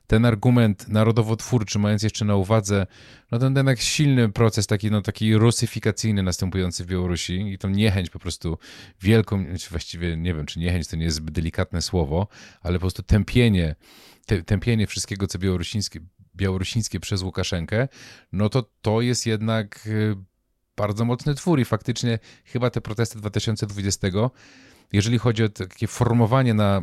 ten 0.07 0.25
argument 0.25 0.87
narodowotwórczy, 0.87 1.79
mając 1.79 2.03
jeszcze 2.03 2.25
na 2.25 2.35
uwadze 2.35 2.87
no 3.31 3.39
ten, 3.39 3.53
ten 3.55 3.75
silny 3.75 4.29
proces 4.29 4.67
taki, 4.67 4.91
no, 4.91 5.01
taki 5.01 5.35
rusyfikacyjny 5.37 6.23
następujący 6.23 6.83
w 6.83 6.87
Białorusi 6.87 7.53
i 7.53 7.57
tą 7.57 7.69
niechęć 7.69 8.09
po 8.09 8.19
prostu 8.19 8.57
wielką, 9.01 9.45
właściwie 9.69 10.17
nie 10.17 10.33
wiem, 10.33 10.45
czy 10.45 10.59
niechęć 10.59 10.87
to 10.87 10.95
nie 10.95 11.05
jest 11.05 11.17
zbyt 11.17 11.33
delikatne 11.33 11.81
słowo, 11.81 12.27
ale 12.61 12.73
po 12.73 12.81
prostu 12.81 13.03
tępienie, 13.03 13.75
tępienie 14.45 14.87
wszystkiego, 14.87 15.27
co 15.27 15.39
białorusińskie, 15.39 15.99
białorusińskie 16.35 16.99
przez 16.99 17.21
Łukaszenkę, 17.21 17.87
no 18.31 18.49
to 18.49 18.69
to 18.81 19.01
jest 19.01 19.25
jednak 19.25 19.87
y, 19.87 20.15
bardzo 20.77 21.05
mocny 21.05 21.35
twór 21.35 21.59
i 21.59 21.65
faktycznie 21.65 22.19
chyba 22.45 22.69
te 22.69 22.81
protesty 22.81 23.17
2020, 23.17 24.07
jeżeli 24.93 25.17
chodzi 25.17 25.43
o 25.43 25.49
takie 25.49 25.87
formowanie 25.87 26.53
na 26.53 26.81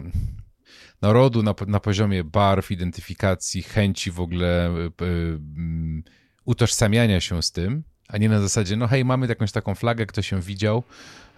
narodu 1.02 1.42
na, 1.42 1.54
na 1.66 1.80
poziomie 1.80 2.24
barw, 2.24 2.70
identyfikacji, 2.70 3.62
chęci 3.62 4.10
w 4.10 4.20
ogóle 4.20 4.70
y, 4.70 5.04
y, 5.04 5.38
utożsamiania 6.44 7.20
się 7.20 7.42
z 7.42 7.52
tym, 7.52 7.84
a 8.08 8.18
nie 8.18 8.28
na 8.28 8.40
zasadzie, 8.40 8.76
no 8.76 8.86
hej, 8.86 9.04
mamy 9.04 9.26
jakąś 9.26 9.52
taką 9.52 9.74
flagę, 9.74 10.06
kto 10.06 10.22
się 10.22 10.40
widział 10.40 10.82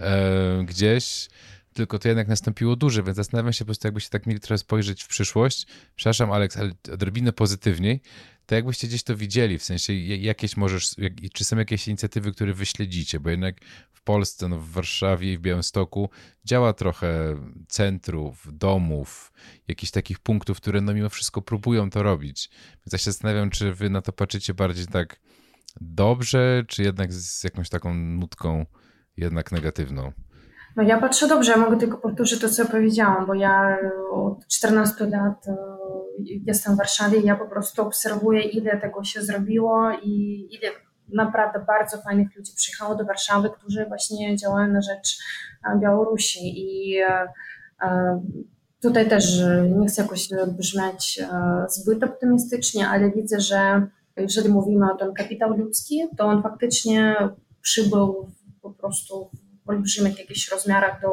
e, 0.01 0.65
gdzieś, 0.65 1.29
tylko 1.75 1.99
to 1.99 2.09
jednak 2.09 2.29
nastąpiło 2.29 2.77
duże, 2.77 3.03
więc 3.03 3.17
zastanawiam 3.17 3.53
się 3.53 3.65
po 3.65 3.67
prostu, 3.67 3.87
jakbyście 3.87 4.11
tak 4.11 4.27
mieli 4.27 4.41
trochę 4.41 4.59
spojrzeć 4.59 5.03
w 5.03 5.09
przyszłość. 5.09 5.67
Przepraszam, 5.97 6.33
Aleks, 6.33 6.57
ale 6.57 6.71
odrobinę 6.93 7.33
pozytywniej 7.33 8.01
to 8.47 8.55
jakbyście 8.55 8.89
gdzieś 8.89 9.03
to 9.03 9.17
widzieli, 9.17 9.59
w 9.59 9.65
sensie 9.65 9.93
jakieś 9.95 10.57
możesz, 10.57 10.95
czy 11.33 11.45
są 11.45 11.59
jakieś 11.59 11.89
inicjatywy, 11.89 12.33
które 12.33 12.55
wyśledzicie, 12.55 13.21
bo 13.21 13.31
jednak 13.31 13.57
w 13.93 14.03
Polsce, 14.03 14.49
no 14.49 14.59
w 14.59 14.71
Warszawie 14.71 15.33
i 15.33 15.39
w 15.39 15.41
Białymstoku 15.41 16.11
działa 16.45 16.73
trochę 16.73 17.37
centrów, 17.69 18.49
domów, 18.53 19.33
jakichś 19.69 19.93
takich 19.93 20.19
punktów, 20.19 20.57
które 20.57 20.81
no 20.81 20.95
mimo 20.95 21.09
wszystko 21.09 21.43
próbują 21.43 21.91
to 21.91 22.03
robić. 22.03 22.51
Więc 22.77 22.93
ja 22.93 22.99
się 22.99 23.05
zastanawiam, 23.05 23.51
czy 23.51 23.75
wy 23.75 23.91
na 23.91 24.03
to 24.03 24.13
patrzycie 24.13 24.55
bardziej 24.55 24.87
tak 24.87 25.21
dobrze, 25.81 26.65
czy 26.69 26.83
jednak 26.83 27.13
z 27.13 27.45
jakąś 27.45 27.69
taką 27.69 27.95
nutką 27.95 28.67
jednak 29.17 29.53
negatywną. 29.53 30.13
No 30.77 30.83
ja 30.83 31.01
patrzę 31.01 31.29
dobrze, 31.29 31.53
ja 31.53 31.59
mogę 31.59 31.77
tylko 31.77 31.99
powtórzyć 31.99 32.41
to, 32.41 32.49
co 32.49 32.67
powiedziałam, 32.67 33.27
bo 33.27 33.35
ja 33.35 33.79
od 34.13 34.47
14 34.47 35.07
lat 35.07 35.47
jestem 36.47 36.75
w 36.75 36.79
Warszawie, 36.79 37.21
ja 37.21 37.37
po 37.37 37.49
prostu 37.49 37.83
obserwuję, 37.83 38.43
ile 38.43 38.81
tego 38.81 39.05
się 39.05 39.23
zrobiło 39.23 39.91
i 40.03 40.47
ile 40.51 40.71
naprawdę 41.09 41.65
bardzo 41.67 41.99
fajnych 41.99 42.37
ludzi 42.37 42.53
przyjechało 42.57 42.95
do 42.95 43.05
Warszawy, 43.05 43.51
którzy 43.51 43.87
właśnie 43.87 44.37
działają 44.37 44.73
na 44.73 44.81
rzecz 44.81 45.19
Białorusi. 45.81 46.41
I 46.43 46.97
tutaj 48.83 49.09
też 49.09 49.43
nie 49.77 49.87
chcę 49.87 50.03
jakoś 50.03 50.29
brzmieć 50.59 51.23
zbyt 51.69 52.05
optymistycznie, 52.05 52.89
ale 52.89 53.11
widzę, 53.11 53.41
że 53.41 53.87
jeżeli 54.17 54.49
mówimy 54.49 54.93
o 54.93 54.97
ten 54.97 55.15
kapitał 55.15 55.57
ludzki, 55.57 56.03
to 56.19 56.25
on 56.25 56.43
faktycznie 56.43 57.17
przybył 57.61 58.31
po 58.63 58.71
prostu 58.71 59.31
olbrzymich 59.67 60.19
jakichś 60.19 60.51
rozmiarach 60.51 61.01
do 61.03 61.11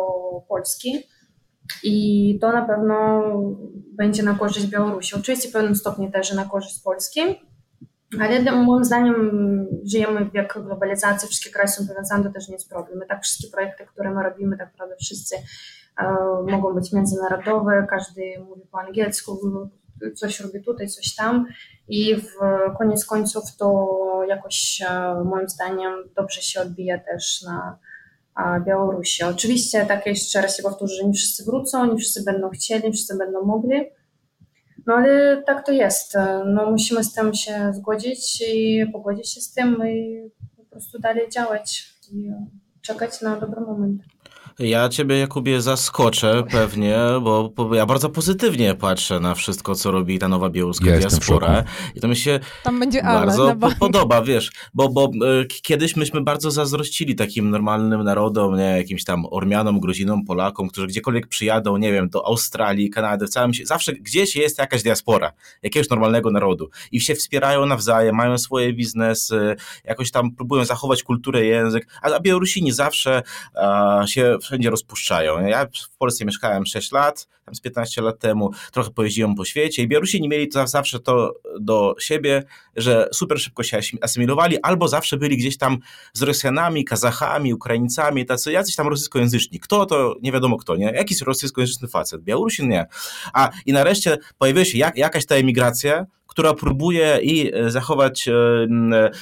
Polski 0.47 1.07
i 1.83 2.37
to 2.41 2.51
na 2.51 2.65
pewno 2.65 3.21
będzie 3.93 4.23
na 4.23 4.35
korzyść 4.35 4.67
Białorusi. 4.67 5.15
Oczywiście 5.15 5.49
w 5.49 5.51
pewnym 5.51 5.75
stopniu 5.75 6.11
też 6.11 6.33
na 6.33 6.45
korzyść 6.45 6.81
Polski, 6.83 7.21
ale 8.19 8.51
moim 8.51 8.85
zdaniem 8.85 9.31
żyjemy 9.85 10.25
w 10.25 10.31
wieku 10.31 10.63
globalizacji, 10.63 11.27
wszystkie 11.27 11.49
kraje 11.49 11.67
są 11.67 11.87
powiązane, 11.87 12.23
to 12.23 12.31
też 12.31 12.47
nie 12.47 12.53
jest 12.53 12.69
problem. 12.69 12.99
My 12.99 13.05
tak 13.05 13.23
wszystkie 13.23 13.47
projekty, 13.47 13.85
które 13.85 14.11
my 14.11 14.23
robimy, 14.23 14.57
tak 14.57 14.71
naprawdę 14.71 14.95
wszyscy 15.01 15.35
e, 15.97 16.15
mogą 16.51 16.73
być 16.73 16.93
międzynarodowe, 16.93 17.87
każdy 17.89 18.21
mówi 18.47 18.61
po 18.71 18.79
angielsku, 18.79 19.39
coś 20.15 20.39
robi 20.39 20.63
tutaj, 20.63 20.87
coś 20.87 21.15
tam 21.15 21.45
i 21.87 22.15
w 22.15 22.29
koniec 22.77 23.05
końców 23.05 23.43
to 23.57 23.97
jakoś 24.27 24.81
e, 24.89 25.23
moim 25.25 25.49
zdaniem 25.49 25.93
dobrze 26.15 26.41
się 26.41 26.61
odbija 26.61 26.99
też 26.99 27.41
na 27.41 27.79
Białorusi. 28.65 29.23
Oczywiście, 29.23 29.85
tak 29.85 30.05
jeszcze 30.05 30.41
raz 30.41 30.57
się 30.57 30.63
powtórzę, 30.63 30.95
że 30.95 31.07
nie 31.07 31.13
wszyscy 31.13 31.43
wrócą, 31.43 31.85
nie 31.85 31.97
wszyscy 31.97 32.23
będą 32.23 32.49
chcieli, 32.49 32.83
nie 32.83 32.91
wszyscy 32.91 33.17
będą 33.17 33.45
mogli, 33.45 33.81
no 34.87 34.93
ale 34.93 35.43
tak 35.43 35.65
to 35.65 35.71
jest. 35.71 36.17
No, 36.45 36.71
musimy 36.71 37.03
z 37.03 37.13
tym 37.13 37.33
się 37.33 37.73
zgodzić 37.73 38.43
i 38.53 38.85
pogodzić 38.93 39.33
się 39.33 39.41
z 39.41 39.53
tym 39.53 39.87
i 39.89 40.21
po 40.57 40.63
prostu 40.63 40.99
dalej 40.99 41.29
działać 41.29 41.93
i 42.11 42.31
czekać 42.81 43.21
na 43.21 43.35
dobry 43.35 43.61
moment. 43.61 44.01
Ja 44.61 44.89
ciebie, 44.89 45.17
Jakubie, 45.17 45.61
zaskoczę 45.61 46.43
pewnie, 46.51 46.97
bo, 47.21 47.49
bo, 47.55 47.75
ja 47.75 47.85
bardzo 47.85 48.09
pozytywnie 48.09 48.75
patrzę 48.75 49.19
na 49.19 49.35
wszystko, 49.35 49.75
co 49.75 49.91
robi 49.91 50.19
ta 50.19 50.27
nowa 50.27 50.49
białoruska 50.49 50.89
ja 50.89 50.97
diaspora. 50.99 51.63
I 51.95 52.01
to 52.01 52.07
mi 52.07 52.15
się 52.15 52.39
Tam 52.63 52.79
będzie 52.79 53.03
bardzo 53.03 53.55
po 53.55 53.71
podoba, 53.79 54.21
wiesz, 54.21 54.51
bo, 54.73 54.89
bo 54.89 55.05
e, 55.05 55.45
kiedyś 55.45 55.95
myśmy 55.95 56.21
bardzo 56.21 56.51
zazdrościli 56.51 57.15
takim 57.15 57.49
normalnym 57.49 58.03
narodom, 58.03 58.57
nie, 58.57 58.63
jakimś 58.77 59.03
tam 59.03 59.25
Ormianom, 59.31 59.79
Gruzinom, 59.79 60.25
Polakom, 60.25 60.69
którzy 60.69 60.87
gdziekolwiek 60.87 61.27
przyjadą, 61.27 61.77
nie 61.77 61.91
wiem, 61.91 62.09
do 62.09 62.27
Australii, 62.27 62.89
Kanady, 62.89 63.27
w 63.27 63.29
całym 63.29 63.53
się, 63.53 63.65
zawsze 63.65 63.93
gdzieś 63.93 64.35
jest 64.35 64.57
jakaś 64.57 64.83
diaspora, 64.83 65.31
jakiegoś 65.63 65.89
normalnego 65.89 66.31
narodu 66.31 66.69
i 66.91 67.01
się 67.01 67.15
wspierają 67.15 67.65
nawzajem, 67.65 68.15
mają 68.15 68.37
swoje 68.37 68.73
biznesy, 68.73 69.55
jakoś 69.83 70.11
tam 70.11 70.31
próbują 70.31 70.65
zachować 70.65 71.03
kulturę, 71.03 71.45
język, 71.45 71.87
a, 72.01 72.15
a 72.15 72.19
Białorusini 72.19 72.71
zawsze 72.71 73.23
a, 73.55 74.03
się 74.07 74.37
wszędzie 74.51 74.69
rozpuszczają. 74.69 75.47
Ja 75.47 75.65
w 75.65 75.97
Polsce 75.97 76.25
mieszkałem 76.25 76.65
6 76.65 76.91
lat, 76.91 77.27
tam 77.45 77.55
z 77.55 77.61
15 77.61 78.01
lat 78.01 78.19
temu, 78.19 78.51
trochę 78.71 78.89
pojeździłem 78.89 79.35
po 79.35 79.45
świecie 79.45 79.83
i 79.83 79.87
Białorusini 79.87 80.29
mieli 80.29 80.47
to 80.47 80.67
zawsze 80.67 80.99
to 80.99 81.33
do 81.59 81.95
siebie, 81.99 82.43
że 82.75 83.09
super 83.13 83.39
szybko 83.39 83.63
się 83.63 83.79
asymilowali, 84.01 84.61
albo 84.61 84.87
zawsze 84.87 85.17
byli 85.17 85.37
gdzieś 85.37 85.57
tam 85.57 85.77
z 86.13 86.21
Rosjanami, 86.21 86.85
Kazachami, 86.85 87.53
Ukraińcami, 87.53 88.25
tacy 88.25 88.51
jacyś 88.51 88.75
tam 88.75 88.87
rosyjskojęzyczni. 88.87 89.59
Kto 89.59 89.85
to 89.85 90.15
nie 90.21 90.31
wiadomo 90.31 90.57
kto, 90.57 90.75
nie? 90.75 90.85
Jakiś 90.85 91.21
rosyjskojęzyczny 91.21 91.87
facet. 91.87 92.21
Białorusin 92.21 92.69
nie. 92.69 92.85
A 93.33 93.49
i 93.65 93.73
nareszcie 93.73 94.17
pojawiła 94.37 94.65
się 94.65 94.77
jak, 94.77 94.97
jakaś 94.97 95.25
ta 95.25 95.35
emigracja, 95.35 96.05
która 96.31 96.53
próbuje 96.53 97.19
i 97.21 97.55
e, 97.55 97.71
zachować 97.71 98.27
e, 98.27 98.31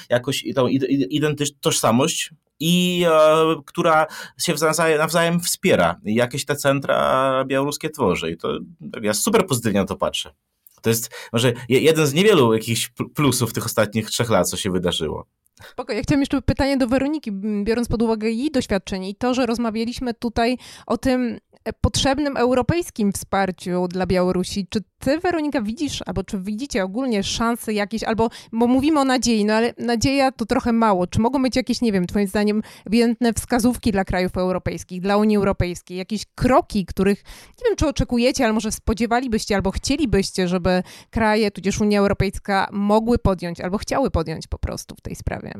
jakoś 0.09 0.45
tą 0.55 0.67
identyczność, 1.09 1.61
tożsamość 1.61 2.31
i 2.59 3.05
e, 3.07 3.55
która 3.65 4.07
się 4.39 4.53
nawzajem, 4.61 4.97
nawzajem 4.97 5.39
wspiera. 5.39 5.99
Jakieś 6.03 6.45
te 6.45 6.55
centra 6.55 7.43
białoruskie 7.45 7.89
tworzy. 7.89 8.31
I 8.31 8.37
to 8.37 8.59
tak, 8.91 9.03
ja 9.03 9.13
super 9.13 9.47
pozytywnie 9.47 9.79
na 9.79 9.85
to 9.85 9.95
patrzę. 9.95 10.33
To 10.81 10.89
jest 10.89 11.11
może 11.33 11.53
jeden 11.69 12.07
z 12.07 12.13
niewielu 12.13 12.53
jakichś 12.53 12.91
plusów 13.15 13.53
tych 13.53 13.65
ostatnich 13.65 14.09
trzech 14.09 14.29
lat, 14.29 14.49
co 14.49 14.57
się 14.57 14.71
wydarzyło. 14.71 15.25
Spoko. 15.67 15.93
Ja 15.93 16.01
chciałam 16.01 16.19
jeszcze 16.19 16.41
pytanie 16.41 16.77
do 16.77 16.87
Weroniki, 16.87 17.31
biorąc 17.63 17.87
pod 17.87 18.01
uwagę 18.01 18.29
jej 18.29 18.51
doświadczenie 18.51 19.09
i 19.09 19.15
to, 19.15 19.33
że 19.33 19.45
rozmawialiśmy 19.45 20.13
tutaj 20.13 20.57
o 20.85 20.97
tym, 20.97 21.39
potrzebnym 21.81 22.37
europejskim 22.37 23.11
wsparciu 23.11 23.87
dla 23.87 24.05
Białorusi. 24.05 24.67
Czy 24.69 24.79
ty, 24.99 25.19
Weronika, 25.19 25.61
widzisz, 25.61 26.03
albo 26.05 26.23
czy 26.23 26.39
widzicie 26.39 26.83
ogólnie 26.83 27.23
szanse 27.23 27.73
jakieś, 27.73 28.03
albo, 28.03 28.29
bo 28.51 28.67
mówimy 28.67 28.99
o 28.99 29.05
nadziei, 29.05 29.45
no 29.45 29.53
ale 29.53 29.73
nadzieja 29.77 30.31
to 30.31 30.45
trochę 30.45 30.73
mało. 30.73 31.07
Czy 31.07 31.19
mogą 31.19 31.41
być 31.43 31.55
jakieś, 31.55 31.81
nie 31.81 31.91
wiem, 31.91 32.07
twoim 32.07 32.27
zdaniem, 32.27 32.61
ewidentne 32.85 33.33
wskazówki 33.33 33.91
dla 33.91 34.05
krajów 34.05 34.37
europejskich, 34.37 35.01
dla 35.01 35.17
Unii 35.17 35.37
Europejskiej, 35.37 35.97
jakieś 35.97 36.25
kroki, 36.35 36.85
których, 36.85 37.23
nie 37.59 37.65
wiem, 37.65 37.75
czy 37.75 37.87
oczekujecie, 37.87 38.43
ale 38.43 38.53
może 38.53 38.71
spodziewalibyście, 38.71 39.55
albo 39.55 39.71
chcielibyście, 39.71 40.47
żeby 40.47 40.83
kraje, 41.09 41.51
tudzież 41.51 41.81
Unia 41.81 41.99
Europejska 41.99 42.69
mogły 42.71 43.19
podjąć, 43.19 43.61
albo 43.61 43.77
chciały 43.77 44.11
podjąć 44.11 44.47
po 44.47 44.59
prostu 44.59 44.95
w 44.95 45.01
tej 45.01 45.15
sprawie? 45.15 45.53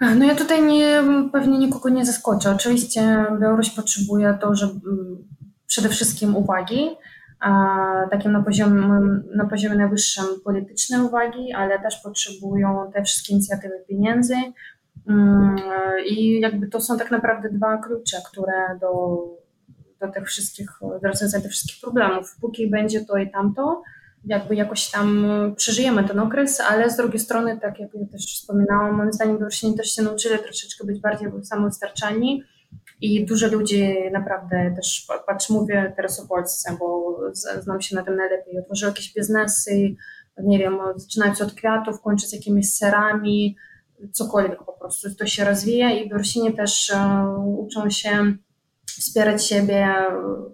No 0.00 0.24
ja 0.24 0.34
tutaj 0.34 0.62
nie, 0.62 1.02
pewnie 1.32 1.58
nikogo 1.58 1.88
nie 1.88 2.06
zaskoczę. 2.06 2.50
Oczywiście 2.50 3.26
Białoruś 3.40 3.70
potrzebuje 3.70 4.38
to, 4.40 4.54
że 4.54 4.68
przede 5.66 5.88
wszystkim 5.88 6.36
uwagi, 6.36 6.90
takim 8.10 8.32
na 8.32 8.42
poziomie, 8.42 9.00
na 9.36 9.44
poziomie 9.44 9.74
najwyższym 9.74 10.24
politycznej 10.44 11.00
uwagi, 11.00 11.52
ale 11.52 11.78
też 11.78 11.96
potrzebują 11.96 12.90
te 12.94 13.02
wszystkie 13.02 13.32
inicjatywy 13.32 13.74
pieniędzy. 13.88 14.34
Mm, 15.08 15.56
I 16.06 16.40
jakby 16.40 16.68
to 16.68 16.80
są 16.80 16.98
tak 16.98 17.10
naprawdę 17.10 17.48
dwa 17.48 17.78
klucze, 17.78 18.16
które 18.30 18.78
do, 18.80 19.18
do 20.00 20.08
tych 20.12 20.26
wszystkich, 20.26 20.70
do 21.02 21.08
rozwiązania 21.08 21.42
tych 21.42 21.52
wszystkich 21.52 21.80
problemów. 21.80 22.36
Póki 22.40 22.70
będzie 22.70 23.04
to 23.04 23.16
i 23.16 23.30
tamto, 23.30 23.82
jakby 24.26 24.54
jakoś 24.54 24.90
tam 24.90 25.26
przeżyjemy 25.56 26.08
ten 26.08 26.18
okres, 26.18 26.60
ale 26.60 26.90
z 26.90 26.96
drugiej 26.96 27.20
strony, 27.20 27.60
tak 27.60 27.80
jak 27.80 27.94
ja 27.94 28.06
też 28.12 28.26
wspominałam, 28.26 28.94
moim 28.94 29.12
zdaniem 29.12 29.34
Białorusini 29.34 29.76
też 29.76 29.94
się 29.94 30.02
nauczyli 30.02 30.38
troszeczkę 30.38 30.86
być 30.86 31.00
bardziej 31.00 31.28
samowystarczalni 31.42 32.42
i 33.00 33.26
dużo 33.26 33.48
ludzi 33.48 33.94
naprawdę 34.12 34.72
też, 34.76 35.06
patrz, 35.26 35.50
mówię 35.50 35.92
teraz 35.96 36.20
o 36.20 36.28
Polsce, 36.28 36.76
bo 36.78 37.16
znam 37.60 37.80
się 37.80 37.96
na 37.96 38.02
tym 38.02 38.16
najlepiej, 38.16 38.58
otworzyły 38.58 38.90
jakieś 38.90 39.14
biznesy, 39.14 39.94
nie 40.42 40.58
wiem, 40.58 40.78
zaczynając 40.96 41.42
od 41.42 41.54
kwiatów, 41.54 42.00
kończąc 42.00 42.32
jakimiś 42.32 42.72
serami, 42.72 43.56
cokolwiek 44.12 44.64
po 44.64 44.72
prostu, 44.72 45.14
to 45.14 45.26
się 45.26 45.44
rozwija 45.44 45.90
i 45.90 46.08
Białorusini 46.08 46.54
też 46.54 46.92
uh, 46.94 47.58
uczą 47.58 47.90
się 47.90 48.36
wspierać 49.00 49.46
siebie 49.46 49.88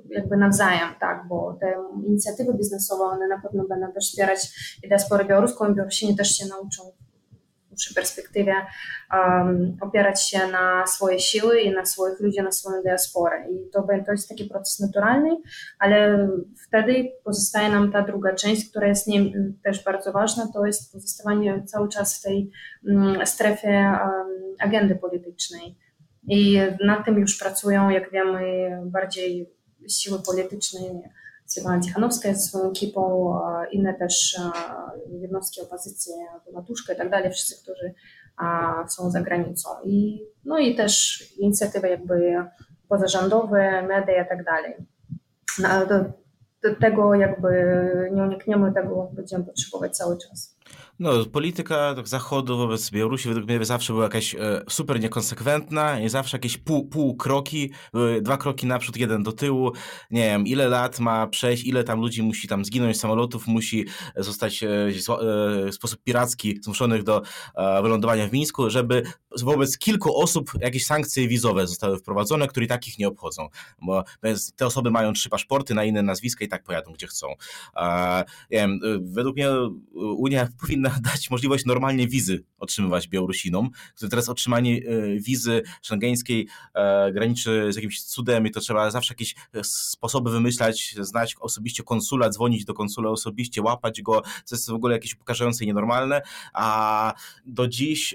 jakby 0.09 0.36
nawzajem, 0.36 0.88
tak, 1.01 1.28
bo 1.28 1.57
te 1.61 1.74
inicjatywy 2.07 2.55
biznesowe, 2.55 3.05
one 3.05 3.28
na 3.28 3.41
pewno 3.41 3.64
będą 3.68 3.93
też 3.93 4.05
wspierać 4.05 4.38
i 4.82 4.88
diasporę 4.88 5.24
białoruską 5.24 5.72
i 5.72 5.74
Białorusini 5.74 6.16
też 6.16 6.36
się 6.36 6.47
nauczą 6.47 6.93
przy 7.80 7.95
perspektywie 7.95 8.55
um, 9.12 9.76
opierać 9.80 10.28
się 10.28 10.47
na 10.47 10.86
swoje 10.86 11.20
siły 11.20 11.61
i 11.61 11.70
na 11.72 11.84
swoich 11.84 12.20
ludzi, 12.20 12.43
na 12.43 12.53
swoją 12.53 12.82
diasporę. 12.82 13.45
I 13.51 13.70
to, 13.70 13.86
to 14.07 14.12
jest 14.12 14.28
taki 14.28 14.45
proces 14.45 14.80
naturalny, 14.80 15.36
ale 15.78 16.28
wtedy 16.68 17.12
pozostaje 17.24 17.68
nam 17.68 17.93
ta 17.93 18.03
druga 18.03 18.34
część, 18.34 18.70
która 18.70 18.86
jest 18.86 19.07
nie, 19.07 19.32
też 19.64 19.84
bardzo 19.84 20.12
ważna, 20.12 20.49
to 20.55 20.66
jest 20.66 20.93
pozostawanie 20.93 21.62
cały 21.66 21.88
czas 21.88 22.18
w 22.18 22.22
tej 22.22 22.51
um, 22.84 23.26
strefie 23.26 23.99
um, 24.03 24.57
agendy 24.59 24.95
politycznej. 24.95 25.76
I 26.28 26.58
nad 26.84 27.04
tym 27.04 27.18
już 27.18 27.38
pracują, 27.38 27.90
jak 27.90 28.10
wiemy, 28.10 28.70
bardziej 28.84 29.50
siły 29.88 30.18
polityczne, 30.26 30.80
swoją 32.48 32.70
ekipą, 32.70 33.34
inne 33.72 33.94
też 33.94 34.40
jednostki 35.20 35.60
opozycji, 35.60 36.12
Matuszka 36.52 36.92
i 36.92 36.96
tak 36.96 37.10
dalej, 37.10 37.30
wszyscy, 37.30 37.62
którzy 37.62 37.94
są 38.88 39.10
za 39.10 39.20
granicą. 39.20 39.68
I, 39.84 40.22
no 40.44 40.58
i 40.58 40.74
też 40.74 41.24
inicjatywy 41.38 41.88
jakby 41.88 42.34
pozarządowe, 42.88 43.82
media 43.82 44.24
i 44.24 44.28
tak 44.28 44.44
dalej. 44.44 44.74
No, 45.58 45.86
do, 45.86 46.04
do 46.62 46.80
tego 46.80 47.14
jakby 47.14 47.50
nie 48.12 48.22
unikniemy, 48.22 48.72
tego 48.72 49.10
będziemy 49.12 49.44
potrzebować 49.44 49.96
cały 49.96 50.18
czas. 50.18 50.56
No, 51.01 51.24
polityka 51.24 51.94
Zachodu 52.05 52.57
wobec 52.57 52.90
Białorusi 52.90 53.28
według 53.28 53.48
mnie 53.48 53.64
zawsze 53.64 53.92
była 53.92 54.05
jakaś 54.05 54.34
e, 54.34 54.62
super 54.68 55.01
niekonsekwentna 55.01 56.01
i 56.01 56.09
zawsze 56.09 56.36
jakieś 56.36 56.59
pół, 56.59 56.88
pół 56.88 57.16
kroki, 57.16 57.70
były 57.92 58.22
dwa 58.22 58.36
kroki 58.36 58.66
naprzód, 58.66 58.96
jeden 58.96 59.22
do 59.22 59.32
tyłu. 59.32 59.72
Nie 60.11 60.22
wiem, 60.22 60.46
ile 60.46 60.68
lat 60.68 61.01
ma 61.01 61.26
przejść, 61.26 61.64
ile 61.64 61.84
tam 61.84 62.01
ludzi 62.01 62.22
musi 62.22 62.48
tam 62.48 62.64
zginąć, 62.64 63.01
samolotów 63.01 63.46
musi 63.46 63.86
zostać 64.16 64.62
e, 64.62 64.68
w 65.70 65.74
sposób 65.74 66.03
piracki 66.03 66.59
zmuszonych 66.62 67.03
do 67.03 67.22
e, 67.55 67.82
wylądowania 67.82 68.28
w 68.28 68.32
Mińsku, 68.32 68.70
żeby 68.70 69.03
wobec 69.42 69.78
kilku 69.78 70.16
osób 70.16 70.53
jakieś 70.61 70.86
sankcje 70.86 71.28
wizowe 71.28 71.66
zostały 71.66 71.98
wprowadzone, 71.98 72.48
które 72.48 72.66
takich 72.66 72.98
nie 72.98 73.09
obchodzą, 73.09 73.48
bo 73.82 74.05
te 74.57 74.66
osoby 74.66 74.90
mają 74.90 75.12
trzy 75.12 75.28
paszporty 75.28 75.74
na 75.74 75.84
inne 75.84 76.03
nazwiska 76.03 76.44
i 76.44 76.48
tak 76.48 76.62
pojadą 76.62 76.92
gdzie 76.92 77.07
chcą. 77.07 77.26
Nie 78.51 78.59
wiem, 78.59 78.80
według 79.01 79.36
mnie 79.36 79.48
Unia 79.94 80.48
powinna 80.61 80.89
dać 81.12 81.30
możliwość 81.30 81.64
normalnie 81.64 82.09
wizy 82.09 82.45
otrzymywać 82.59 83.09
Białorusinom, 83.09 83.70
które 83.95 84.11
teraz 84.11 84.28
otrzymanie 84.28 84.76
e, 84.76 85.20
wizy 85.20 85.62
szengeńskiej 85.82 86.49
e, 86.74 87.12
graniczy 87.12 87.72
z 87.72 87.76
jakimś 87.76 88.03
cudem 88.03 88.47
i 88.47 88.51
to 88.51 88.61
trzeba 88.61 88.91
zawsze 88.91 89.14
jakieś 89.14 89.34
e, 89.55 89.64
sposoby 89.64 90.30
wymyślać, 90.30 90.95
znać 91.01 91.36
osobiście 91.41 91.82
konsula, 91.82 92.30
dzwonić 92.30 92.64
do 92.64 92.74
konsula 92.74 93.11
osobiście, 93.11 93.62
łapać 93.62 94.03
go, 94.03 94.22
co 94.45 94.57
jest 94.57 94.70
w 94.70 94.74
ogóle 94.74 94.95
jakieś 94.95 95.14
upokarzające 95.14 95.64
i 95.64 95.66
nienormalne, 95.66 96.22
a 96.53 97.14
do 97.47 97.68
dziś 97.68 98.14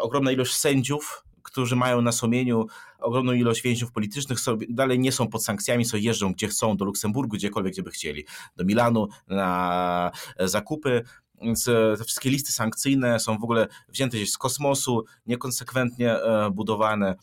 ogromna 0.00 0.32
ilość 0.32 0.54
sędziów 0.54 1.24
którzy 1.42 1.76
mają 1.76 2.02
na 2.02 2.12
sumieniu 2.12 2.66
ogromną 2.98 3.32
ilość 3.32 3.62
więźniów 3.62 3.92
politycznych, 3.92 4.40
sobie, 4.40 4.66
dalej 4.70 4.98
nie 4.98 5.12
są 5.12 5.28
pod 5.28 5.44
sankcjami, 5.44 5.84
co 5.84 5.96
jeżdżą 5.96 6.32
gdzie 6.32 6.48
chcą, 6.48 6.76
do 6.76 6.84
Luksemburgu, 6.84 7.36
gdziekolwiek, 7.36 7.72
gdzie 7.72 7.82
by 7.82 7.90
chcieli, 7.90 8.24
do 8.56 8.64
Milanu 8.64 9.08
na 9.28 10.10
zakupy. 10.38 11.04
Więc 11.40 11.68
e, 11.68 11.94
te 11.98 12.04
wszystkie 12.04 12.30
listy 12.30 12.52
sankcyjne 12.52 13.20
są 13.20 13.38
w 13.38 13.44
ogóle 13.44 13.68
wzięte 13.88 14.16
gdzieś 14.16 14.32
z 14.32 14.38
kosmosu, 14.38 15.04
niekonsekwentnie 15.26 16.12
e, 16.12 16.50
budowane 16.50 17.14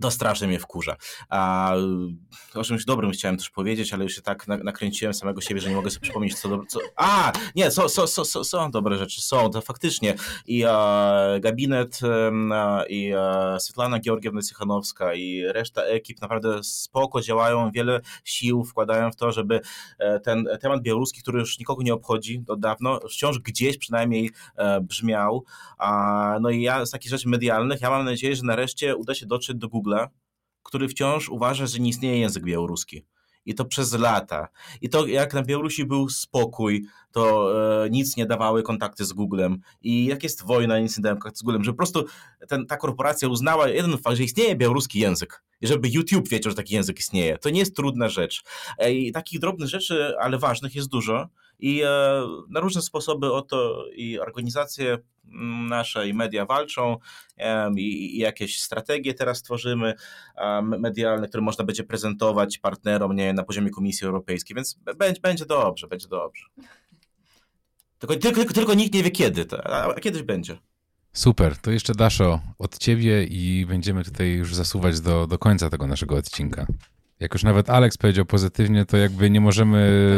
to 0.00 0.10
strasznie 0.10 0.48
mnie 0.48 0.58
wkurza. 0.58 0.96
A 1.28 1.72
o 2.54 2.64
czymś 2.64 2.84
dobrym 2.84 3.10
chciałem 3.10 3.36
też 3.36 3.50
powiedzieć, 3.50 3.92
ale 3.92 4.04
już 4.04 4.14
się 4.14 4.22
tak 4.22 4.46
nakręciłem 4.48 5.14
samego 5.14 5.40
siebie, 5.40 5.60
że 5.60 5.68
nie 5.68 5.76
mogę 5.76 5.90
sobie 5.90 6.02
przypomnieć, 6.02 6.34
co 6.34 6.48
dobro. 6.48 6.66
Co... 6.68 6.80
A! 6.96 7.32
Nie, 7.54 7.70
są, 7.70 7.88
są, 7.88 8.06
są, 8.06 8.44
są 8.44 8.70
dobre 8.70 8.98
rzeczy, 8.98 9.22
są, 9.22 9.50
to 9.50 9.60
faktycznie. 9.60 10.14
I 10.46 10.64
e, 10.68 11.40
gabinet, 11.40 12.00
i 12.88 13.12
e, 13.16 13.60
Svetlana 13.60 14.00
Georgiewna 14.00 14.40
i 15.14 15.42
reszta 15.46 15.82
ekip 15.82 16.20
naprawdę 16.20 16.64
spoko 16.64 17.20
działają, 17.20 17.70
wiele 17.70 18.00
sił 18.24 18.64
wkładają 18.64 19.10
w 19.10 19.16
to, 19.16 19.32
żeby 19.32 19.60
e, 19.98 20.20
ten 20.20 20.48
temat 20.60 20.82
białoruski, 20.82 21.22
który 21.22 21.38
już 21.38 21.58
nikogo 21.58 21.82
nie 21.82 21.94
obchodzi 21.94 22.44
od 22.48 22.60
dawno, 22.60 23.00
wciąż 23.10 23.38
gdzieś 23.38 23.78
przynajmniej 23.78 24.30
e, 24.56 24.80
brzmiał. 24.80 25.44
A, 25.78 26.38
no 26.40 26.50
i 26.50 26.62
ja 26.62 26.86
z 26.86 26.90
takich 26.90 27.10
rzeczy 27.10 27.28
medialnych, 27.28 27.80
ja 27.80 27.90
mam 27.90 28.04
nadzieję, 28.04 28.36
że 28.36 28.42
nareszcie 28.42 28.96
uda 28.96 29.14
się 29.14 29.26
dotrzeć 29.26 29.56
do 29.56 29.68
Google 29.68 29.83
Google, 29.84 30.04
który 30.62 30.88
wciąż 30.88 31.28
uważa, 31.28 31.66
że 31.66 31.78
nie 31.78 31.88
istnieje 31.88 32.18
język 32.18 32.44
białoruski. 32.44 33.06
I 33.46 33.54
to 33.54 33.64
przez 33.64 33.92
lata. 33.92 34.48
I 34.80 34.88
to 34.88 35.06
jak 35.06 35.34
na 35.34 35.42
Białorusi 35.42 35.84
był 35.84 36.08
spokój, 36.08 36.86
to 37.12 37.52
e, 37.84 37.90
nic 37.90 38.16
nie 38.16 38.26
dawały 38.26 38.62
kontakty 38.62 39.04
z 39.04 39.12
Googlem. 39.12 39.60
I 39.82 40.04
jak 40.04 40.22
jest 40.22 40.44
wojna, 40.44 40.78
nic 40.78 40.98
nie 40.98 41.02
dawały 41.02 41.20
kontakty 41.20 41.38
z 41.38 41.42
Googlem. 41.42 41.64
Że 41.64 41.70
po 41.70 41.76
prostu 41.76 42.04
ten, 42.48 42.66
ta 42.66 42.76
korporacja 42.76 43.28
uznała 43.28 43.68
jeden 43.68 43.98
fakt, 43.98 44.16
że 44.16 44.22
istnieje 44.22 44.56
białoruski 44.56 44.98
język. 44.98 45.42
I 45.60 45.66
żeby 45.66 45.88
YouTube 45.88 46.28
wiedział, 46.28 46.50
że 46.50 46.56
taki 46.56 46.74
język 46.74 46.98
istnieje. 46.98 47.38
To 47.38 47.50
nie 47.50 47.58
jest 47.58 47.76
trudna 47.76 48.08
rzecz. 48.08 48.42
E, 48.78 48.92
I 48.92 49.12
takich 49.12 49.40
drobnych 49.40 49.68
rzeczy, 49.68 50.14
ale 50.20 50.38
ważnych 50.38 50.74
jest 50.74 50.88
dużo. 50.88 51.28
I 51.58 51.82
e, 51.82 51.88
na 52.48 52.60
różne 52.60 52.82
sposoby 52.82 53.32
o 53.32 53.42
to 53.42 53.84
i 53.94 54.18
organizacje 54.18 54.98
mm, 55.24 55.66
nasze 55.66 56.08
i 56.08 56.14
media 56.14 56.46
walczą 56.46 56.96
i, 57.76 58.18
jakieś 58.18 58.60
strategie 58.60 59.14
teraz 59.14 59.42
tworzymy 59.42 59.94
medialne, 60.62 61.28
które 61.28 61.42
można 61.42 61.64
będzie 61.64 61.84
prezentować 61.84 62.58
partnerom 62.58 63.16
nie, 63.16 63.32
na 63.32 63.44
poziomie 63.44 63.70
Komisji 63.70 64.06
Europejskiej, 64.06 64.54
więc 64.54 64.78
będzie, 64.98 65.20
będzie 65.20 65.46
dobrze, 65.46 65.88
będzie 65.88 66.08
dobrze. 66.08 66.44
Tylko, 67.98 68.16
tylko, 68.16 68.54
tylko 68.54 68.74
nikt 68.74 68.94
nie 68.94 69.02
wie 69.02 69.10
kiedy, 69.10 69.46
a 69.64 70.00
kiedyś 70.00 70.22
będzie. 70.22 70.58
Super, 71.12 71.56
to 71.56 71.70
jeszcze 71.70 71.94
Daszo 71.94 72.40
od 72.58 72.78
ciebie 72.78 73.24
i 73.24 73.66
będziemy 73.66 74.04
tutaj 74.04 74.30
już 74.30 74.54
zasuwać 74.54 75.00
do, 75.00 75.26
do 75.26 75.38
końca 75.38 75.70
tego 75.70 75.86
naszego 75.86 76.16
odcinka. 76.16 76.66
Jak 77.20 77.34
już 77.34 77.42
nawet 77.42 77.70
Alex 77.70 77.98
powiedział 77.98 78.24
pozytywnie, 78.24 78.84
to 78.86 78.96
jakby 78.96 79.30
nie 79.30 79.40
możemy 79.40 80.10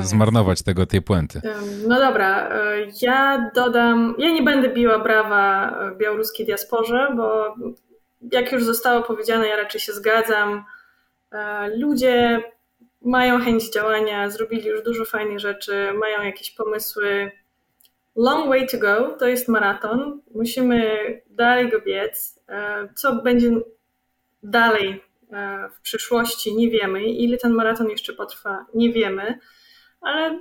zmarnować 0.00 0.62
tego, 0.62 0.86
tej 0.86 1.02
puenty. 1.02 1.40
No 1.88 1.98
dobra, 1.98 2.48
e, 2.48 2.76
ja 3.02 3.50
dodam, 3.54 4.14
ja 4.18 4.30
nie 4.30 4.42
będę 4.42 4.68
biła 4.68 4.98
brawa 4.98 5.70
e, 5.70 5.96
białoruskiej 5.96 6.46
diasporze, 6.46 7.08
bo 7.16 7.54
jak 8.32 8.52
już 8.52 8.64
zostało 8.64 9.02
powiedziane, 9.02 9.48
ja 9.48 9.56
raczej 9.56 9.80
się 9.80 9.92
zgadzam. 9.92 10.64
E, 11.32 11.68
ludzie 11.76 12.42
mają 13.02 13.40
chęć 13.40 13.70
działania, 13.70 14.30
zrobili 14.30 14.68
już 14.68 14.82
dużo 14.82 15.04
fajnych 15.04 15.40
rzeczy, 15.40 15.92
mają 16.00 16.22
jakieś 16.22 16.50
pomysły. 16.50 17.30
Long 18.16 18.48
way 18.48 18.68
to 18.68 18.78
go, 18.78 19.16
to 19.18 19.28
jest 19.28 19.48
maraton. 19.48 20.20
Musimy 20.34 20.90
dalej 21.30 21.70
go 21.70 21.80
biec. 21.80 22.40
Co 22.94 23.22
będzie 23.22 23.50
dalej 24.42 25.00
E, 25.00 25.13
w 25.76 25.80
przyszłości 25.80 26.54
nie 26.54 26.70
wiemy. 26.70 27.04
Ile 27.04 27.36
ten 27.36 27.52
maraton 27.52 27.90
jeszcze 27.90 28.12
potrwa, 28.12 28.66
nie 28.74 28.92
wiemy, 28.92 29.38
ale 30.00 30.40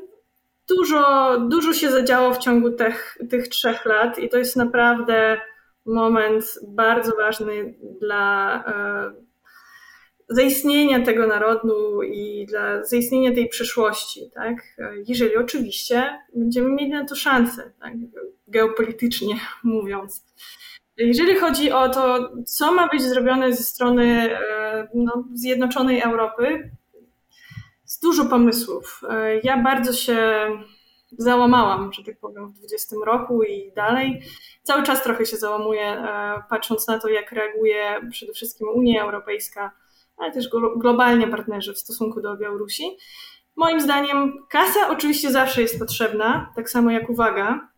dużo, 0.69 1.37
dużo 1.39 1.73
się 1.73 1.91
zadziało 1.91 2.33
w 2.33 2.37
ciągu 2.37 2.71
tych, 2.71 3.17
tych 3.29 3.47
trzech 3.47 3.85
lat 3.85 4.19
i 4.19 4.29
to 4.29 4.37
jest 4.37 4.55
naprawdę 4.55 5.41
moment 5.85 6.59
bardzo 6.67 7.15
ważny 7.15 7.73
dla 8.01 8.55
e, 8.67 9.13
zaistnienia 10.29 11.05
tego 11.05 11.27
narodu 11.27 12.03
i 12.03 12.45
dla 12.45 12.83
zaistnienia 12.83 13.33
tej 13.33 13.49
przyszłości, 13.49 14.31
tak? 14.33 14.55
Jeżeli 15.07 15.37
oczywiście 15.37 16.19
będziemy 16.35 16.69
mieli 16.69 16.91
na 16.91 17.05
to 17.05 17.15
szansę, 17.15 17.71
tak? 17.79 17.93
geopolitycznie 18.47 19.35
mówiąc. 19.63 20.25
Jeżeli 20.97 21.35
chodzi 21.35 21.71
o 21.71 21.89
to, 21.89 22.31
co 22.45 22.71
ma 22.71 22.87
być 22.87 23.01
zrobione 23.01 23.53
ze 23.53 23.63
strony 23.63 24.37
e, 24.37 24.87
no, 24.93 25.23
Zjednoczonej 25.33 26.01
Europy, 26.01 26.71
jest 27.83 28.01
dużo 28.01 28.25
pomysłów. 28.25 29.01
E, 29.09 29.39
ja 29.39 29.63
bardzo 29.63 29.93
się 29.93 30.17
załamałam, 31.17 31.93
że 31.93 32.03
tak 32.03 32.19
powiem, 32.19 32.49
w 32.49 32.53
20 32.53 32.95
roku 33.05 33.43
i 33.43 33.71
dalej. 33.75 34.21
Cały 34.63 34.83
czas 34.83 35.03
trochę 35.03 35.25
się 35.25 35.37
załamuję, 35.37 35.83
e, 35.83 36.43
patrząc 36.49 36.87
na 36.87 36.99
to, 36.99 37.09
jak 37.09 37.31
reaguje 37.31 38.09
przede 38.11 38.33
wszystkim 38.33 38.67
Unia 38.69 39.03
Europejska, 39.03 39.71
ale 40.17 40.31
też 40.31 40.49
globalnie 40.77 41.27
partnerzy 41.27 41.73
w 41.73 41.79
stosunku 41.79 42.21
do 42.21 42.37
Białorusi. 42.37 42.83
Moim 43.55 43.81
zdaniem 43.81 44.33
kasa 44.49 44.89
oczywiście 44.89 45.31
zawsze 45.31 45.61
jest 45.61 45.79
potrzebna, 45.79 46.53
tak 46.55 46.69
samo 46.69 46.91
jak 46.91 47.09
uwaga, 47.09 47.72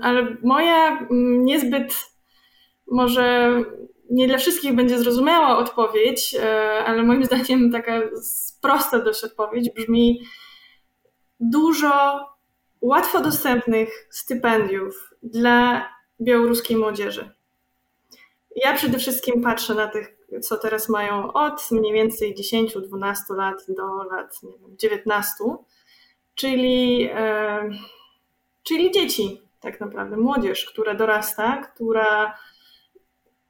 ale 0.00 0.36
moja 0.42 0.98
mm, 0.98 1.44
niezbyt 1.44 1.94
może 2.86 3.54
nie 4.10 4.28
dla 4.28 4.38
wszystkich 4.38 4.74
będzie 4.74 4.98
zrozumiała 4.98 5.58
odpowiedź, 5.58 6.34
e, 6.34 6.84
ale 6.84 7.02
moim 7.02 7.24
zdaniem 7.30 7.72
taka 7.72 8.02
prosta 8.62 8.98
dość 8.98 9.24
odpowiedź 9.24 9.70
brzmi 9.70 10.22
dużo 11.40 12.20
łatwo 12.80 13.20
dostępnych 13.20 14.08
stypendiów 14.10 15.10
dla 15.22 15.88
białoruskiej 16.20 16.76
młodzieży. 16.76 17.30
Ja 18.56 18.74
przede 18.74 18.98
wszystkim 18.98 19.42
patrzę 19.42 19.74
na 19.74 19.88
tych, 19.88 20.16
co 20.42 20.56
teraz 20.56 20.88
mają 20.88 21.32
od 21.32 21.70
mniej 21.70 21.92
więcej 21.92 22.34
10-12 22.34 23.14
lat 23.36 23.56
do 23.68 24.04
lat 24.04 24.42
nie 24.42 24.58
wiem, 24.58 24.76
19, 24.76 25.34
czyli 26.34 27.08
czyli 28.68 28.90
dzieci, 28.90 29.42
tak 29.60 29.80
naprawdę, 29.80 30.16
młodzież, 30.16 30.64
która 30.64 30.94
dorasta, 30.94 31.56
która 31.56 32.38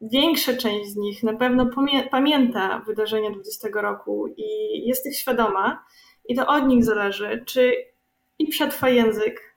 większa 0.00 0.56
część 0.56 0.90
z 0.90 0.96
nich 0.96 1.22
na 1.22 1.36
pewno 1.36 1.70
pamięta 2.10 2.82
wydarzenia 2.86 3.30
20 3.30 3.68
roku 3.74 4.34
i 4.36 4.46
jest 4.86 5.06
ich 5.06 5.18
świadoma, 5.18 5.84
i 6.28 6.36
to 6.36 6.46
od 6.46 6.66
nich 6.66 6.84
zależy, 6.84 7.44
czy 7.46 7.72
i 8.38 8.46
przetrwa 8.46 8.88
język, 8.88 9.56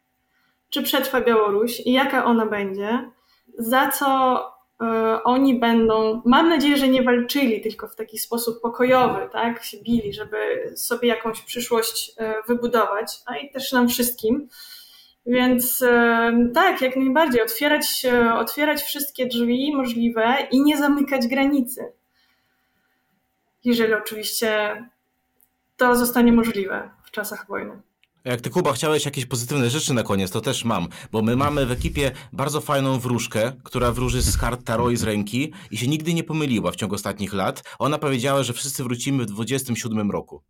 czy 0.69 0.83
przetrwa 0.83 1.21
Białoruś 1.21 1.79
i 1.79 1.91
jaka 1.91 2.25
ona 2.25 2.45
będzie, 2.45 3.11
za 3.57 3.89
co 3.89 4.39
y, 4.81 5.23
oni 5.23 5.59
będą, 5.59 6.21
mam 6.25 6.49
nadzieję, 6.49 6.77
że 6.77 6.87
nie 6.87 7.03
walczyli 7.03 7.61
tylko 7.61 7.87
w 7.87 7.95
taki 7.95 8.19
sposób 8.19 8.61
pokojowy, 8.61 9.29
tak, 9.31 9.63
się 9.63 9.77
bili, 9.77 10.13
żeby 10.13 10.37
sobie 10.75 11.07
jakąś 11.07 11.41
przyszłość 11.41 12.09
y, 12.09 12.13
wybudować, 12.47 13.19
a 13.25 13.37
i 13.37 13.51
też 13.51 13.71
nam 13.71 13.89
wszystkim, 13.89 14.49
więc 15.25 15.81
e, 15.81 16.49
tak, 16.53 16.81
jak 16.81 16.95
najbardziej 16.95 17.41
otwierać, 17.41 18.05
otwierać 18.35 18.81
wszystkie 18.81 19.25
drzwi 19.25 19.75
możliwe 19.75 20.37
i 20.51 20.61
nie 20.61 20.77
zamykać 20.77 21.27
granicy. 21.27 21.91
Jeżeli 23.63 23.93
oczywiście 23.93 24.83
to 25.77 25.95
zostanie 25.95 26.31
możliwe 26.31 26.89
w 27.03 27.11
czasach 27.11 27.47
wojny. 27.47 27.81
Jak 28.25 28.41
ty, 28.41 28.49
Kuba, 28.49 28.73
chciałeś 28.73 29.05
jakieś 29.05 29.25
pozytywne 29.25 29.69
rzeczy 29.69 29.93
na 29.93 30.03
koniec, 30.03 30.31
to 30.31 30.41
też 30.41 30.65
mam, 30.65 30.87
bo 31.11 31.21
my 31.21 31.35
mamy 31.35 31.65
w 31.65 31.71
ekipie 31.71 32.11
bardzo 32.33 32.61
fajną 32.61 32.99
wróżkę, 32.99 33.51
która 33.63 33.91
wróży 33.91 34.21
z 34.21 34.37
kart 34.37 34.63
tarot 34.63 34.91
i 34.91 34.97
z 34.97 35.03
ręki 35.03 35.53
i 35.71 35.77
się 35.77 35.87
nigdy 35.87 36.13
nie 36.13 36.23
pomyliła 36.23 36.71
w 36.71 36.75
ciągu 36.75 36.95
ostatnich 36.95 37.33
lat. 37.33 37.63
Ona 37.79 37.97
powiedziała, 37.97 38.43
że 38.43 38.53
wszyscy 38.53 38.83
wrócimy 38.83 39.23
w 39.23 39.25
27 39.25 40.11
roku, 40.11 40.41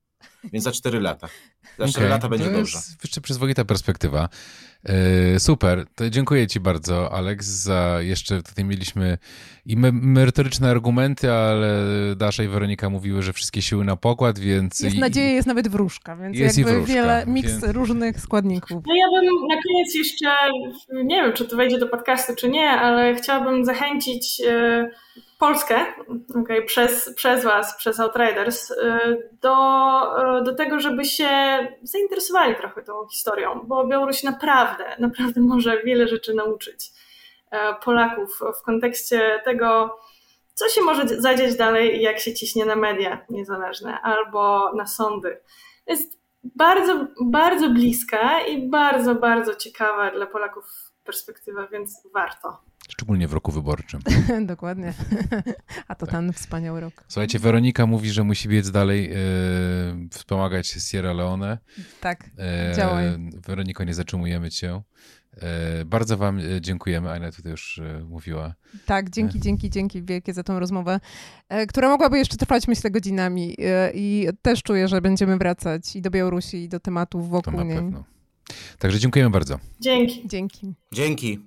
więc 0.43 0.63
za 0.63 0.71
4 0.71 0.99
lata. 0.99 1.27
Za 1.77 1.87
4 1.87 1.89
Okej, 2.05 2.09
lata 2.09 2.29
będzie 2.29 2.45
to 2.45 2.51
dobrze. 2.51 2.77
jest 2.77 3.03
jeszcze 3.03 3.21
przyzwoita 3.21 3.65
perspektywa. 3.65 4.29
E, 4.83 5.39
super, 5.39 5.85
to 5.95 6.09
dziękuję 6.09 6.47
Ci 6.47 6.59
bardzo, 6.59 7.13
Alex, 7.13 7.45
za 7.45 7.97
jeszcze 8.01 8.43
tutaj 8.43 8.65
mieliśmy 8.65 9.17
i 9.65 9.77
me 9.77 9.91
merytoryczne 9.91 10.69
argumenty, 10.69 11.31
ale 11.31 11.83
Dasza 12.15 12.43
i 12.43 12.47
Weronika 12.47 12.89
mówiły, 12.89 13.21
że 13.21 13.33
wszystkie 13.33 13.61
siły 13.61 13.85
na 13.85 13.95
pokład, 13.95 14.39
więc... 14.39 14.79
Jest 14.79 14.95
i- 14.95 14.99
nadzieja, 14.99 15.29
jest 15.29 15.47
nawet 15.47 15.67
wróżka, 15.67 16.15
więc 16.15 16.37
Jest 16.37 16.57
i 16.57 16.61
jakby 16.61 16.75
wróżka, 16.75 16.93
wiele, 16.93 17.23
miks 17.27 17.51
więc- 17.51 17.63
różnych 17.63 18.21
składników. 18.21 18.83
No 18.87 18.95
ja 18.95 19.05
bym 19.21 19.25
na 19.47 19.55
koniec 19.55 19.95
jeszcze, 19.95 20.27
nie 21.03 21.21
wiem 21.23 21.33
czy 21.33 21.45
to 21.45 21.55
wejdzie 21.57 21.79
do 21.79 21.87
podcastu 21.87 22.33
czy 22.35 22.49
nie, 22.49 22.69
ale 22.69 23.15
chciałabym 23.15 23.65
zachęcić 23.65 24.41
e, 24.47 24.89
Polskę 25.39 25.85
okej, 26.41 26.65
przez, 26.65 27.15
przez 27.15 27.43
Was, 27.43 27.77
przez 27.77 27.99
Outriders, 27.99 28.71
e, 28.71 29.17
do, 29.41 29.57
e, 30.39 30.43
do 30.43 30.55
tego, 30.55 30.79
żeby 30.79 31.05
się 31.05 31.27
zainteresowali 31.83 32.55
trochę 32.55 32.83
tą 32.83 33.07
historią, 33.07 33.61
bo 33.65 33.87
Białoruś 33.87 34.23
naprawdę, 34.23 34.95
naprawdę 34.99 35.41
może 35.41 35.83
wiele 35.83 36.07
rzeczy 36.07 36.33
nauczyć 36.33 36.91
e, 37.51 37.75
Polaków 37.83 38.39
w 38.59 38.65
kontekście 38.65 39.41
tego, 39.45 39.99
co 40.53 40.69
się 40.69 40.81
może 40.81 41.07
zadziać 41.07 41.55
dalej 41.55 42.01
jak 42.01 42.19
się 42.19 42.33
ciśnie 42.33 42.65
na 42.65 42.75
media 42.75 43.25
niezależne 43.29 44.01
albo 44.01 44.73
na 44.73 44.87
sądy. 44.87 45.41
Jest 45.87 46.19
bardzo, 46.43 47.07
bardzo 47.21 47.69
bliska 47.69 48.41
i 48.41 48.69
bardzo, 48.69 49.15
bardzo 49.15 49.55
ciekawa 49.55 50.11
dla 50.11 50.25
Polaków 50.25 50.65
perspektywa, 51.03 51.67
więc 51.67 52.07
warto. 52.13 52.57
Szczególnie 52.89 53.27
w 53.27 53.33
roku 53.33 53.51
wyborczym. 53.51 53.99
Dokładnie. 54.45 54.93
A 55.87 55.95
to 55.95 56.05
Tak. 56.05 56.15
ten 56.15 56.33
wspaniały 56.33 56.79
rok. 56.81 56.93
Słuchajcie, 57.07 57.39
Weronika 57.39 57.85
mówi, 57.85 58.09
że 58.09 58.23
musi 58.23 58.49
biec 58.49 58.71
dalej, 58.71 59.11
e, 59.11 59.17
wspomagać 60.11 60.67
Sierra 60.67 61.13
Leone. 61.13 61.57
Tak, 62.01 62.29
E, 62.37 62.73
Działaj. 62.75 63.05
Weroniko, 63.47 63.83
nie 63.83 63.93
zatrzymujemy 63.93 64.49
Cię. 64.51 64.81
E, 65.41 65.85
bardzo 65.85 66.17
Wam 66.17 66.39
dziękujemy. 66.61 67.11
Ania 67.11 67.31
tutaj 67.31 67.51
już 67.51 67.79
e, 67.79 68.03
mówiła. 68.03 68.53
tak, 68.85 69.09
dzięki, 69.09 69.39
dzięki, 69.39 69.69
dzięki 69.69 70.03
wielkie 70.03 70.33
za 70.33 70.43
tą 70.43 70.59
rozmowę, 70.59 70.99
e, 71.49 71.67
która 71.67 71.89
mogłaby 71.89 72.17
jeszcze 72.17 72.37
trwać, 72.37 72.67
myślę, 72.67 72.91
godzinami 72.91 73.55
e, 73.59 73.91
i 73.93 74.27
też 74.41 74.63
czuję, 74.63 74.87
że 74.87 75.01
będziemy 75.01 75.37
wracać 75.37 75.95
i 75.95 76.01
do 76.01 76.09
Białorusi, 76.09 76.57
i 76.63 76.69
do 76.69 76.79
tematów 76.79 77.23
To 77.25 77.29
wokół 77.29 77.53
na 77.53 77.63
niej. 77.63 77.75
pewno. 77.75 78.03
Także 78.79 78.99
dziękujemy 78.99 79.29
bardzo. 79.31 79.59
Dzięki. 79.79 80.27
Dzięki. 80.27 80.73
Dzięki. 80.93 81.39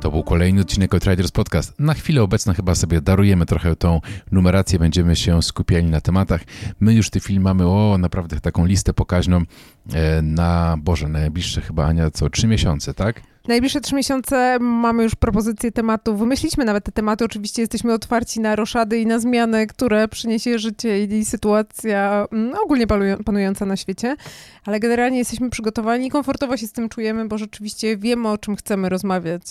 To 0.00 0.10
był 0.10 0.22
kolejny 0.22 0.60
odcinek 0.60 0.94
Outriders 0.94 1.30
Podcast. 1.30 1.74
Na 1.78 1.94
chwilę 1.94 2.22
obecną 2.22 2.52
chyba 2.52 2.74
sobie 2.74 3.00
darujemy 3.00 3.46
trochę 3.46 3.76
tą 3.76 4.00
numerację, 4.32 4.78
będziemy 4.78 5.16
się 5.16 5.42
skupiali 5.42 5.84
na 5.84 6.00
tematach. 6.00 6.40
My 6.80 6.94
już 6.94 7.06
w 7.06 7.10
tej 7.10 7.22
chwili 7.22 7.40
mamy, 7.40 7.66
o, 7.66 7.98
naprawdę 7.98 8.40
taką 8.40 8.66
listę 8.66 8.94
pokaźną 8.94 9.42
na, 10.22 10.76
Boże, 10.82 11.08
najbliższe 11.08 11.60
chyba, 11.60 11.86
Ania, 11.86 12.10
co, 12.10 12.30
trzy 12.30 12.46
miesiące, 12.46 12.94
tak? 12.94 13.20
Najbliższe 13.48 13.80
trzy 13.80 13.94
miesiące 13.94 14.58
mamy 14.60 15.02
już 15.02 15.14
propozycje 15.14 15.72
tematów. 15.72 16.18
Wymyśliliśmy 16.18 16.64
nawet 16.64 16.84
te 16.84 16.92
tematy. 16.92 17.24
Oczywiście 17.24 17.62
jesteśmy 17.62 17.92
otwarci 17.92 18.40
na 18.40 18.56
roszady 18.56 18.98
i 18.98 19.06
na 19.06 19.18
zmiany, 19.18 19.66
które 19.66 20.08
przyniesie 20.08 20.58
życie 20.58 21.04
i 21.04 21.24
sytuacja 21.24 22.26
mm, 22.32 22.54
ogólnie 22.64 22.86
panują- 22.86 23.24
panująca 23.24 23.66
na 23.66 23.76
świecie. 23.76 24.16
Ale 24.64 24.80
generalnie 24.80 25.18
jesteśmy 25.18 25.50
przygotowani 25.50 26.06
i 26.06 26.10
komfortowo 26.10 26.56
się 26.56 26.66
z 26.66 26.72
tym 26.72 26.88
czujemy, 26.88 27.28
bo 27.28 27.38
rzeczywiście 27.38 27.96
wiemy, 27.96 28.28
o 28.28 28.38
czym 28.38 28.56
chcemy 28.56 28.88
rozmawiać. 28.88 29.42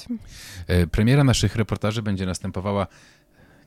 E, 0.68 0.88
Premiera 0.88 1.24
naszych 1.24 1.56
reportaży 1.56 2.02
będzie 2.02 2.26
następowała, 2.26 2.88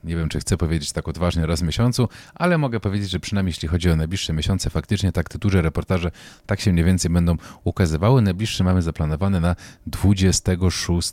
nie 0.03 0.15
wiem 0.15 0.29
czy 0.29 0.39
chcę 0.39 0.57
powiedzieć 0.57 0.91
tak 0.91 1.07
odważnie, 1.07 1.45
raz 1.45 1.59
w 1.59 1.63
miesiącu, 1.63 2.09
ale 2.35 2.57
mogę 2.57 2.79
powiedzieć, 2.79 3.09
że 3.09 3.19
przynajmniej 3.19 3.51
jeśli 3.51 3.67
chodzi 3.67 3.89
o 3.89 3.95
najbliższe 3.95 4.33
miesiące, 4.33 4.69
faktycznie 4.69 5.11
tak 5.11 5.37
duże 5.37 5.61
reportaże 5.61 6.11
tak 6.45 6.61
się 6.61 6.73
mniej 6.73 6.85
więcej 6.85 7.11
będą 7.11 7.37
ukazywały. 7.63 8.21
Najbliższe 8.21 8.63
mamy 8.63 8.81
zaplanowane 8.81 9.39
na 9.39 9.55
26 9.87 11.11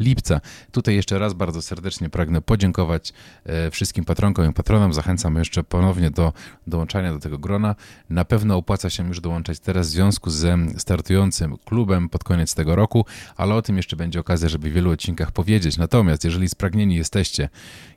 lipca. 0.00 0.40
Tutaj 0.72 0.94
jeszcze 0.94 1.18
raz 1.18 1.34
bardzo 1.34 1.62
serdecznie 1.62 2.10
pragnę 2.10 2.40
podziękować 2.40 3.12
e, 3.44 3.70
wszystkim 3.70 4.04
patronkom 4.04 4.50
i 4.50 4.52
patronom. 4.52 4.92
Zachęcam 4.92 5.36
jeszcze 5.36 5.64
ponownie 5.64 6.10
do 6.10 6.32
dołączania 6.66 7.12
do 7.12 7.18
tego 7.18 7.38
grona. 7.38 7.74
Na 8.10 8.24
pewno 8.24 8.56
opłaca 8.56 8.90
się 8.90 9.08
już 9.08 9.20
dołączać 9.20 9.60
teraz 9.60 9.88
w 9.88 9.90
związku 9.90 10.30
ze 10.30 10.58
startującym 10.76 11.56
klubem 11.64 12.08
pod 12.08 12.24
koniec 12.24 12.54
tego 12.54 12.76
roku, 12.76 13.06
ale 13.36 13.54
o 13.54 13.62
tym 13.62 13.76
jeszcze 13.76 13.96
będzie 13.96 14.20
okazja, 14.20 14.48
żeby 14.48 14.70
w 14.70 14.72
wielu 14.72 14.90
odcinkach 14.90 15.32
powiedzieć. 15.32 15.76
Natomiast 15.76 16.24
jeżeli 16.24 16.48
spragnieni 16.48 16.96
jesteście 16.96 17.48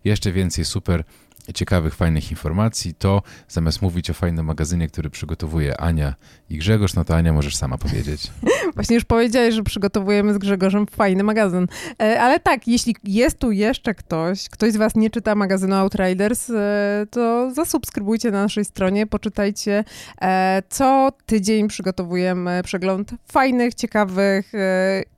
jeszcze 0.03 0.31
więcej 0.31 0.65
super 0.65 1.03
ciekawych, 1.53 1.95
fajnych 1.95 2.31
informacji, 2.31 2.93
to 2.93 3.21
zamiast 3.47 3.81
mówić 3.81 4.09
o 4.09 4.13
fajnym 4.13 4.45
magazynie, 4.45 4.87
który 4.87 5.09
przygotowuje 5.09 5.81
Ania 5.81 6.15
i 6.49 6.57
Grzegorz, 6.57 6.93
no 6.93 7.05
to 7.05 7.15
Ania 7.15 7.33
możesz 7.33 7.55
sama 7.55 7.77
powiedzieć. 7.77 8.31
Właśnie 8.75 8.95
już 8.95 9.05
powiedziałeś, 9.05 9.55
że 9.55 9.63
przygotowujemy 9.63 10.33
z 10.33 10.37
Grzegorzem 10.37 10.87
fajny 10.87 11.23
magazyn. 11.23 11.67
E, 12.01 12.21
Ale 12.21 12.39
tak, 12.39 12.67
jeśli 12.67 12.95
jest 13.03 13.39
tu 13.39 13.51
jeszcze 13.51 13.95
ktoś, 13.95 14.49
ktoś 14.49 14.73
z 14.73 14.77
was 14.77 14.95
nie 14.95 15.09
czyta 15.09 15.35
magazynu 15.35 15.75
Outriders, 15.75 16.49
e, 16.49 17.05
to 17.11 17.51
zasubskrybujcie 17.53 18.31
na 18.31 18.41
naszej 18.41 18.65
stronie, 18.65 19.07
poczytajcie. 19.07 19.83
E, 20.21 20.63
Co 20.69 21.11
tydzień 21.25 21.67
przygotowujemy 21.67 22.61
przegląd 22.63 23.11
fajnych, 23.31 23.73
ciekawych 23.73 24.51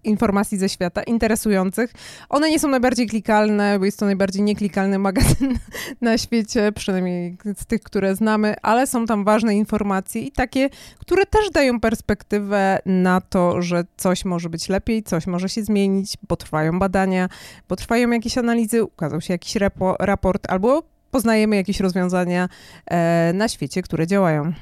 informacji 0.04 0.58
ze 0.58 0.70
świata, 0.70 1.04
interesujących. 1.04 1.94
One 2.30 2.50
nie 2.50 2.60
są 2.60 2.68
najbardziej 2.68 3.08
klikalne, 3.08 3.80
bo 3.80 3.86
jest 3.86 4.00
to 4.00 4.06
najbardziej 4.06 4.42
nieklikalny 4.42 5.00
magazyn 5.10 5.60
na 6.02 6.18
świecie, 6.20 6.72
przynajmniej 6.72 7.38
z 7.58 7.66
tych, 7.66 7.84
które 7.84 8.16
znamy, 8.16 8.56
ale 8.62 8.88
są 8.88 9.06
tam 9.06 9.24
ważne 9.24 9.56
informacje 9.56 10.22
i 10.22 10.32
takie, 10.32 10.70
które 11.00 11.26
też 11.26 11.50
dają 11.50 11.80
perspektywę 11.80 12.80
na 12.86 13.22
to, 13.22 13.62
że 13.62 13.84
coś 13.98 14.26
może 14.26 14.50
być 14.50 14.70
lepiej, 14.70 15.04
coś 15.04 15.28
może 15.28 15.50
się 15.50 15.64
zmienić, 15.64 16.18
bo 16.30 16.36
trwają 16.36 16.80
badania, 16.80 17.30
bo 17.70 17.76
trwają 17.76 18.10
jakieś 18.10 18.38
analizy, 18.38 18.84
ukazał 18.84 19.22
się 19.22 19.34
jakiś 19.34 19.56
raport 20.00 20.52
albo 20.52 20.84
poznajemy 21.12 21.56
jakieś 21.56 21.80
rozwiązania 21.80 22.50
e, 22.86 23.32
na 23.34 23.48
świecie, 23.48 23.82
które 23.82 24.08
działają. 24.08 24.54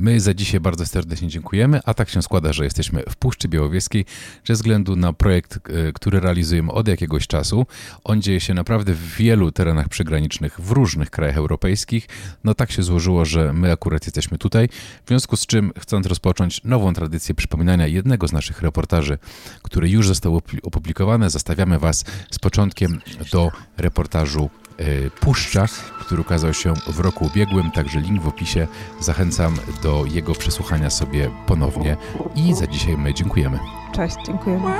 My 0.00 0.20
za 0.20 0.34
dzisiaj 0.34 0.60
bardzo 0.60 0.86
serdecznie 0.86 1.28
dziękujemy, 1.28 1.80
a 1.84 1.94
tak 1.94 2.08
się 2.08 2.22
składa, 2.22 2.52
że 2.52 2.64
jesteśmy 2.64 3.02
w 3.10 3.16
Puszczy 3.16 3.48
Białowieskiej 3.48 4.04
ze 4.44 4.54
względu 4.54 4.96
na 4.96 5.12
projekt, 5.12 5.56
e, 5.56 5.92
który 5.92 6.20
realizujemy 6.20 6.72
od 6.72 6.88
jakiegoś 6.88 7.26
czasu. 7.26 7.66
On 8.04 8.22
dzieje 8.22 8.40
się 8.40 8.54
naprawdę 8.54 8.94
w 8.94 9.14
wielu 9.16 9.52
terenach 9.52 9.88
przygranicznych 9.88 10.60
w 10.60 10.70
różnych 10.70 11.10
krajach 11.10 11.36
europejskich. 11.36 12.08
No 12.44 12.54
tak 12.54 12.72
się 12.72 12.82
złożyło, 12.82 13.24
że 13.24 13.52
my 13.52 13.72
akurat 13.72 14.06
jesteśmy 14.06 14.38
tutaj, 14.38 14.68
w 15.04 15.08
związku 15.08 15.36
z 15.36 15.46
czym 15.46 15.72
chcąc 15.78 16.06
rozpocząć 16.06 16.64
nową 16.64 16.94
tradycję 16.94 17.34
przypominania 17.34 17.86
jednego 17.86 18.28
z 18.28 18.32
naszych 18.32 18.62
reportaży, 18.62 19.18
który 19.62 19.90
już 19.90 20.08
został 20.08 20.38
opli- 20.38 20.58
opublikowany, 20.62 21.30
zostawiamy 21.30 21.78
Was 21.78 22.04
z 22.30 22.38
początkiem 22.38 23.00
do 23.32 23.50
reportażu 23.76 24.50
e, 24.80 25.10
Puszcza, 25.10 25.66
który 26.00 26.20
ukazał 26.20 26.54
się 26.54 26.74
w 26.86 27.00
roku 27.00 27.24
ubiegłym, 27.24 27.70
także 27.70 28.00
link 28.00 28.22
w 28.22 28.28
opisie. 28.28 28.66
Zachęcam 29.00 29.56
do 29.82 30.04
jego 30.04 30.34
przesłuchania 30.34 30.90
sobie 30.90 31.30
ponownie 31.46 31.96
i 32.34 32.54
za 32.54 32.66
dzisiaj 32.66 32.96
my 32.96 33.14
dziękujemy. 33.14 33.58
Cześć, 33.92 34.16
dziękujemy. 34.26 34.70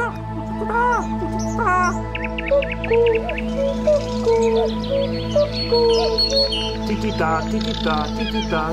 Tiki-ta, 6.89 7.43
tiki-ta, 7.51 8.07
tiki-ta. 8.19 8.73